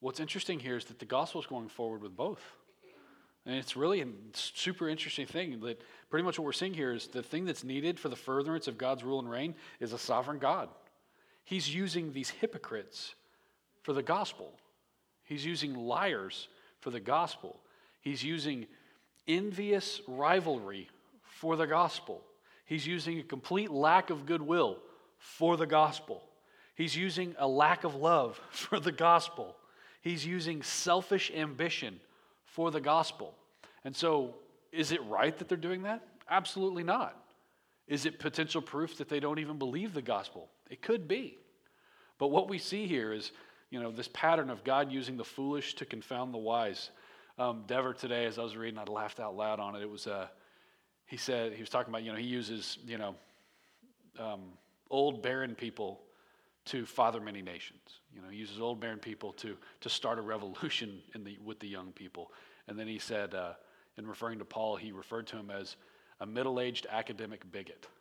What's 0.00 0.20
interesting 0.20 0.60
here 0.60 0.76
is 0.76 0.84
that 0.86 0.98
the 0.98 1.04
gospel 1.04 1.40
is 1.40 1.46
going 1.46 1.68
forward 1.68 2.02
with 2.02 2.16
both. 2.16 2.42
And 3.46 3.54
it's 3.54 3.76
really 3.76 4.00
a 4.00 4.06
super 4.32 4.88
interesting 4.88 5.26
thing 5.26 5.60
that 5.60 5.80
pretty 6.10 6.24
much 6.24 6.38
what 6.38 6.44
we're 6.44 6.52
seeing 6.52 6.74
here 6.74 6.92
is 6.92 7.06
the 7.06 7.22
thing 7.22 7.44
that's 7.44 7.62
needed 7.62 7.98
for 7.98 8.08
the 8.08 8.16
furtherance 8.16 8.66
of 8.66 8.76
God's 8.76 9.04
rule 9.04 9.20
and 9.20 9.30
reign 9.30 9.54
is 9.78 9.92
a 9.92 9.98
sovereign 9.98 10.38
God. 10.38 10.68
He's 11.44 11.72
using 11.72 12.12
these 12.12 12.28
hypocrites 12.28 13.14
for 13.82 13.92
the 13.92 14.02
gospel. 14.02 14.52
He's 15.22 15.46
using 15.46 15.74
liars 15.74 16.48
for 16.80 16.90
the 16.90 16.98
gospel. 16.98 17.60
He's 18.00 18.24
using 18.24 18.66
envious 19.28 20.00
rivalry 20.08 20.88
for 21.22 21.56
the 21.56 21.68
gospel. 21.68 22.22
He's 22.64 22.84
using 22.84 23.20
a 23.20 23.22
complete 23.22 23.70
lack 23.70 24.10
of 24.10 24.26
goodwill 24.26 24.78
for 25.18 25.56
the 25.56 25.66
gospel. 25.66 26.22
He's 26.74 26.96
using 26.96 27.36
a 27.38 27.46
lack 27.46 27.84
of 27.84 27.94
love 27.94 28.40
for 28.50 28.80
the 28.80 28.92
gospel. 28.92 29.56
He's 30.06 30.24
using 30.24 30.62
selfish 30.62 31.32
ambition 31.34 31.98
for 32.44 32.70
the 32.70 32.80
gospel. 32.80 33.34
And 33.84 33.94
so, 33.94 34.36
is 34.70 34.92
it 34.92 35.02
right 35.06 35.36
that 35.36 35.48
they're 35.48 35.58
doing 35.58 35.82
that? 35.82 36.00
Absolutely 36.30 36.84
not. 36.84 37.20
Is 37.88 38.06
it 38.06 38.20
potential 38.20 38.62
proof 38.62 38.98
that 38.98 39.08
they 39.08 39.18
don't 39.18 39.40
even 39.40 39.58
believe 39.58 39.94
the 39.94 40.02
gospel? 40.02 40.48
It 40.70 40.80
could 40.80 41.08
be. 41.08 41.38
But 42.18 42.28
what 42.28 42.48
we 42.48 42.56
see 42.56 42.86
here 42.86 43.12
is, 43.12 43.32
you 43.70 43.82
know, 43.82 43.90
this 43.90 44.08
pattern 44.12 44.48
of 44.48 44.62
God 44.62 44.92
using 44.92 45.16
the 45.16 45.24
foolish 45.24 45.74
to 45.74 45.84
confound 45.84 46.32
the 46.32 46.38
wise. 46.38 46.90
Um, 47.36 47.64
Dever 47.66 47.92
today, 47.92 48.26
as 48.26 48.38
I 48.38 48.44
was 48.44 48.56
reading, 48.56 48.78
I 48.78 48.84
laughed 48.84 49.18
out 49.18 49.36
loud 49.36 49.58
on 49.58 49.74
it. 49.74 49.82
It 49.82 49.90
was, 49.90 50.06
uh, 50.06 50.28
he 51.06 51.16
said, 51.16 51.52
he 51.52 51.60
was 51.62 51.68
talking 51.68 51.92
about, 51.92 52.04
you 52.04 52.12
know, 52.12 52.18
he 52.18 52.26
uses, 52.26 52.78
you 52.86 52.96
know, 52.96 53.16
um, 54.20 54.52
old 54.88 55.20
barren 55.20 55.56
people 55.56 55.98
to 56.66 56.84
father 56.84 57.20
many 57.20 57.42
nations. 57.42 58.00
You 58.14 58.22
know, 58.22 58.28
he 58.28 58.36
uses 58.36 58.60
old 58.60 58.80
barren 58.80 58.98
people 58.98 59.32
to, 59.34 59.56
to 59.80 59.88
start 59.88 60.18
a 60.18 60.22
revolution 60.22 61.00
in 61.14 61.24
the, 61.24 61.38
with 61.44 61.58
the 61.60 61.68
young 61.68 61.92
people. 61.92 62.32
And 62.68 62.78
then 62.78 62.86
he 62.86 62.98
said, 62.98 63.34
uh, 63.34 63.52
in 63.96 64.06
referring 64.06 64.38
to 64.40 64.44
Paul, 64.44 64.76
he 64.76 64.92
referred 64.92 65.26
to 65.28 65.36
him 65.36 65.50
as 65.50 65.76
a 66.20 66.26
middle 66.26 66.60
aged 66.60 66.86
academic 66.90 67.50
bigot. 67.50 67.86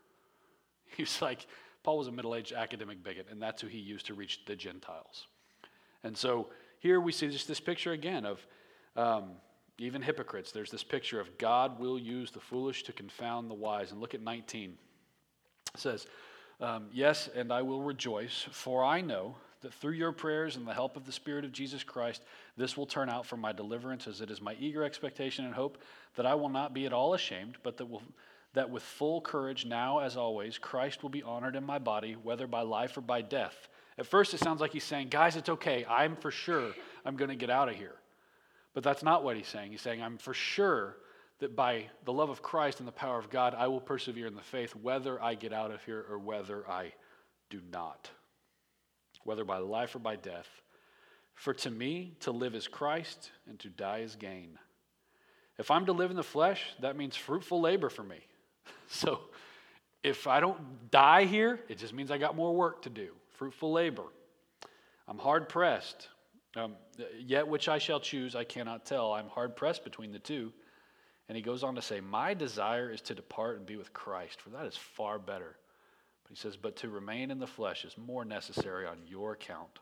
He 0.96 1.04
was 1.04 1.22
like, 1.22 1.48
Paul 1.84 1.98
was 1.98 2.08
a 2.08 2.12
middle 2.12 2.36
aged 2.36 2.54
academic 2.54 3.04
bigot, 3.04 3.28
and 3.30 3.42
that's 3.42 3.62
who 3.62 3.68
he 3.68 3.80
used 3.80 4.06
to 4.06 4.14
reach 4.14 4.46
the 4.46 4.56
Gentiles. 4.56 5.28
And 6.04 6.16
so 6.16 6.50
here 6.80 7.02
we 7.02 7.12
see 7.12 7.28
just 7.28 7.48
this 7.48 7.60
picture 7.60 7.92
again 7.92 8.26
of 8.26 8.46
um, 8.96 9.32
even 9.78 10.02
hypocrites. 10.02 10.52
There's 10.52 10.72
this 10.72 10.84
picture 10.84 11.20
of 11.20 11.38
God 11.38 11.80
will 11.80 12.00
use 12.00 12.32
the 12.32 12.40
foolish 12.40 12.84
to 12.84 12.94
confound 12.94 13.50
the 13.50 13.56
wise. 13.56 13.92
And 13.92 14.00
look 14.00 14.14
at 14.14 14.22
19. 14.22 14.78
It 15.74 15.80
says, 15.80 16.08
um, 16.60 16.88
Yes, 16.92 17.30
and 17.36 17.52
I 17.52 17.62
will 17.62 17.82
rejoice, 17.82 18.46
for 18.52 18.84
I 18.84 19.02
know 19.02 19.36
that 19.62 19.74
through 19.74 19.94
your 19.94 20.12
prayers 20.12 20.56
and 20.56 20.68
the 20.68 20.74
help 20.74 20.96
of 20.96 21.06
the 21.06 21.12
Spirit 21.12 21.44
of 21.44 21.52
Jesus 21.52 21.84
Christ, 21.84 22.24
this 22.56 22.78
will 22.78 22.86
turn 22.86 23.10
out 23.10 23.26
for 23.26 23.38
my 23.38 23.52
deliverance, 23.52 24.08
as 24.08 24.22
it 24.22 24.30
is 24.30 24.42
my 24.42 24.56
eager 24.60 24.84
expectation 24.84 25.46
and 25.46 25.54
hope 25.54 25.80
that 26.16 26.26
I 26.26 26.36
will 26.36 26.50
not 26.50 26.74
be 26.74 26.86
at 26.86 26.94
all 26.94 27.14
ashamed, 27.14 27.58
but 27.64 27.78
that, 27.78 27.88
will, 27.88 28.04
that 28.54 28.70
with 28.70 28.84
full 28.84 29.22
courage, 29.22 29.66
now 29.66 30.00
as 30.00 30.18
always, 30.18 30.58
Christ 30.58 31.02
will 31.02 31.10
be 31.10 31.24
honored 31.24 31.56
in 31.56 31.66
my 31.66 31.80
body, 31.80 32.16
whether 32.22 32.48
by 32.48 32.62
life 32.62 32.96
or 32.96 33.02
by 33.02 33.22
death. 33.22 33.68
At 33.98 34.06
first, 34.06 34.34
it 34.34 34.40
sounds 34.40 34.62
like 34.62 34.72
he's 34.72 34.84
saying, 34.84 35.08
Guys, 35.10 35.36
it's 35.36 35.50
okay. 35.50 35.86
I'm 35.90 36.16
for 36.16 36.32
sure 36.32 36.74
I'm 37.06 37.16
going 37.16 37.30
to 37.30 37.36
get 37.36 37.50
out 37.50 37.70
of 37.70 37.76
here. 37.76 37.96
But 38.74 38.84
that's 38.84 39.04
not 39.04 39.24
what 39.24 39.38
he's 39.38 39.48
saying. 39.48 39.72
He's 39.72 39.82
saying, 39.82 40.04
I'm 40.04 40.18
for 40.18 40.34
sure 40.34 40.98
that 41.40 41.56
by 41.56 41.88
the 42.06 42.14
love 42.14 42.30
of 42.30 42.42
Christ 42.42 42.80
and 42.80 42.88
the 42.88 42.94
power 42.94 43.20
of 43.20 43.30
God, 43.30 43.56
I 43.58 43.68
will 43.68 43.82
persevere 43.82 44.28
in 44.28 44.36
the 44.36 44.42
faith, 44.42 44.76
whether 44.76 45.22
I 45.22 45.36
get 45.36 45.54
out 45.54 45.72
of 45.72 45.84
here 45.84 46.06
or 46.10 46.18
whether 46.18 46.70
I 46.70 46.94
do 47.50 47.60
not, 47.72 48.10
whether 49.24 49.44
by 49.44 49.58
life 49.58 49.96
or 49.96 50.00
by 50.00 50.16
death. 50.16 50.48
For 51.34 51.54
to 51.54 51.70
me, 51.70 52.16
to 52.22 52.32
live 52.32 52.56
is 52.56 52.68
Christ, 52.68 53.32
and 53.48 53.60
to 53.60 53.70
die 53.70 54.00
is 54.00 54.16
gain. 54.16 54.58
If 55.58 55.70
I'm 55.72 55.86
to 55.86 55.92
live 55.92 56.10
in 56.10 56.18
the 56.18 56.24
flesh, 56.24 56.64
that 56.82 56.96
means 56.96 57.16
fruitful 57.16 57.62
labor 57.62 57.90
for 57.90 58.04
me. 58.04 58.20
So 58.88 59.20
if 60.04 60.28
I 60.28 60.40
don't 60.40 60.92
die 60.92 61.26
here, 61.26 61.60
it 61.68 61.80
just 61.80 61.92
means 61.92 62.12
I 62.12 62.20
got 62.20 62.36
more 62.36 62.56
work 62.56 62.84
to 62.84 62.90
do. 62.92 63.10
Fruitful 63.32 63.72
labor. 63.72 64.04
I'm 65.08 65.18
hard 65.18 65.50
pressed. 65.50 66.10
Um, 66.56 66.76
yet 67.20 67.48
which 67.48 67.68
I 67.68 67.80
shall 67.80 68.00
choose, 68.00 68.36
I 68.36 68.44
cannot 68.44 68.86
tell. 68.86 69.12
I'm 69.12 69.28
hard 69.28 69.56
pressed 69.56 69.84
between 69.84 70.12
the 70.12 70.20
two. 70.20 70.54
And 71.28 71.36
he 71.36 71.42
goes 71.42 71.64
on 71.64 71.76
to 71.76 71.82
say, 71.82 72.00
My 72.00 72.34
desire 72.34 72.92
is 72.92 73.02
to 73.02 73.16
depart 73.16 73.58
and 73.58 73.66
be 73.66 73.78
with 73.78 73.94
Christ, 73.94 74.42
for 74.42 74.50
that 74.52 74.66
is 74.66 74.78
far 74.78 75.20
better. 75.20 75.56
But 76.24 76.30
he 76.30 76.36
says, 76.36 76.58
But 76.58 76.76
to 76.78 76.90
remain 76.90 77.32
in 77.32 77.40
the 77.40 77.48
flesh 77.48 77.86
is 77.86 77.98
more 77.98 78.26
necessary 78.26 78.86
on 78.86 78.98
your 79.08 79.34
account. 79.34 79.80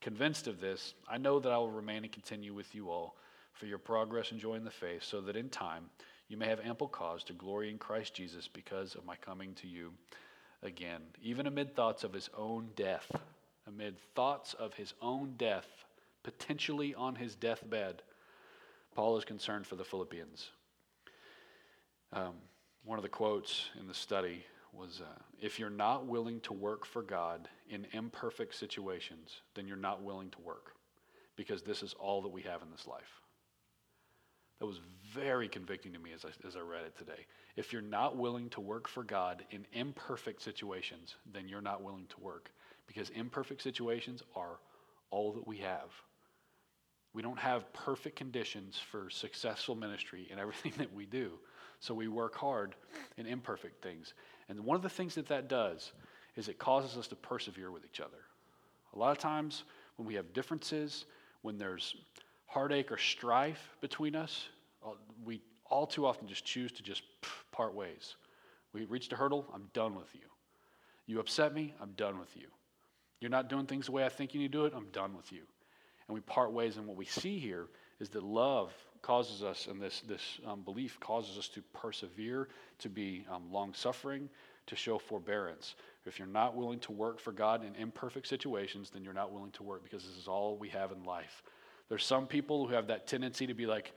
Convinced 0.00 0.46
of 0.46 0.60
this, 0.60 0.94
I 1.08 1.18
know 1.18 1.40
that 1.40 1.52
I 1.52 1.58
will 1.58 1.70
remain 1.70 2.04
and 2.04 2.12
continue 2.12 2.54
with 2.54 2.74
you 2.74 2.90
all 2.90 3.16
for 3.52 3.66
your 3.66 3.78
progress 3.78 4.30
and 4.32 4.40
joy 4.40 4.54
in 4.54 4.64
the 4.64 4.70
faith, 4.70 5.04
so 5.04 5.20
that 5.20 5.36
in 5.36 5.50
time 5.50 5.90
you 6.28 6.36
may 6.36 6.46
have 6.46 6.60
ample 6.60 6.88
cause 6.88 7.22
to 7.24 7.32
glory 7.32 7.70
in 7.70 7.78
Christ 7.78 8.14
Jesus 8.14 8.48
because 8.48 8.94
of 8.94 9.04
my 9.04 9.16
coming 9.16 9.54
to 9.54 9.68
you 9.68 9.92
again, 10.62 11.02
even 11.22 11.46
amid 11.46 11.74
thoughts 11.74 12.02
of 12.04 12.12
his 12.12 12.30
own 12.36 12.70
death 12.76 13.10
amid 13.70 13.98
thoughts 14.14 14.54
of 14.54 14.74
his 14.74 14.94
own 15.00 15.34
death, 15.36 15.84
potentially 16.22 16.94
on 16.94 17.14
his 17.14 17.34
deathbed, 17.34 18.02
Paul 19.00 19.16
is 19.16 19.24
concerned 19.24 19.66
for 19.66 19.76
the 19.76 19.84
Philippians. 19.84 20.50
Um, 22.12 22.34
one 22.84 22.98
of 22.98 23.02
the 23.02 23.08
quotes 23.08 23.70
in 23.80 23.88
the 23.88 23.94
study 23.94 24.44
was 24.74 25.00
uh, 25.00 25.22
If 25.40 25.58
you're 25.58 25.70
not 25.70 26.04
willing 26.04 26.38
to 26.40 26.52
work 26.52 26.84
for 26.84 27.00
God 27.00 27.48
in 27.70 27.86
imperfect 27.92 28.54
situations, 28.54 29.40
then 29.54 29.66
you're 29.66 29.78
not 29.78 30.02
willing 30.02 30.28
to 30.32 30.40
work 30.42 30.74
because 31.34 31.62
this 31.62 31.82
is 31.82 31.94
all 31.94 32.20
that 32.20 32.28
we 32.28 32.42
have 32.42 32.60
in 32.60 32.70
this 32.70 32.86
life. 32.86 33.22
That 34.58 34.66
was 34.66 34.80
very 35.14 35.48
convicting 35.48 35.94
to 35.94 35.98
me 35.98 36.12
as 36.12 36.26
I, 36.26 36.46
as 36.46 36.54
I 36.54 36.60
read 36.60 36.84
it 36.84 36.98
today. 36.98 37.24
If 37.56 37.72
you're 37.72 37.80
not 37.80 38.18
willing 38.18 38.50
to 38.50 38.60
work 38.60 38.86
for 38.86 39.02
God 39.02 39.46
in 39.50 39.64
imperfect 39.72 40.42
situations, 40.42 41.16
then 41.32 41.48
you're 41.48 41.62
not 41.62 41.82
willing 41.82 42.04
to 42.08 42.20
work 42.20 42.50
because 42.86 43.08
imperfect 43.08 43.62
situations 43.62 44.22
are 44.36 44.58
all 45.10 45.32
that 45.32 45.46
we 45.46 45.56
have. 45.56 45.88
We 47.12 47.22
don't 47.22 47.38
have 47.38 47.72
perfect 47.72 48.16
conditions 48.16 48.78
for 48.90 49.10
successful 49.10 49.74
ministry 49.74 50.28
in 50.30 50.38
everything 50.38 50.72
that 50.78 50.92
we 50.92 51.06
do. 51.06 51.32
So 51.80 51.94
we 51.94 52.08
work 52.08 52.34
hard 52.36 52.74
in 53.16 53.26
imperfect 53.26 53.82
things. 53.82 54.14
And 54.48 54.60
one 54.60 54.76
of 54.76 54.82
the 54.82 54.90
things 54.90 55.14
that 55.14 55.28
that 55.28 55.48
does 55.48 55.92
is 56.36 56.48
it 56.48 56.58
causes 56.58 56.96
us 56.96 57.08
to 57.08 57.16
persevere 57.16 57.70
with 57.70 57.84
each 57.84 58.00
other. 58.00 58.18
A 58.94 58.98
lot 58.98 59.12
of 59.12 59.18
times 59.18 59.64
when 59.96 60.06
we 60.06 60.14
have 60.14 60.32
differences, 60.32 61.06
when 61.42 61.58
there's 61.58 61.96
heartache 62.46 62.90
or 62.92 62.98
strife 62.98 63.76
between 63.80 64.14
us, 64.14 64.48
uh, 64.84 64.90
we 65.24 65.40
all 65.66 65.86
too 65.86 66.06
often 66.06 66.26
just 66.26 66.44
choose 66.44 66.72
to 66.72 66.82
just 66.82 67.02
part 67.52 67.74
ways. 67.74 68.16
We 68.72 68.84
reached 68.84 69.12
a 69.12 69.16
hurdle, 69.16 69.46
I'm 69.54 69.68
done 69.72 69.94
with 69.94 70.14
you. 70.14 70.26
You 71.06 71.20
upset 71.20 71.54
me, 71.54 71.74
I'm 71.80 71.92
done 71.92 72.18
with 72.18 72.36
you. 72.36 72.48
You're 73.20 73.30
not 73.30 73.48
doing 73.48 73.66
things 73.66 73.86
the 73.86 73.92
way 73.92 74.04
I 74.04 74.08
think 74.08 74.34
you 74.34 74.40
need 74.40 74.52
to 74.52 74.58
do 74.58 74.64
it. 74.64 74.72
I'm 74.74 74.88
done 74.92 75.16
with 75.16 75.32
you. 75.32 75.42
And 76.10 76.14
we 76.16 76.22
part 76.22 76.50
ways. 76.50 76.76
And 76.76 76.88
what 76.88 76.96
we 76.96 77.04
see 77.04 77.38
here 77.38 77.68
is 78.00 78.08
that 78.08 78.24
love 78.24 78.72
causes 79.00 79.44
us, 79.44 79.68
and 79.70 79.80
this, 79.80 80.02
this 80.08 80.40
um, 80.44 80.62
belief 80.62 80.98
causes 80.98 81.38
us 81.38 81.46
to 81.50 81.62
persevere, 81.72 82.48
to 82.80 82.88
be 82.88 83.24
um, 83.30 83.44
long 83.52 83.72
suffering, 83.72 84.28
to 84.66 84.74
show 84.74 84.98
forbearance. 84.98 85.76
If 86.06 86.18
you're 86.18 86.26
not 86.26 86.56
willing 86.56 86.80
to 86.80 86.90
work 86.90 87.20
for 87.20 87.30
God 87.30 87.64
in 87.64 87.76
imperfect 87.80 88.26
situations, 88.26 88.90
then 88.90 89.04
you're 89.04 89.14
not 89.14 89.30
willing 89.30 89.52
to 89.52 89.62
work 89.62 89.84
because 89.84 90.02
this 90.02 90.16
is 90.16 90.26
all 90.26 90.56
we 90.56 90.68
have 90.70 90.90
in 90.90 91.04
life. 91.04 91.44
There's 91.88 92.04
some 92.04 92.26
people 92.26 92.66
who 92.66 92.74
have 92.74 92.88
that 92.88 93.06
tendency 93.06 93.46
to 93.46 93.54
be 93.54 93.66
like, 93.66 93.92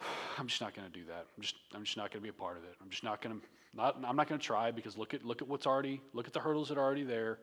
I'm 0.40 0.48
just 0.48 0.60
not 0.60 0.74
going 0.74 0.90
to 0.90 0.92
do 0.92 1.04
that. 1.04 1.26
I'm 1.36 1.42
just, 1.42 1.54
I'm 1.72 1.84
just 1.84 1.96
not 1.96 2.10
going 2.10 2.20
to 2.20 2.24
be 2.24 2.30
a 2.30 2.32
part 2.32 2.56
of 2.56 2.64
it. 2.64 2.74
I'm 2.82 2.90
just 2.90 3.04
not 3.04 3.22
going 3.22 3.38
to, 3.38 3.46
not, 3.76 3.96
I'm 4.04 4.16
not 4.16 4.28
going 4.28 4.40
to 4.40 4.44
try 4.44 4.72
because 4.72 4.98
look 4.98 5.14
at, 5.14 5.24
look 5.24 5.40
at 5.40 5.46
what's 5.46 5.68
already, 5.68 6.00
look 6.14 6.26
at 6.26 6.32
the 6.32 6.40
hurdles 6.40 6.68
that 6.70 6.78
are 6.78 6.84
already 6.84 7.04
there. 7.04 7.38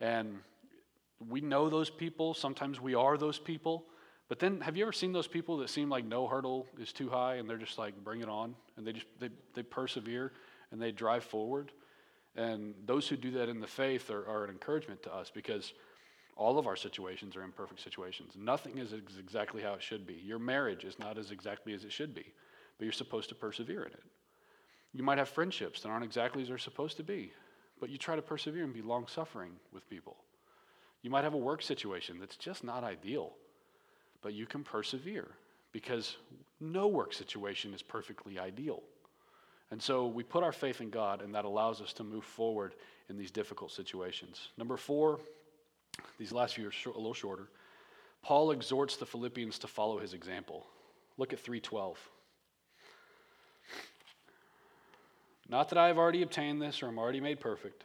And 0.00 0.38
we 1.28 1.40
know 1.40 1.68
those 1.68 1.90
people. 1.90 2.34
Sometimes 2.34 2.80
we 2.80 2.94
are 2.94 3.16
those 3.16 3.38
people. 3.38 3.84
But 4.28 4.38
then, 4.38 4.60
have 4.60 4.76
you 4.76 4.84
ever 4.84 4.92
seen 4.92 5.12
those 5.12 5.26
people 5.26 5.58
that 5.58 5.70
seem 5.70 5.90
like 5.90 6.04
no 6.04 6.26
hurdle 6.26 6.66
is 6.78 6.92
too 6.92 7.08
high 7.08 7.36
and 7.36 7.50
they're 7.50 7.58
just 7.58 7.78
like, 7.78 8.02
bring 8.04 8.20
it 8.20 8.28
on? 8.28 8.54
And 8.76 8.86
they 8.86 8.92
just, 8.92 9.06
they, 9.18 9.28
they 9.54 9.62
persevere 9.62 10.32
and 10.70 10.80
they 10.80 10.92
drive 10.92 11.24
forward. 11.24 11.72
And 12.36 12.74
those 12.86 13.08
who 13.08 13.16
do 13.16 13.32
that 13.32 13.48
in 13.48 13.60
the 13.60 13.66
faith 13.66 14.08
are, 14.10 14.26
are 14.28 14.44
an 14.44 14.50
encouragement 14.50 15.02
to 15.02 15.14
us 15.14 15.30
because 15.34 15.72
all 16.36 16.58
of 16.58 16.66
our 16.66 16.76
situations 16.76 17.36
are 17.36 17.42
imperfect 17.42 17.80
situations. 17.80 18.34
Nothing 18.36 18.78
is 18.78 18.94
ex- 18.94 19.18
exactly 19.18 19.62
how 19.62 19.74
it 19.74 19.82
should 19.82 20.06
be. 20.06 20.14
Your 20.24 20.38
marriage 20.38 20.84
is 20.84 20.98
not 20.98 21.18
as 21.18 21.32
exactly 21.32 21.74
as 21.74 21.84
it 21.84 21.92
should 21.92 22.14
be, 22.14 22.32
but 22.78 22.84
you're 22.84 22.92
supposed 22.92 23.28
to 23.30 23.34
persevere 23.34 23.82
in 23.82 23.92
it. 23.92 24.04
You 24.92 25.02
might 25.02 25.18
have 25.18 25.28
friendships 25.28 25.82
that 25.82 25.88
aren't 25.88 26.04
exactly 26.04 26.42
as 26.42 26.48
they're 26.48 26.58
supposed 26.58 26.96
to 26.96 27.02
be, 27.02 27.32
but 27.80 27.90
you 27.90 27.98
try 27.98 28.16
to 28.16 28.22
persevere 28.22 28.64
and 28.64 28.72
be 28.72 28.82
long 28.82 29.06
suffering 29.06 29.52
with 29.72 29.88
people. 29.90 30.16
You 31.02 31.10
might 31.10 31.24
have 31.24 31.34
a 31.34 31.38
work 31.38 31.62
situation 31.62 32.18
that's 32.18 32.36
just 32.36 32.62
not 32.62 32.84
ideal, 32.84 33.32
but 34.22 34.34
you 34.34 34.46
can 34.46 34.62
persevere 34.62 35.28
because 35.72 36.16
no 36.60 36.88
work 36.88 37.12
situation 37.12 37.72
is 37.72 37.82
perfectly 37.82 38.38
ideal. 38.38 38.82
And 39.70 39.80
so 39.80 40.06
we 40.06 40.22
put 40.22 40.42
our 40.42 40.52
faith 40.52 40.80
in 40.80 40.90
God, 40.90 41.22
and 41.22 41.34
that 41.34 41.44
allows 41.44 41.80
us 41.80 41.92
to 41.94 42.04
move 42.04 42.24
forward 42.24 42.74
in 43.08 43.16
these 43.16 43.30
difficult 43.30 43.70
situations. 43.70 44.48
Number 44.58 44.76
four, 44.76 45.20
these 46.18 46.32
last 46.32 46.56
few 46.56 46.66
are 46.66 46.72
a 46.86 46.96
little 46.96 47.14
shorter. 47.14 47.48
Paul 48.22 48.50
exhorts 48.50 48.96
the 48.96 49.06
Philippians 49.06 49.58
to 49.60 49.66
follow 49.66 49.98
his 49.98 50.12
example. 50.12 50.66
Look 51.16 51.32
at 51.32 51.38
312. 51.38 51.98
Not 55.48 55.68
that 55.70 55.78
I 55.78 55.88
have 55.88 55.98
already 55.98 56.22
obtained 56.22 56.60
this 56.60 56.82
or 56.82 56.88
am 56.88 56.98
already 56.98 57.20
made 57.20 57.40
perfect, 57.40 57.84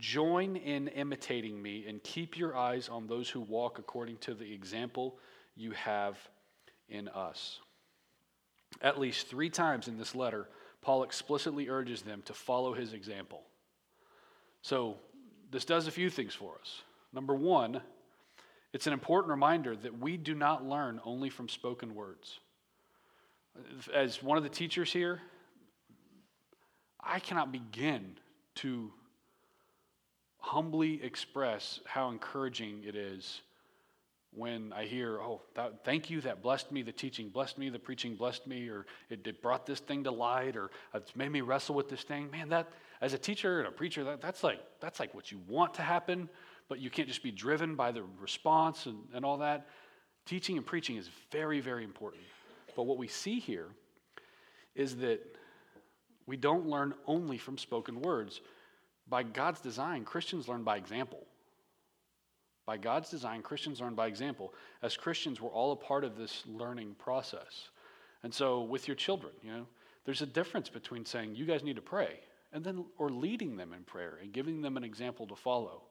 join 0.00 0.56
in 0.56 0.88
imitating 0.88 1.60
me 1.60 1.84
and 1.86 2.02
keep 2.02 2.36
your 2.36 2.56
eyes 2.56 2.88
on 2.88 3.06
those 3.06 3.28
who 3.28 3.40
walk 3.40 3.78
according 3.78 4.16
to 4.18 4.34
the 4.34 4.52
example 4.52 5.18
you 5.56 5.72
have 5.72 6.18
in 6.88 7.08
us. 7.08 7.60
At 8.82 8.98
least 8.98 9.28
three 9.28 9.50
times 9.50 9.88
in 9.88 9.98
this 9.98 10.14
letter, 10.14 10.48
Paul 10.82 11.02
explicitly 11.02 11.68
urges 11.68 12.02
them 12.02 12.22
to 12.24 12.32
follow 12.32 12.72
his 12.72 12.94
example. 12.94 13.42
So, 14.62 14.96
this 15.50 15.64
does 15.64 15.86
a 15.86 15.90
few 15.90 16.10
things 16.10 16.32
for 16.32 16.54
us. 16.60 16.82
Number 17.12 17.34
one, 17.34 17.80
it's 18.72 18.86
an 18.86 18.92
important 18.92 19.30
reminder 19.30 19.74
that 19.74 19.98
we 19.98 20.16
do 20.16 20.34
not 20.34 20.64
learn 20.64 21.00
only 21.04 21.28
from 21.28 21.48
spoken 21.48 21.94
words. 21.94 22.38
As 23.92 24.22
one 24.22 24.38
of 24.38 24.44
the 24.44 24.50
teachers 24.50 24.92
here, 24.92 25.20
I 27.00 27.18
cannot 27.18 27.50
begin 27.50 28.16
to 28.56 28.92
humbly 30.40 31.02
express 31.02 31.80
how 31.84 32.10
encouraging 32.10 32.82
it 32.86 32.96
is 32.96 33.42
when 34.32 34.72
I 34.72 34.84
hear, 34.84 35.20
oh, 35.20 35.42
that, 35.54 35.84
thank 35.84 36.08
you, 36.08 36.20
that 36.20 36.40
blessed 36.40 36.70
me, 36.70 36.82
the 36.82 36.92
teaching 36.92 37.28
blessed 37.28 37.58
me, 37.58 37.68
the 37.68 37.78
preaching 37.78 38.14
blessed 38.14 38.46
me, 38.46 38.68
or 38.68 38.86
it, 39.08 39.26
it, 39.26 39.42
brought 39.42 39.66
this 39.66 39.80
thing 39.80 40.04
to 40.04 40.10
light, 40.10 40.56
or 40.56 40.66
uh, 40.94 40.98
it's 40.98 41.16
made 41.16 41.30
me 41.30 41.40
wrestle 41.40 41.74
with 41.74 41.88
this 41.88 42.02
thing. 42.02 42.30
Man, 42.30 42.48
that 42.50 42.68
as 43.00 43.12
a 43.12 43.18
teacher 43.18 43.58
and 43.58 43.68
a 43.68 43.72
preacher, 43.72 44.04
that, 44.04 44.20
that's 44.20 44.44
like 44.44 44.60
that's 44.80 45.00
like 45.00 45.14
what 45.14 45.32
you 45.32 45.40
want 45.48 45.74
to 45.74 45.82
happen, 45.82 46.28
but 46.68 46.78
you 46.78 46.90
can't 46.90 47.08
just 47.08 47.22
be 47.22 47.32
driven 47.32 47.74
by 47.74 47.90
the 47.90 48.04
response 48.20 48.86
and, 48.86 48.98
and 49.14 49.24
all 49.24 49.38
that. 49.38 49.66
Teaching 50.26 50.56
and 50.56 50.64
preaching 50.64 50.96
is 50.96 51.10
very, 51.32 51.60
very 51.60 51.82
important. 51.82 52.22
But 52.76 52.84
what 52.84 52.98
we 52.98 53.08
see 53.08 53.40
here 53.40 53.66
is 54.76 54.96
that 54.98 55.20
we 56.26 56.36
don't 56.36 56.66
learn 56.66 56.94
only 57.06 57.36
from 57.36 57.58
spoken 57.58 58.00
words. 58.00 58.40
By 59.10 59.24
God's 59.24 59.60
design, 59.60 60.04
Christians 60.04 60.48
learn 60.48 60.62
by 60.62 60.76
example. 60.76 61.26
By 62.64 62.76
God's 62.76 63.10
design, 63.10 63.42
Christians 63.42 63.80
learn 63.80 63.96
by 63.96 64.06
example. 64.06 64.54
As 64.82 64.96
Christians, 64.96 65.40
we're 65.40 65.50
all 65.50 65.72
a 65.72 65.76
part 65.76 66.04
of 66.04 66.16
this 66.16 66.44
learning 66.46 66.94
process. 66.98 67.70
And 68.22 68.32
so 68.32 68.62
with 68.62 68.86
your 68.86 68.94
children, 68.94 69.32
you 69.42 69.52
know, 69.52 69.66
there's 70.04 70.22
a 70.22 70.26
difference 70.26 70.68
between 70.68 71.04
saying 71.04 71.34
you 71.34 71.44
guys 71.44 71.64
need 71.64 71.76
to 71.76 71.82
pray 71.82 72.20
and 72.52 72.62
then 72.62 72.84
or 72.98 73.10
leading 73.10 73.56
them 73.56 73.72
in 73.72 73.82
prayer 73.82 74.18
and 74.22 74.32
giving 74.32 74.62
them 74.62 74.76
an 74.76 74.84
example 74.84 75.26
to 75.26 75.34
follow. 75.34 75.82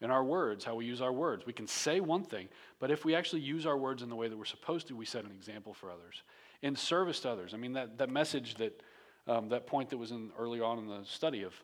In 0.00 0.10
our 0.10 0.24
words, 0.24 0.64
how 0.64 0.74
we 0.74 0.84
use 0.84 1.00
our 1.00 1.12
words. 1.12 1.46
We 1.46 1.52
can 1.52 1.66
say 1.66 1.98
one 2.00 2.24
thing, 2.24 2.48
but 2.78 2.90
if 2.90 3.04
we 3.04 3.14
actually 3.14 3.42
use 3.42 3.64
our 3.66 3.76
words 3.76 4.02
in 4.02 4.08
the 4.08 4.16
way 4.16 4.28
that 4.28 4.36
we're 4.36 4.44
supposed 4.44 4.86
to, 4.88 4.96
we 4.96 5.06
set 5.06 5.24
an 5.24 5.30
example 5.30 5.72
for 5.72 5.90
others. 5.90 6.22
In 6.62 6.76
service 6.76 7.20
to 7.20 7.30
others. 7.30 7.54
I 7.54 7.56
mean, 7.56 7.72
that, 7.72 7.98
that 7.98 8.10
message 8.10 8.56
that 8.56 8.80
um, 9.26 9.48
that 9.48 9.66
point 9.66 9.90
that 9.90 9.96
was 9.96 10.10
in 10.10 10.30
early 10.38 10.60
on 10.60 10.78
in 10.78 10.86
the 10.86 11.04
study 11.04 11.42
of 11.42 11.54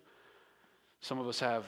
some 1.01 1.19
of 1.19 1.29
us 1.29 1.41
have 1.41 1.65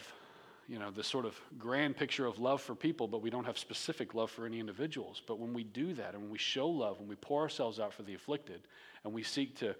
you 0.68 0.78
know 0.78 0.90
this 0.90 1.08
sort 1.08 1.24
of 1.24 1.38
grand 1.58 1.96
picture 1.96 2.24
of 2.26 2.38
love 2.38 2.62
for 2.62 2.74
people 2.74 3.08
but 3.08 3.20
we 3.20 3.30
don't 3.30 3.44
have 3.44 3.58
specific 3.58 4.14
love 4.14 4.30
for 4.30 4.46
any 4.46 4.60
individuals. 4.60 5.22
But 5.26 5.38
when 5.38 5.52
we 5.52 5.64
do 5.64 5.92
that 5.94 6.14
and 6.14 6.22
when 6.22 6.30
we 6.30 6.38
show 6.38 6.68
love 6.68 6.98
when 7.00 7.08
we 7.08 7.16
pour 7.16 7.42
ourselves 7.42 7.80
out 7.80 7.92
for 7.92 8.02
the 8.02 8.14
afflicted 8.14 8.62
and 9.04 9.12
we 9.12 9.22
seek 9.22 9.56
to 9.58 9.74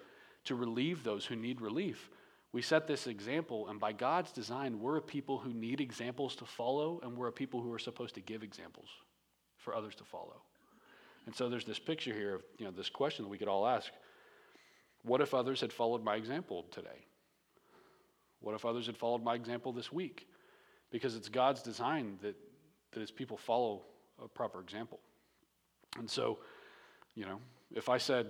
to 0.45 0.55
relieve 0.55 1.05
those 1.05 1.25
who 1.25 1.37
need 1.37 1.61
relief 1.61 2.11
we 2.53 2.63
set 2.63 2.87
this 2.87 3.07
example 3.07 3.69
and 3.69 3.79
by 3.79 3.93
god's 3.93 4.33
design 4.33 4.81
we're 4.81 4.97
a 4.97 5.03
people 5.03 5.39
who 5.39 5.55
need 5.55 5.81
examples 5.81 6.35
to 6.37 6.45
follow 6.45 7.01
and 7.05 7.17
we're 7.17 7.29
a 7.29 7.33
people 7.33 7.61
who 7.63 7.73
are 7.73 7.79
supposed 7.79 8.15
to 8.17 8.21
give 8.21 8.43
examples 8.43 8.89
for 9.63 9.75
others 9.75 9.95
to 9.97 10.05
follow. 10.05 10.43
And 11.27 11.35
so 11.35 11.49
there's 11.49 11.65
this 11.65 11.79
picture 11.79 12.13
here 12.13 12.35
of 12.35 12.43
you 12.59 12.65
know 12.65 12.73
this 12.73 12.91
question 12.91 13.25
that 13.25 13.29
we 13.29 13.39
could 13.39 13.49
all 13.49 13.67
ask. 13.67 13.91
What 15.05 15.21
if 15.21 15.35
others 15.35 15.61
had 15.61 15.73
followed 15.73 16.05
my 16.05 16.17
example 16.17 16.67
today? 16.71 17.07
What 18.43 18.55
if 18.55 18.64
others 18.64 18.86
had 18.86 18.97
followed 18.97 19.22
my 19.22 19.34
example 19.34 19.72
this 19.72 19.90
week? 19.90 20.28
Because 20.90 21.16
it's 21.16 21.28
God's 21.28 21.62
design 21.62 22.18
that, 22.22 22.36
that 22.93 23.01
his 23.01 23.11
people 23.11 23.36
follow 23.36 23.82
a 24.22 24.28
proper 24.28 24.61
example. 24.61 25.01
And 25.99 26.11
so, 26.11 26.38
you 27.14 27.24
know, 27.24 27.38
if 27.74 27.88
I 27.88 27.99
said, 27.99 28.26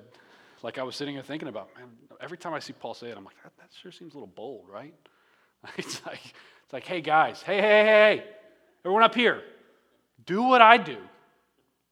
like 0.62 0.78
I 0.78 0.82
was 0.82 0.94
sitting 0.94 1.14
here 1.14 1.22
thinking 1.22 1.48
about, 1.48 1.70
man, 1.76 1.88
every 2.20 2.38
time 2.38 2.54
I 2.54 2.58
see 2.60 2.72
Paul 2.72 2.94
say 2.94 3.08
it, 3.08 3.16
I'm 3.16 3.24
like, 3.24 3.42
that, 3.42 3.52
that 3.58 3.70
sure 3.80 3.90
seems 3.90 4.14
a 4.14 4.16
little 4.16 4.32
bold, 4.32 4.66
right? 4.68 4.94
It's 5.78 6.04
like, 6.04 6.20
it's 6.64 6.72
like, 6.72 6.84
hey 6.84 7.00
guys, 7.00 7.40
hey, 7.40 7.60
hey, 7.60 7.84
hey, 7.84 7.84
hey, 7.84 8.24
everyone 8.84 9.04
up 9.04 9.14
here, 9.14 9.42
do 10.26 10.42
what 10.42 10.60
I 10.60 10.76
do. 10.76 10.98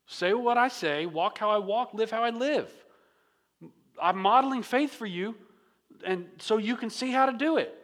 Say 0.06 0.32
what 0.32 0.58
I 0.58 0.66
say, 0.66 1.06
walk 1.06 1.38
how 1.38 1.50
I 1.50 1.58
walk, 1.58 1.94
live 1.94 2.10
how 2.10 2.24
I 2.24 2.30
live. 2.30 2.68
I'm 4.02 4.18
modeling 4.18 4.64
faith 4.64 4.92
for 4.92 5.06
you, 5.06 5.36
and 6.04 6.26
so 6.38 6.56
you 6.56 6.74
can 6.74 6.90
see 6.90 7.12
how 7.12 7.26
to 7.26 7.32
do 7.32 7.58
it. 7.58 7.79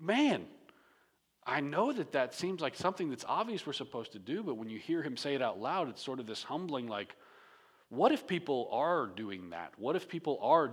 Man, 0.00 0.46
I 1.46 1.60
know 1.60 1.92
that 1.92 2.12
that 2.12 2.34
seems 2.34 2.60
like 2.60 2.74
something 2.74 3.08
that's 3.08 3.24
obvious 3.26 3.66
we're 3.66 3.72
supposed 3.72 4.12
to 4.12 4.18
do, 4.18 4.42
but 4.42 4.56
when 4.56 4.68
you 4.68 4.78
hear 4.78 5.02
him 5.02 5.16
say 5.16 5.34
it 5.34 5.42
out 5.42 5.60
loud, 5.60 5.88
it's 5.88 6.02
sort 6.02 6.20
of 6.20 6.26
this 6.26 6.42
humbling, 6.42 6.88
like, 6.88 7.14
what 7.88 8.10
if 8.10 8.26
people 8.26 8.68
are 8.72 9.06
doing 9.06 9.50
that? 9.50 9.72
What 9.78 9.94
if 9.94 10.08
people 10.08 10.38
are 10.42 10.72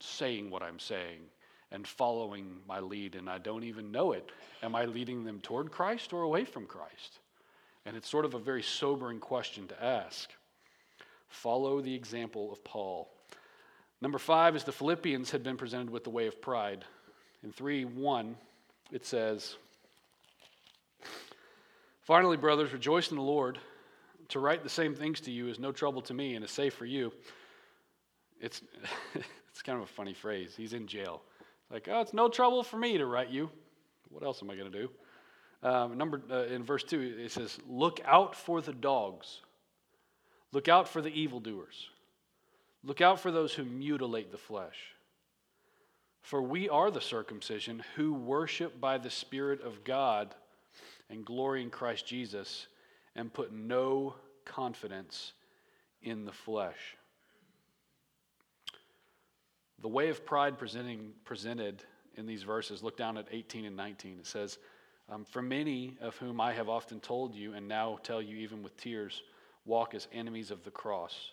saying 0.00 0.50
what 0.50 0.62
I'm 0.62 0.78
saying 0.78 1.20
and 1.72 1.86
following 1.86 2.58
my 2.68 2.80
lead 2.80 3.14
and 3.14 3.28
I 3.28 3.38
don't 3.38 3.64
even 3.64 3.90
know 3.90 4.12
it? 4.12 4.30
Am 4.62 4.74
I 4.74 4.84
leading 4.84 5.24
them 5.24 5.40
toward 5.40 5.70
Christ 5.70 6.12
or 6.12 6.22
away 6.22 6.44
from 6.44 6.66
Christ? 6.66 7.20
And 7.86 7.96
it's 7.96 8.08
sort 8.08 8.26
of 8.26 8.34
a 8.34 8.38
very 8.38 8.62
sobering 8.62 9.18
question 9.18 9.66
to 9.68 9.84
ask. 9.84 10.30
Follow 11.28 11.80
the 11.80 11.94
example 11.94 12.52
of 12.52 12.62
Paul. 12.64 13.10
Number 14.02 14.18
five 14.18 14.54
is 14.56 14.64
the 14.64 14.72
Philippians 14.72 15.30
had 15.30 15.42
been 15.42 15.56
presented 15.56 15.90
with 15.90 16.04
the 16.04 16.10
way 16.10 16.26
of 16.26 16.42
pride. 16.42 16.84
In 17.42 17.52
3 17.52 17.84
1, 17.84 18.36
it 18.92 19.06
says, 19.06 19.56
Finally, 22.02 22.36
brothers, 22.36 22.72
rejoice 22.72 23.10
in 23.10 23.16
the 23.16 23.22
Lord. 23.22 23.58
To 24.30 24.40
write 24.40 24.62
the 24.62 24.68
same 24.70 24.94
things 24.94 25.20
to 25.22 25.30
you 25.30 25.48
is 25.48 25.58
no 25.58 25.72
trouble 25.72 26.02
to 26.02 26.14
me 26.14 26.34
and 26.34 26.44
is 26.44 26.50
safe 26.50 26.74
for 26.74 26.86
you. 26.86 27.12
It's, 28.40 28.62
it's 29.14 29.62
kind 29.62 29.78
of 29.78 29.84
a 29.84 29.92
funny 29.92 30.14
phrase. 30.14 30.54
He's 30.56 30.72
in 30.72 30.86
jail. 30.86 31.22
It's 31.40 31.72
Like, 31.72 31.88
oh, 31.90 32.00
it's 32.00 32.12
no 32.12 32.28
trouble 32.28 32.62
for 32.62 32.76
me 32.76 32.98
to 32.98 33.06
write 33.06 33.30
you. 33.30 33.50
What 34.08 34.24
else 34.24 34.42
am 34.42 34.50
I 34.50 34.56
going 34.56 34.70
to 34.70 34.78
do? 34.78 34.90
Um, 35.62 35.98
number 35.98 36.22
uh, 36.30 36.44
in 36.44 36.64
verse 36.64 36.84
two, 36.84 37.16
it 37.18 37.32
says, 37.32 37.58
"Look 37.68 38.00
out 38.04 38.36
for 38.36 38.60
the 38.60 38.72
dogs. 38.72 39.40
Look 40.52 40.68
out 40.68 40.88
for 40.88 41.00
the 41.00 41.08
evildoers." 41.08 41.88
Look 42.84 43.00
out 43.00 43.18
for 43.18 43.32
those 43.32 43.52
who 43.52 43.64
mutilate 43.64 44.30
the 44.30 44.38
flesh. 44.38 44.94
For 46.26 46.42
we 46.42 46.68
are 46.68 46.90
the 46.90 47.00
circumcision 47.00 47.84
who 47.94 48.12
worship 48.12 48.80
by 48.80 48.98
the 48.98 49.10
Spirit 49.10 49.60
of 49.62 49.84
God 49.84 50.34
and 51.08 51.24
glory 51.24 51.62
in 51.62 51.70
Christ 51.70 52.04
Jesus 52.04 52.66
and 53.14 53.32
put 53.32 53.52
no 53.52 54.16
confidence 54.44 55.34
in 56.02 56.24
the 56.24 56.32
flesh. 56.32 56.96
The 59.78 59.86
way 59.86 60.08
of 60.08 60.26
pride 60.26 60.58
presented 60.58 61.84
in 62.16 62.26
these 62.26 62.42
verses, 62.42 62.82
look 62.82 62.96
down 62.96 63.18
at 63.18 63.28
18 63.30 63.64
and 63.64 63.76
19. 63.76 64.18
It 64.18 64.26
says, 64.26 64.58
um, 65.08 65.24
For 65.24 65.42
many 65.42 65.96
of 66.00 66.16
whom 66.16 66.40
I 66.40 66.54
have 66.54 66.68
often 66.68 66.98
told 66.98 67.36
you, 67.36 67.52
and 67.52 67.68
now 67.68 68.00
tell 68.02 68.20
you 68.20 68.36
even 68.38 68.64
with 68.64 68.76
tears, 68.76 69.22
walk 69.64 69.94
as 69.94 70.08
enemies 70.12 70.50
of 70.50 70.64
the 70.64 70.72
cross 70.72 71.30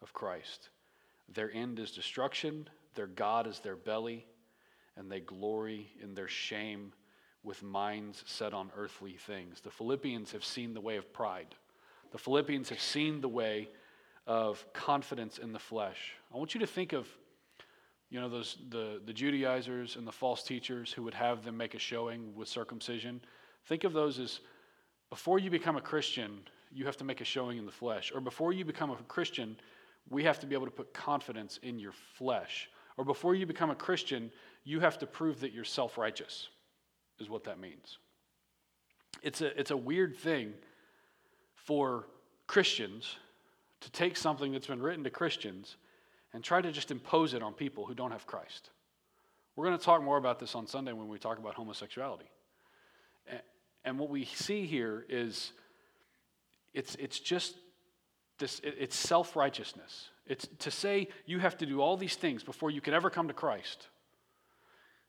of 0.00 0.14
Christ. 0.14 0.70
Their 1.28 1.52
end 1.52 1.78
is 1.78 1.90
destruction, 1.90 2.70
their 2.94 3.06
God 3.06 3.46
is 3.46 3.60
their 3.60 3.76
belly, 3.76 4.26
and 4.96 5.10
they 5.10 5.20
glory 5.20 5.90
in 6.02 6.14
their 6.14 6.28
shame 6.28 6.92
with 7.42 7.62
minds 7.62 8.22
set 8.26 8.52
on 8.52 8.70
earthly 8.76 9.12
things. 9.12 9.60
The 9.60 9.70
Philippians 9.70 10.32
have 10.32 10.44
seen 10.44 10.74
the 10.74 10.80
way 10.80 10.96
of 10.96 11.12
pride. 11.12 11.54
The 12.12 12.18
Philippians 12.18 12.68
have 12.68 12.80
seen 12.80 13.20
the 13.20 13.28
way 13.28 13.68
of 14.26 14.64
confidence 14.72 15.38
in 15.38 15.52
the 15.52 15.58
flesh. 15.58 16.14
I 16.32 16.36
want 16.36 16.54
you 16.54 16.60
to 16.60 16.66
think 16.66 16.92
of 16.92 17.06
you 18.10 18.20
know 18.20 18.28
those 18.28 18.58
the, 18.68 19.00
the 19.06 19.12
judaizers 19.12 19.96
and 19.96 20.06
the 20.06 20.12
false 20.12 20.42
teachers 20.42 20.92
who 20.92 21.02
would 21.04 21.14
have 21.14 21.44
them 21.44 21.56
make 21.56 21.74
a 21.74 21.78
showing 21.78 22.34
with 22.34 22.48
circumcision 22.48 23.20
think 23.66 23.84
of 23.84 23.92
those 23.92 24.18
as 24.18 24.40
before 25.08 25.38
you 25.38 25.48
become 25.48 25.76
a 25.76 25.80
christian 25.80 26.40
you 26.72 26.84
have 26.84 26.96
to 26.96 27.04
make 27.04 27.20
a 27.20 27.24
showing 27.24 27.56
in 27.56 27.66
the 27.66 27.72
flesh 27.72 28.12
or 28.14 28.20
before 28.20 28.52
you 28.52 28.64
become 28.64 28.90
a 28.90 28.96
christian 29.04 29.56
we 30.08 30.24
have 30.24 30.40
to 30.40 30.46
be 30.46 30.54
able 30.54 30.66
to 30.66 30.72
put 30.72 30.92
confidence 30.92 31.58
in 31.62 31.78
your 31.78 31.92
flesh 31.92 32.68
or 33.00 33.04
before 33.04 33.34
you 33.34 33.46
become 33.46 33.70
a 33.70 33.74
christian 33.74 34.30
you 34.64 34.80
have 34.80 34.98
to 34.98 35.06
prove 35.06 35.40
that 35.40 35.52
you're 35.52 35.64
self-righteous 35.64 36.48
is 37.18 37.30
what 37.30 37.44
that 37.44 37.58
means 37.58 37.96
it's 39.22 39.40
a, 39.40 39.58
it's 39.58 39.70
a 39.70 39.76
weird 39.76 40.16
thing 40.16 40.52
for 41.54 42.06
christians 42.46 43.16
to 43.80 43.90
take 43.92 44.16
something 44.16 44.52
that's 44.52 44.66
been 44.66 44.82
written 44.82 45.02
to 45.04 45.10
christians 45.10 45.76
and 46.32 46.44
try 46.44 46.60
to 46.60 46.70
just 46.70 46.90
impose 46.90 47.34
it 47.34 47.42
on 47.42 47.52
people 47.52 47.86
who 47.86 47.94
don't 47.94 48.12
have 48.12 48.26
Christ. 48.26 48.70
We're 49.56 49.66
going 49.66 49.78
to 49.78 49.84
talk 49.84 50.02
more 50.02 50.16
about 50.16 50.38
this 50.38 50.54
on 50.54 50.66
Sunday 50.66 50.92
when 50.92 51.08
we 51.08 51.18
talk 51.18 51.38
about 51.38 51.54
homosexuality. 51.54 52.30
And 53.84 53.98
what 53.98 54.10
we 54.10 54.24
see 54.26 54.66
here 54.66 55.06
is 55.08 55.52
it's, 56.74 56.94
it's 56.96 57.18
just 57.18 57.56
this, 58.38 58.60
it's 58.62 58.96
self 58.96 59.36
righteousness. 59.36 60.10
It's 60.30 60.46
to 60.60 60.70
say 60.70 61.08
you 61.26 61.40
have 61.40 61.58
to 61.58 61.66
do 61.66 61.80
all 61.80 61.96
these 61.96 62.14
things 62.14 62.44
before 62.44 62.70
you 62.70 62.80
can 62.80 62.94
ever 62.94 63.10
come 63.10 63.26
to 63.26 63.34
Christ 63.34 63.88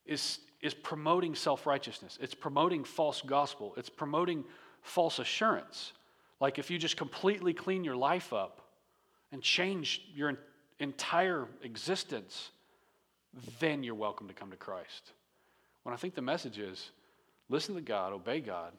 is, 0.04 0.40
is 0.62 0.74
promoting 0.74 1.36
self 1.36 1.68
righteousness. 1.68 2.18
It's 2.20 2.34
promoting 2.34 2.84
false 2.84 3.22
gospel. 3.22 3.76
It's 3.78 3.88
promoting 3.88 4.44
false 4.82 5.20
assurance. 5.20 5.94
Like 6.40 6.58
if 6.58 6.72
you 6.72 6.80
just 6.80 6.98
completely 6.98 7.54
clean 7.54 7.84
your 7.84 7.96
life 7.96 8.34
up 8.34 8.62
and 9.32 9.44
change 9.44 10.02
your 10.16 10.40
entire 10.80 11.48
existence, 11.62 12.50
then 13.60 13.84
you're 13.84 13.94
welcome 13.94 14.28
to 14.28 14.34
come 14.34 14.50
to 14.50 14.58
Christ. 14.58 15.12
When 15.84 15.94
I 15.94 15.98
think 15.98 16.16
the 16.16 16.24
message 16.24 16.58
is 16.58 16.90
listen 17.48 17.76
to 17.76 17.82
God, 17.82 18.12
obey 18.12 18.40
God, 18.40 18.74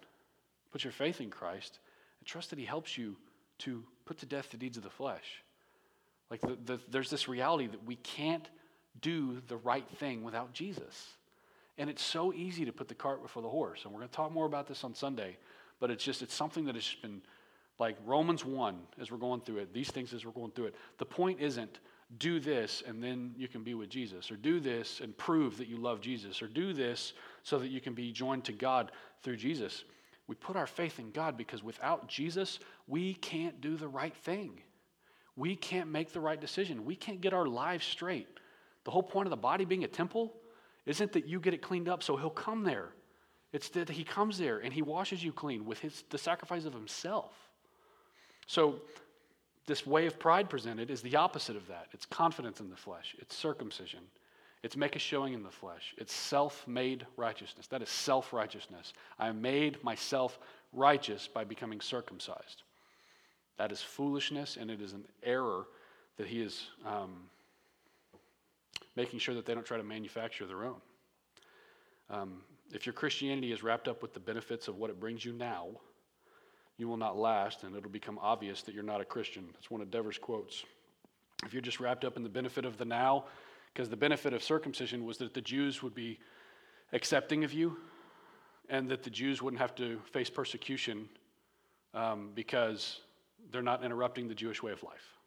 put 0.72 0.82
your 0.82 0.93
faith 0.93 1.20
in 1.20 1.30
Christ, 1.30 1.78
and 2.18 2.26
trust 2.26 2.51
that 2.51 2.59
He 2.59 2.64
helps 2.64 2.99
you 2.99 3.16
to 3.59 3.84
put 4.07 4.18
to 4.18 4.26
death 4.26 4.51
the 4.51 4.57
deeds 4.57 4.76
of 4.76 4.82
the 4.82 4.90
flesh. 4.90 5.41
Like 6.33 6.41
the, 6.41 6.57
the, 6.64 6.80
there's 6.91 7.11
this 7.11 7.28
reality 7.28 7.66
that 7.66 7.85
we 7.85 7.97
can't 7.97 8.49
do 9.03 9.43
the 9.49 9.59
right 9.59 9.87
thing 9.99 10.24
without 10.24 10.55
Jesus. 10.55 11.11
And 11.76 11.91
it's 11.91 12.03
so 12.03 12.33
easy 12.33 12.64
to 12.64 12.72
put 12.72 12.89
the 12.89 12.95
cart 12.95 13.22
before 13.22 13.43
the 13.43 13.51
horse. 13.51 13.85
And 13.85 13.93
we're 13.93 13.99
going 13.99 14.09
to 14.09 14.16
talk 14.16 14.33
more 14.33 14.47
about 14.47 14.66
this 14.66 14.83
on 14.83 14.95
Sunday, 14.95 15.37
but 15.78 15.91
it's 15.91 16.03
just, 16.03 16.22
it's 16.22 16.33
something 16.35 16.64
that 16.64 16.74
has 16.74 16.85
just 16.85 17.03
been 17.03 17.20
like 17.78 17.99
Romans 18.07 18.47
1 18.47 18.78
as 18.99 19.11
we're 19.11 19.18
going 19.18 19.43
through 19.43 19.59
it, 19.59 19.74
these 19.74 19.91
things 19.91 20.14
as 20.14 20.24
we're 20.24 20.33
going 20.33 20.53
through 20.53 20.66
it. 20.66 20.74
The 20.97 21.05
point 21.05 21.39
isn't 21.39 21.80
do 22.16 22.41
this 22.41 22.83
and 22.87 23.05
then 23.05 23.35
you 23.37 23.47
can 23.47 23.62
be 23.62 23.74
with 23.74 23.91
Jesus, 23.91 24.30
or 24.30 24.37
do 24.37 24.59
this 24.59 25.01
and 25.01 25.14
prove 25.18 25.59
that 25.59 25.68
you 25.68 25.76
love 25.76 26.01
Jesus, 26.01 26.41
or 26.41 26.49
do 26.49 26.72
this 26.72 27.12
so 27.43 27.59
that 27.59 27.68
you 27.68 27.83
can 27.83 27.93
be 27.93 28.11
joined 28.11 28.45
to 28.45 28.53
God 28.53 28.91
through 29.22 29.37
Jesus. 29.37 29.85
We 30.28 30.35
put 30.37 30.57
our 30.57 30.66
faith 30.66 30.99
in 30.99 31.11
God 31.11 31.37
because 31.37 31.62
without 31.62 32.09
Jesus, 32.09 32.59
we 32.87 33.12
can't 33.12 33.61
do 33.61 33.76
the 33.76 33.89
right 33.89 34.16
thing. 34.16 34.62
We 35.37 35.57
can't 35.57 35.91
make 35.91 36.12
the 36.12 36.20
right 36.20 36.41
decision. 36.41 36.85
We 36.85 36.97
can't 36.97 37.20
get 37.20 37.33
our 37.33 37.47
lives 37.47 37.87
straight. 37.87 38.28
The 38.85 38.91
whole 38.91 39.03
point 39.03 39.26
of 39.26 39.30
the 39.30 39.37
body 39.37 39.64
being 39.64 39.85
a 39.85 39.89
temple 39.89 40.35
isn't 40.87 41.12
that 41.12 41.26
you 41.26 41.41
get 41.41 41.55
it 41.55 41.62
cleaned 41.62 41.89
up 41.89 42.03
so 42.03 42.16
he'll 42.16 42.30
come 42.30 42.64
there. 42.64 42.91
It's 43.53 43.68
that 43.70 43.89
he 43.89 44.05
comes 44.05 44.39
there 44.39 44.59
and 44.59 44.72
he 44.72 44.83
washes 44.83 45.22
you 45.22 45.33
clean 45.33 45.64
with 45.64 45.78
his, 45.78 46.05
the 46.11 46.18
sacrifice 46.18 46.64
of 46.64 46.72
himself. 46.72 47.33
So 48.47 48.80
this 49.66 49.87
way 49.87 50.07
of 50.07 50.18
pride 50.18 50.51
presented 50.51 50.91
is 50.91 51.03
the 51.03 51.16
opposite 51.16 51.57
of 51.57 51.68
that. 51.68 51.89
It's 51.93 52.07
confidence 52.07 52.61
in 52.61 52.70
the 52.70 52.76
flesh, 52.76 53.14
it's 53.18 53.37
circumcision, 53.37 54.01
it's 54.62 54.76
make 54.76 54.97
a 54.97 54.99
showing 54.99 55.35
in 55.35 55.43
the 55.43 55.51
flesh, 55.51 55.95
it's 55.99 56.12
self 56.12 56.66
made 56.66 57.07
righteousness. 57.16 57.66
That 57.68 57.83
is 57.83 57.89
self 57.89 58.33
righteousness. 58.33 58.93
I 59.18 59.30
made 59.33 59.83
myself 59.85 60.39
righteous 60.72 61.28
by 61.28 61.45
becoming 61.45 61.80
circumcised. 61.80 62.62
That 63.63 63.71
is 63.71 63.81
foolishness, 63.81 64.57
and 64.61 64.73
it 64.73 64.81
is 64.81 64.93
an 64.93 65.05
error 65.23 65.69
that 66.17 66.27
he 66.27 66.41
is 66.41 66.67
um, 66.85 67.13
making 68.97 69.21
sure 69.21 69.37
that 69.37 69.47
they 69.47 69.55
don't 69.55 69.65
try 69.65 69.77
to 69.77 69.85
manufacture 69.85 70.47
their 70.47 70.65
own. 70.65 70.81
Um, 72.11 72.43
if 72.73 72.87
your 72.87 72.93
Christianity 72.93 73.53
is 73.53 73.63
wrapped 73.63 73.87
up 73.87 74.03
with 74.03 74.15
the 74.15 74.19
benefits 74.19 74.67
of 74.67 74.79
what 74.79 74.91
it 74.91 74.99
brings 74.99 75.25
you 75.25 75.33
now, 75.33 75.69
you 76.77 76.89
will 76.89 76.97
not 76.97 77.17
last, 77.17 77.63
and 77.63 77.77
it'll 77.77 77.89
become 77.89 78.19
obvious 78.21 78.63
that 78.63 78.75
you're 78.75 78.83
not 78.83 79.01
a 79.01 79.05
Christian. 79.05 79.45
That's 79.53 79.71
one 79.71 79.81
of 79.81 79.93
Dever's 79.93 80.19
quotes. 80.19 80.65
If 81.47 81.53
you're 81.53 81.63
just 81.63 81.79
wrapped 81.79 82.05
up 82.05 82.17
in 82.17 82.25
the 82.25 82.29
benefit 82.29 82.65
of 82.65 82.79
the 82.79 82.85
now, 82.85 83.27
because 83.73 83.89
the 83.89 83.97
benefit 83.97 84.33
of 84.33 84.43
circumcision 84.43 85.07
was 85.07 85.19
that 85.19 85.35
the 85.35 85.41
Jews 85.41 85.85
would 85.85 85.95
be 85.95 86.19
accepting 86.93 87.45
of 87.45 87.53
you 87.53 87.77
and 88.69 88.89
that 88.89 89.05
the 89.05 89.11
Jews 89.11 89.41
wouldn't 89.41 89.61
have 89.61 89.77
to 89.77 90.01
face 90.11 90.31
persecution 90.31 91.09
um, 91.95 92.33
because 92.35 93.03
they're 93.51 93.62
not 93.62 93.84
interrupting 93.84 94.28
the 94.28 94.34
Jewish 94.34 94.62
way 94.62 94.72
of 94.72 94.82
life. 94.82 95.18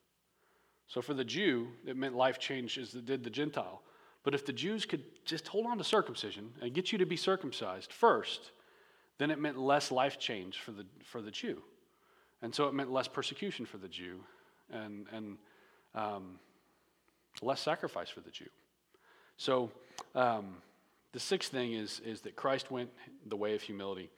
So 0.88 1.01
for 1.01 1.13
the 1.13 1.26
Jew, 1.26 1.68
it 1.86 1.97
meant 1.97 2.16
life 2.16 2.39
change 2.39 2.78
as 2.78 2.93
it 2.93 3.05
did 3.05 3.24
the 3.24 3.30
Gentile. 3.30 3.82
But 4.24 4.34
if 4.34 4.45
the 4.45 4.53
Jews 4.53 4.86
could 4.86 5.03
just 5.24 5.47
hold 5.47 5.66
on 5.66 5.78
to 5.78 5.84
circumcision 5.84 6.51
and 6.61 6.74
get 6.74 6.91
you 6.91 6.97
to 6.97 7.05
be 7.05 7.16
circumcised 7.16 7.91
first, 7.91 8.51
then 9.18 9.32
it 9.32 9.39
meant 9.39 9.57
less 9.57 9.91
life 9.91 10.20
change 10.20 10.59
for 10.59 10.72
the, 10.72 10.86
for 11.03 11.22
the 11.22 11.32
Jew. 11.32 11.61
And 12.41 12.53
so 12.53 12.68
it 12.68 12.74
meant 12.74 12.91
less 12.91 13.07
persecution 13.07 13.66
for 13.66 13.78
the 13.78 13.88
Jew 13.88 14.20
and, 14.72 15.05
and 15.11 15.38
um, 15.93 16.39
less 17.41 17.61
sacrifice 17.61 18.09
for 18.09 18.22
the 18.22 18.32
Jew. 18.32 18.49
So 19.38 19.72
um, 20.13 20.55
the 21.11 21.20
sixth 21.20 21.51
thing 21.51 21.74
is, 21.74 22.01
is 22.05 22.22
that 22.22 22.36
Christ 22.36 22.72
went 22.72 22.89
the 23.28 23.36
way 23.36 23.55
of 23.55 23.61
humility. 23.61 24.09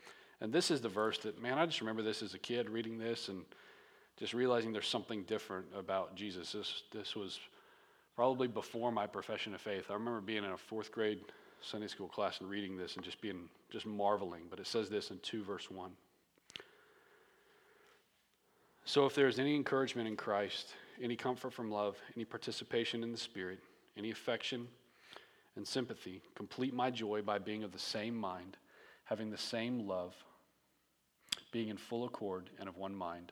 And 0.42 0.54
this 0.54 0.72
is 0.72 0.82
the 0.82 0.90
verse 0.90 1.18
that, 1.20 1.42
man, 1.42 1.58
I 1.58 1.66
just 1.66 1.82
remember 1.82 2.02
this 2.02 2.22
as 2.22 2.34
a 2.34 2.40
kid 2.40 2.70
reading 2.70 2.98
this 2.98 3.30
and 3.30 3.44
just 4.18 4.34
realizing 4.34 4.74
there's 4.74 4.88
something 4.88 5.24
different 5.24 5.68
about 5.78 6.16
Jesus. 6.16 6.52
This, 6.52 6.84
this 6.92 7.16
was 7.16 7.40
probably 8.16 8.48
before 8.48 8.92
my 8.92 9.06
profession 9.06 9.54
of 9.54 9.62
faith. 9.62 9.86
I 9.90 9.94
remember 9.94 10.22
being 10.22 10.44
in 10.44 10.52
a 10.52 10.58
fourth 10.58 10.92
grade 10.92 11.20
Sunday 11.62 11.88
school 11.88 12.08
class 12.08 12.42
and 12.42 12.50
reading 12.50 12.78
this 12.78 12.96
and 12.96 13.06
just 13.06 13.22
being 13.22 13.48
just 13.72 13.86
marveling. 13.86 14.44
But 14.50 14.60
it 14.60 14.68
says 14.68 14.90
this 14.90 15.12
in 15.12 15.20
2 15.20 15.44
verse 15.44 15.70
1. 15.70 15.92
So 18.86 19.06
if 19.06 19.14
there 19.14 19.28
is 19.28 19.38
any 19.38 19.56
encouragement 19.56 20.08
in 20.08 20.16
Christ, 20.16 20.74
any 21.02 21.16
comfort 21.16 21.54
from 21.54 21.70
love, 21.70 21.98
any 22.16 22.26
participation 22.26 23.04
in 23.04 23.12
the 23.12 23.18
Spirit, 23.18 23.60
any 23.98 24.12
affection 24.12 24.68
and 25.56 25.68
sympathy, 25.68 26.22
complete 26.36 26.74
my 26.74 26.90
joy 26.90 27.22
by 27.22 27.38
being 27.38 27.64
of 27.64 27.72
the 27.72 27.80
same 27.80 28.16
mind, 28.16 28.58
having 29.04 29.30
the 29.30 29.38
same 29.38 29.88
love, 29.88 30.16
being 31.52 31.68
in 31.68 31.78
full 31.78 32.06
accord 32.06 32.50
and 32.60 32.70
of 32.70 32.78
one 32.78 32.96
mind. 32.96 33.32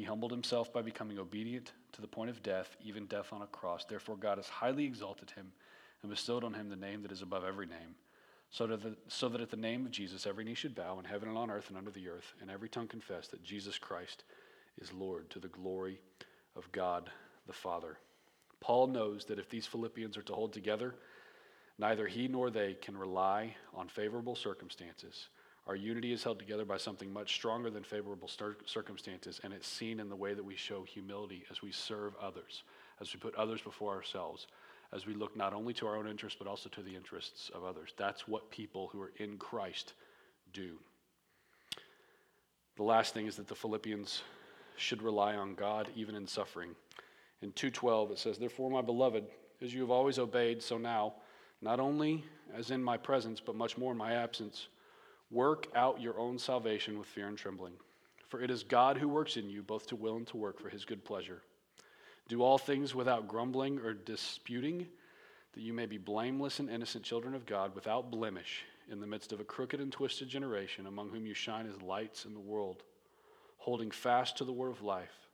He 0.00 0.06
humbled 0.06 0.30
himself 0.30 0.72
by 0.72 0.80
becoming 0.80 1.18
obedient 1.18 1.72
to 1.92 2.00
the 2.00 2.08
point 2.08 2.30
of 2.30 2.42
death, 2.42 2.74
even 2.82 3.04
death 3.04 3.34
on 3.34 3.42
a 3.42 3.46
cross. 3.46 3.84
Therefore, 3.84 4.16
God 4.16 4.38
has 4.38 4.48
highly 4.48 4.86
exalted 4.86 5.30
him 5.32 5.52
and 6.00 6.10
bestowed 6.10 6.42
on 6.42 6.54
him 6.54 6.70
the 6.70 6.76
name 6.76 7.02
that 7.02 7.12
is 7.12 7.20
above 7.20 7.44
every 7.44 7.66
name, 7.66 7.94
so 8.48 8.66
that, 8.66 8.82
the, 8.82 8.96
so 9.08 9.28
that 9.28 9.42
at 9.42 9.50
the 9.50 9.58
name 9.58 9.84
of 9.84 9.92
Jesus 9.92 10.26
every 10.26 10.42
knee 10.42 10.54
should 10.54 10.74
bow 10.74 10.98
in 10.98 11.04
heaven 11.04 11.28
and 11.28 11.36
on 11.36 11.50
earth 11.50 11.68
and 11.68 11.76
under 11.76 11.90
the 11.90 12.08
earth, 12.08 12.32
and 12.40 12.50
every 12.50 12.70
tongue 12.70 12.88
confess 12.88 13.28
that 13.28 13.44
Jesus 13.44 13.76
Christ 13.76 14.24
is 14.80 14.90
Lord 14.90 15.28
to 15.28 15.38
the 15.38 15.48
glory 15.48 16.00
of 16.56 16.72
God 16.72 17.10
the 17.46 17.52
Father. 17.52 17.98
Paul 18.60 18.86
knows 18.86 19.26
that 19.26 19.38
if 19.38 19.50
these 19.50 19.66
Philippians 19.66 20.16
are 20.16 20.22
to 20.22 20.32
hold 20.32 20.54
together, 20.54 20.94
neither 21.78 22.06
he 22.06 22.26
nor 22.26 22.48
they 22.48 22.72
can 22.72 22.96
rely 22.96 23.54
on 23.74 23.86
favorable 23.86 24.34
circumstances. 24.34 25.28
Our 25.70 25.76
unity 25.76 26.12
is 26.12 26.24
held 26.24 26.40
together 26.40 26.64
by 26.64 26.78
something 26.78 27.12
much 27.12 27.32
stronger 27.32 27.70
than 27.70 27.84
favorable 27.84 28.26
cir- 28.26 28.56
circumstances, 28.66 29.40
and 29.44 29.52
it's 29.52 29.68
seen 29.68 30.00
in 30.00 30.08
the 30.08 30.16
way 30.16 30.34
that 30.34 30.44
we 30.44 30.56
show 30.56 30.82
humility 30.82 31.44
as 31.48 31.62
we 31.62 31.70
serve 31.70 32.12
others, 32.20 32.64
as 33.00 33.14
we 33.14 33.20
put 33.20 33.36
others 33.36 33.62
before 33.62 33.94
ourselves, 33.94 34.48
as 34.92 35.06
we 35.06 35.14
look 35.14 35.36
not 35.36 35.54
only 35.54 35.72
to 35.74 35.86
our 35.86 35.96
own 35.96 36.08
interests, 36.08 36.36
but 36.36 36.48
also 36.48 36.68
to 36.70 36.82
the 36.82 36.96
interests 36.96 37.52
of 37.54 37.62
others. 37.62 37.94
That's 37.96 38.26
what 38.26 38.50
people 38.50 38.88
who 38.88 39.00
are 39.00 39.12
in 39.18 39.36
Christ 39.36 39.92
do. 40.52 40.76
The 42.74 42.82
last 42.82 43.14
thing 43.14 43.28
is 43.28 43.36
that 43.36 43.46
the 43.46 43.54
Philippians 43.54 44.24
should 44.74 45.02
rely 45.02 45.36
on 45.36 45.54
God 45.54 45.88
even 45.94 46.16
in 46.16 46.26
suffering. 46.26 46.74
In 47.42 47.52
2:12 47.52 48.10
it 48.10 48.18
says, 48.18 48.38
"Therefore, 48.38 48.72
my 48.72 48.82
beloved, 48.82 49.24
as 49.60 49.72
you 49.72 49.82
have 49.82 49.90
always 49.92 50.18
obeyed, 50.18 50.64
so 50.64 50.78
now, 50.78 51.14
not 51.60 51.78
only 51.78 52.24
as 52.52 52.72
in 52.72 52.82
my 52.82 52.96
presence, 52.96 53.40
but 53.40 53.54
much 53.54 53.78
more 53.78 53.92
in 53.92 53.98
my 53.98 54.14
absence, 54.14 54.66
work 55.30 55.68
out 55.74 56.00
your 56.00 56.18
own 56.18 56.38
salvation 56.38 56.98
with 56.98 57.08
fear 57.08 57.28
and 57.28 57.38
trembling. 57.38 57.74
For 58.28 58.40
it 58.40 58.50
is 58.50 58.62
God 58.62 58.96
who 58.96 59.08
works 59.08 59.36
in 59.36 59.50
you 59.50 59.62
both 59.62 59.86
to 59.88 59.96
will 59.96 60.16
and 60.16 60.26
to 60.28 60.36
work 60.36 60.60
for 60.60 60.68
his 60.68 60.84
good 60.84 61.04
pleasure. 61.04 61.42
Do 62.28 62.42
all 62.42 62.58
things 62.58 62.94
without 62.94 63.28
grumbling 63.28 63.80
or 63.80 63.92
disputing, 63.92 64.86
that 65.52 65.62
you 65.62 65.72
may 65.72 65.86
be 65.86 65.98
blameless 65.98 66.60
and 66.60 66.70
innocent 66.70 67.04
children 67.04 67.34
of 67.34 67.46
God, 67.46 67.74
without 67.74 68.10
blemish, 68.10 68.64
in 68.88 69.00
the 69.00 69.06
midst 69.06 69.32
of 69.32 69.40
a 69.40 69.44
crooked 69.44 69.80
and 69.80 69.90
twisted 69.90 70.28
generation, 70.28 70.86
among 70.86 71.10
whom 71.10 71.26
you 71.26 71.34
shine 71.34 71.68
as 71.68 71.82
lights 71.82 72.24
in 72.24 72.34
the 72.34 72.40
world, 72.40 72.84
holding 73.58 73.90
fast 73.90 74.38
to 74.38 74.44
the 74.44 74.52
word 74.52 74.70
of 74.70 74.82
life, 74.82 75.28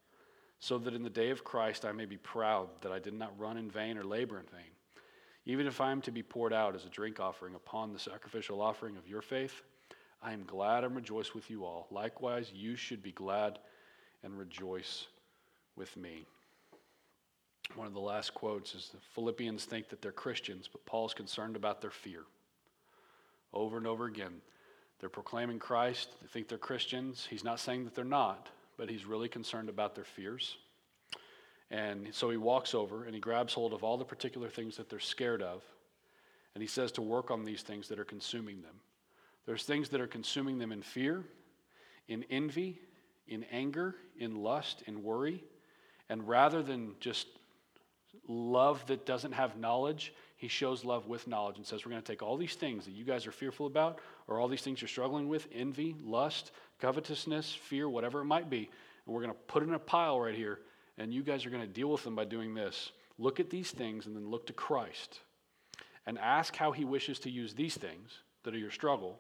so 0.59 0.79
that 0.79 0.95
in 0.95 1.03
the 1.03 1.11
day 1.11 1.31
of 1.31 1.45
Christ 1.45 1.85
I 1.85 1.93
may 1.93 2.07
be 2.07 2.17
proud 2.17 2.69
that 2.81 2.93
I 2.93 2.99
did 2.99 3.15
not 3.15 3.39
run 3.39 3.59
in 3.59 3.71
vain 3.71 3.99
or 3.99 4.05
labor 4.05 4.39
in 4.39 4.47
vain. 4.47 4.71
Even 5.45 5.67
if 5.67 5.81
I 5.81 5.93
am 5.93 6.01
to 6.03 6.11
be 6.11 6.23
poured 6.23 6.53
out 6.53 6.75
as 6.75 6.87
a 6.87 6.91
drink 6.91 7.21
offering 7.21 7.55
upon 7.55 7.93
the 7.93 7.99
sacrificial 7.99 8.63
offering 8.63 8.97
of 8.97 9.07
your 9.07 9.23
faith, 9.23 9.63
I 10.27 10.33
am 10.33 10.43
glad 10.43 10.83
and 10.83 10.97
rejoice 10.97 11.35
with 11.35 11.49
you 11.51 11.65
all. 11.65 11.87
Likewise, 11.93 12.51
you 12.53 12.75
should 12.75 13.01
be 13.01 13.13
glad 13.13 13.61
and 14.25 14.37
rejoice 14.37 15.07
with 15.77 15.97
me. 15.97 16.27
One 17.77 17.87
of 17.87 17.95
the 17.95 18.01
last 18.01 18.35
quotes 18.35 18.75
is 18.75 18.91
the 18.93 18.99
Philippians 19.15 19.65
think 19.65 19.89
that 19.91 20.03
they're 20.03 20.11
Christians, 20.11 20.69
but 20.71 20.85
Paul's 20.85 21.15
concerned 21.15 21.55
about 21.55 21.81
their 21.81 21.93
fear. 21.93 22.23
Over 23.55 23.77
and 23.77 23.87
over 23.87 24.07
again, 24.07 24.41
they're 24.99 25.09
proclaiming 25.09 25.61
Christ, 25.61 26.09
they 26.21 26.27
think 26.27 26.49
they're 26.49 26.59
Christians. 26.59 27.29
He's 27.31 27.45
not 27.45 27.61
saying 27.61 27.85
that 27.85 27.95
they're 27.95 28.05
not, 28.05 28.49
but 28.77 28.91
he's 28.91 29.07
really 29.07 29.29
concerned 29.29 29.69
about 29.69 29.95
their 29.95 30.05
fears. 30.05 30.57
And 31.71 32.09
so 32.11 32.31
he 32.31 32.37
walks 32.37 32.75
over 32.75 33.05
and 33.05 33.15
he 33.15 33.21
grabs 33.21 33.55
hold 33.55 33.73
of 33.73 33.85
all 33.85 33.97
the 33.97 34.05
particular 34.05 34.49
things 34.49 34.77
that 34.79 34.91
they're 34.91 34.99
scared 34.99 35.41
of, 35.41 35.63
and 36.55 36.63
he 36.63 36.69
says 36.69 36.91
to 36.93 37.03
work 37.03 37.31
on 37.31 37.45
these 37.45 37.63
things 37.63 37.87
that 37.89 38.01
are 38.01 38.05
consuming 38.05 38.63
them. 38.63 38.81
There's 39.47 39.65
things 39.65 39.89
that 39.91 40.01
are 40.01 40.07
consuming 40.07 40.59
them 40.59 40.73
in 40.73 40.83
fear, 40.83 41.25
in 42.09 42.25
envy, 42.31 42.81
in 43.29 43.45
anger, 43.45 43.95
in 44.19 44.37
lust, 44.37 44.83
in 44.87 45.03
worry. 45.03 45.43
And 46.09 46.27
rather 46.29 46.63
than 46.63 46.95
just 47.01 47.27
love 48.29 48.85
that 48.87 49.07
doesn't 49.07 49.33
have 49.33 49.57
knowledge, 49.57 50.13
he 50.37 50.49
shows 50.49 50.85
love 50.85 51.07
with 51.07 51.27
knowledge 51.27 51.57
and 51.57 51.67
says, 51.67 51.85
We're 51.85 51.93
going 51.93 52.03
to 52.03 52.13
take 52.13 52.23
all 52.23 52.37
these 52.37 52.55
things 52.55 52.85
that 52.85 52.93
you 52.93 53.05
guys 53.05 53.27
are 53.27 53.33
fearful 53.33 53.67
about, 53.67 54.01
or 54.27 54.39
all 54.39 54.49
these 54.49 54.63
things 54.63 54.81
you're 54.81 54.89
struggling 54.89 55.29
with 55.29 55.47
envy, 55.55 55.97
lust, 56.05 56.51
covetousness, 56.81 57.55
fear, 57.55 57.89
whatever 57.89 58.21
it 58.21 58.27
might 58.27 58.51
be 58.51 58.69
and 59.07 59.15
we're 59.15 59.23
going 59.23 59.33
to 59.33 59.41
put 59.47 59.63
it 59.63 59.69
in 59.69 59.75
a 59.75 59.79
pile 59.79 60.21
right 60.21 60.35
here, 60.35 60.61
and 60.99 61.15
you 61.15 61.23
guys 61.23 61.47
are 61.47 61.51
going 61.51 61.63
to 61.63 61.69
deal 61.69 61.89
with 61.89 62.03
them 62.03 62.15
by 62.15 62.25
doing 62.25 62.55
this. 62.55 62.91
Look 63.19 63.41
at 63.41 63.51
these 63.51 63.71
things 63.71 64.07
and 64.07 64.17
then 64.17 64.29
look 64.29 64.47
to 64.47 64.53
Christ 64.53 65.21
and 66.07 66.19
ask 66.19 66.55
how 66.55 66.73
he 66.73 66.85
wishes 66.85 67.19
to 67.21 67.31
use 67.31 67.55
these 67.55 67.77
things 67.77 68.21
that 68.43 68.55
are 68.55 68.59
your 68.59 68.71
struggle 68.71 69.19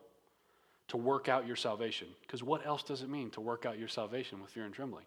to 0.88 0.96
work 0.96 1.28
out 1.28 1.46
your 1.46 1.56
salvation. 1.56 2.08
Because 2.22 2.42
what 2.42 2.64
else 2.66 2.82
does 2.82 3.02
it 3.02 3.08
mean 3.08 3.30
to 3.30 3.40
work 3.40 3.66
out 3.66 3.78
your 3.78 3.88
salvation 3.88 4.40
with 4.40 4.50
fear 4.50 4.64
and 4.64 4.74
trembling? 4.74 5.04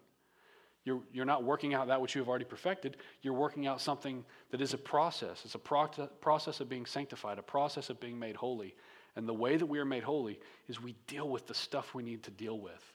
You're, 0.84 1.00
you're 1.12 1.26
not 1.26 1.44
working 1.44 1.74
out 1.74 1.88
that 1.88 2.00
which 2.00 2.14
you 2.14 2.20
have 2.20 2.28
already 2.28 2.44
perfected. 2.44 2.96
You're 3.22 3.34
working 3.34 3.66
out 3.66 3.80
something 3.80 4.24
that 4.50 4.60
is 4.60 4.72
a 4.72 4.78
process. 4.78 5.42
It's 5.44 5.54
a 5.54 5.58
pro- 5.58 5.88
process 6.20 6.60
of 6.60 6.68
being 6.68 6.86
sanctified, 6.86 7.38
a 7.38 7.42
process 7.42 7.90
of 7.90 8.00
being 8.00 8.18
made 8.18 8.36
holy. 8.36 8.74
And 9.16 9.28
the 9.28 9.34
way 9.34 9.56
that 9.56 9.66
we 9.66 9.78
are 9.78 9.84
made 9.84 10.02
holy 10.02 10.40
is 10.68 10.80
we 10.80 10.94
deal 11.06 11.28
with 11.28 11.46
the 11.46 11.54
stuff 11.54 11.94
we 11.94 12.02
need 12.02 12.22
to 12.24 12.30
deal 12.30 12.58
with. 12.58 12.92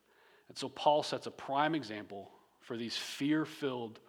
And 0.49 0.57
so 0.57 0.69
Paul 0.69 1.03
sets 1.03 1.27
a 1.27 1.31
prime 1.31 1.75
example 1.75 2.31
for 2.61 2.77
these 2.77 2.95
fear 2.97 3.45
filled 3.45 3.99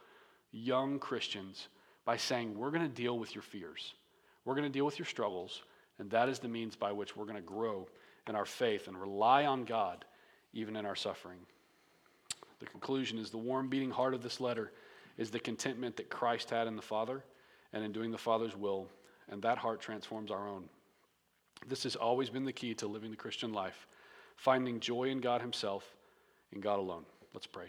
young 0.53 0.99
Christians 0.99 1.69
by 2.05 2.17
saying, 2.17 2.57
We're 2.57 2.71
going 2.71 2.83
to 2.83 2.89
deal 2.89 3.19
with 3.19 3.35
your 3.35 3.43
fears, 3.43 3.95
we're 4.45 4.55
going 4.55 4.65
to 4.65 4.73
deal 4.73 4.87
with 4.87 4.99
your 4.99 5.07
struggles, 5.07 5.63
and 5.99 6.11
that 6.11 6.29
is 6.29 6.39
the 6.39 6.49
means 6.49 6.77
by 6.77 6.93
which 6.93 7.17
we're 7.17 7.25
going 7.25 7.37
to 7.37 7.43
grow 7.43 7.89
in 8.29 8.35
our 8.35 8.45
faith 8.45 8.89
and 8.89 9.01
rely 9.01 9.45
on 9.45 9.65
God 9.65 10.05
even 10.53 10.77
in 10.77 10.87
our 10.87 10.97
suffering. 10.97 11.39
The 12.59 12.67
conclusion 12.67 13.19
is 13.19 13.31
the 13.31 13.39
warm 13.39 13.69
beating 13.69 13.91
heart 13.91 14.15
of 14.15 14.23
this 14.23 14.41
letter 14.41 14.73
is 15.19 15.31
the 15.31 15.39
contentment 15.39 15.97
that 15.97 16.11
Christ 16.11 16.51
had 16.51 16.67
in 16.67 16.77
the 16.77 16.83
Father 16.83 17.23
and 17.73 17.85
in 17.85 17.93
doing 17.93 18.11
the 18.11 18.19
Father's 18.19 18.57
will, 18.57 18.89
and 19.29 19.43
that 19.43 19.59
heart 19.59 19.81
transforms 19.81 20.31
our 20.31 20.49
own. 20.49 20.69
This 21.67 21.83
has 21.83 21.97
always 21.97 22.31
been 22.31 22.45
the 22.45 22.53
key 22.53 22.75
to 22.75 22.87
living 22.87 23.11
the 23.11 23.17
Christian 23.17 23.53
life, 23.53 23.87
finding 24.37 24.81
joy 24.81 25.05
in 25.05 25.21
God 25.21 25.41
Himself, 25.41 25.85
in 26.53 26.61
God 26.61 26.79
alone. 26.79 27.05
Let's 27.35 27.47
pray. 27.47 27.67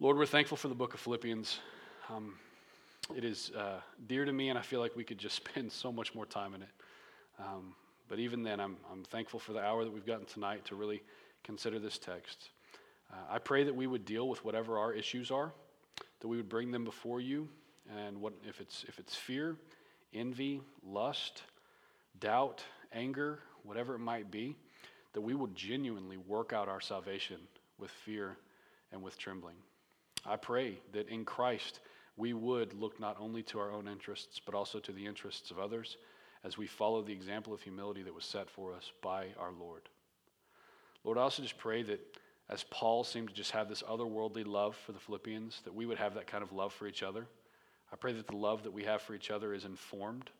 Lord, 0.00 0.16
we're 0.16 0.26
thankful 0.26 0.56
for 0.56 0.68
the 0.68 0.74
book 0.74 0.94
of 0.94 1.00
Philippians. 1.00 1.58
Um, 2.08 2.34
it 3.14 3.24
is 3.24 3.50
uh, 3.56 3.80
dear 4.06 4.24
to 4.24 4.32
me, 4.32 4.48
and 4.48 4.58
I 4.58 4.62
feel 4.62 4.80
like 4.80 4.94
we 4.96 5.04
could 5.04 5.18
just 5.18 5.36
spend 5.48 5.72
so 5.72 5.90
much 5.92 6.14
more 6.14 6.26
time 6.26 6.54
in 6.54 6.62
it. 6.62 6.68
Um, 7.38 7.74
but 8.08 8.18
even 8.18 8.42
then, 8.42 8.60
I'm, 8.60 8.76
I'm 8.90 9.02
thankful 9.04 9.40
for 9.40 9.52
the 9.52 9.60
hour 9.60 9.84
that 9.84 9.92
we've 9.92 10.06
gotten 10.06 10.26
tonight 10.26 10.64
to 10.66 10.74
really 10.74 11.02
consider 11.42 11.78
this 11.78 11.98
text. 11.98 12.50
Uh, 13.12 13.16
I 13.30 13.38
pray 13.38 13.64
that 13.64 13.74
we 13.74 13.86
would 13.86 14.04
deal 14.04 14.28
with 14.28 14.44
whatever 14.44 14.78
our 14.78 14.92
issues 14.92 15.30
are, 15.30 15.52
that 16.20 16.28
we 16.28 16.36
would 16.36 16.48
bring 16.48 16.70
them 16.70 16.84
before 16.84 17.20
you, 17.20 17.48
and 18.04 18.20
what 18.20 18.32
if 18.46 18.60
it's 18.60 18.84
if 18.88 18.98
it's 18.98 19.14
fear, 19.14 19.56
envy, 20.12 20.60
lust, 20.84 21.42
doubt, 22.20 22.64
anger, 22.92 23.40
whatever 23.62 23.94
it 23.94 24.00
might 24.00 24.30
be, 24.30 24.56
that 25.12 25.20
we 25.20 25.34
would 25.34 25.54
genuinely 25.54 26.16
work 26.16 26.52
out 26.52 26.68
our 26.68 26.80
salvation 26.80 27.38
with 27.78 27.90
fear 27.90 28.36
and 28.92 29.02
with 29.02 29.18
trembling. 29.18 29.56
I 30.24 30.36
pray 30.36 30.78
that 30.92 31.08
in 31.08 31.24
Christ 31.24 31.80
we 32.16 32.32
would 32.32 32.72
look 32.74 32.98
not 32.98 33.16
only 33.20 33.42
to 33.44 33.58
our 33.58 33.70
own 33.70 33.86
interests, 33.86 34.40
but 34.44 34.54
also 34.54 34.80
to 34.80 34.92
the 34.92 35.06
interests 35.06 35.50
of 35.50 35.58
others 35.58 35.96
as 36.44 36.56
we 36.58 36.66
follow 36.66 37.02
the 37.02 37.12
example 37.12 37.52
of 37.52 37.62
humility 37.62 38.02
that 38.02 38.14
was 38.14 38.24
set 38.24 38.48
for 38.48 38.74
us 38.74 38.92
by 39.02 39.28
our 39.38 39.52
Lord. 39.52 39.88
Lord, 41.04 41.18
I 41.18 41.22
also 41.22 41.42
just 41.42 41.58
pray 41.58 41.82
that 41.84 42.00
as 42.48 42.64
Paul 42.70 43.02
seemed 43.04 43.28
to 43.28 43.34
just 43.34 43.50
have 43.50 43.68
this 43.68 43.82
otherworldly 43.82 44.46
love 44.46 44.76
for 44.76 44.92
the 44.92 45.00
Philippians, 45.00 45.62
that 45.64 45.74
we 45.74 45.86
would 45.86 45.98
have 45.98 46.14
that 46.14 46.26
kind 46.26 46.44
of 46.44 46.52
love 46.52 46.72
for 46.72 46.86
each 46.86 47.02
other. 47.02 47.26
I 47.92 47.96
pray 47.96 48.12
that 48.12 48.26
the 48.26 48.36
love 48.36 48.62
that 48.62 48.72
we 48.72 48.84
have 48.84 49.02
for 49.02 49.14
each 49.14 49.30
other 49.30 49.52
is 49.52 49.64
informed. 49.64 50.30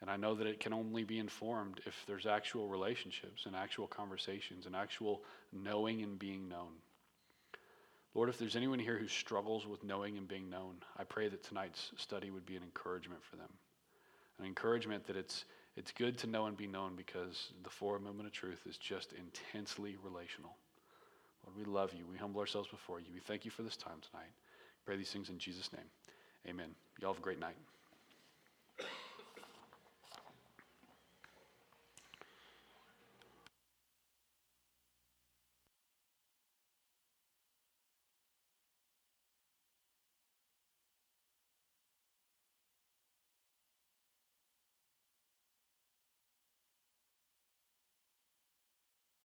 And 0.00 0.10
I 0.10 0.16
know 0.16 0.34
that 0.34 0.46
it 0.46 0.60
can 0.60 0.72
only 0.72 1.04
be 1.04 1.18
informed 1.18 1.80
if 1.86 2.04
there's 2.06 2.26
actual 2.26 2.68
relationships 2.68 3.46
and 3.46 3.56
actual 3.56 3.86
conversations 3.86 4.66
and 4.66 4.76
actual 4.76 5.22
knowing 5.52 6.02
and 6.02 6.18
being 6.18 6.48
known. 6.48 6.72
Lord, 8.14 8.28
if 8.28 8.38
there's 8.38 8.56
anyone 8.56 8.78
here 8.78 8.98
who 8.98 9.08
struggles 9.08 9.66
with 9.66 9.84
knowing 9.84 10.16
and 10.16 10.26
being 10.26 10.48
known, 10.48 10.76
I 10.98 11.04
pray 11.04 11.28
that 11.28 11.42
tonight's 11.42 11.92
study 11.96 12.30
would 12.30 12.46
be 12.46 12.56
an 12.56 12.62
encouragement 12.62 13.22
for 13.22 13.36
them. 13.36 13.50
An 14.38 14.44
encouragement 14.44 15.06
that 15.06 15.16
it's, 15.16 15.44
it's 15.76 15.92
good 15.92 16.18
to 16.18 16.26
know 16.26 16.46
and 16.46 16.56
be 16.56 16.66
known 16.66 16.94
because 16.96 17.52
the 17.62 17.70
forward 17.70 18.02
movement 18.02 18.26
of 18.26 18.32
truth 18.32 18.66
is 18.68 18.76
just 18.76 19.12
intensely 19.12 19.96
relational. 20.02 20.56
Lord, 21.44 21.56
we 21.56 21.64
love 21.64 21.94
you. 21.94 22.04
We 22.10 22.16
humble 22.16 22.40
ourselves 22.40 22.68
before 22.68 23.00
you. 23.00 23.06
We 23.14 23.20
thank 23.20 23.44
you 23.44 23.50
for 23.50 23.62
this 23.62 23.76
time 23.76 24.00
tonight. 24.10 24.30
Pray 24.84 24.96
these 24.96 25.10
things 25.10 25.30
in 25.30 25.38
Jesus' 25.38 25.72
name. 25.72 25.86
Amen. 26.48 26.68
Y'all 27.00 27.12
have 27.12 27.18
a 27.18 27.22
great 27.22 27.40
night. 27.40 27.56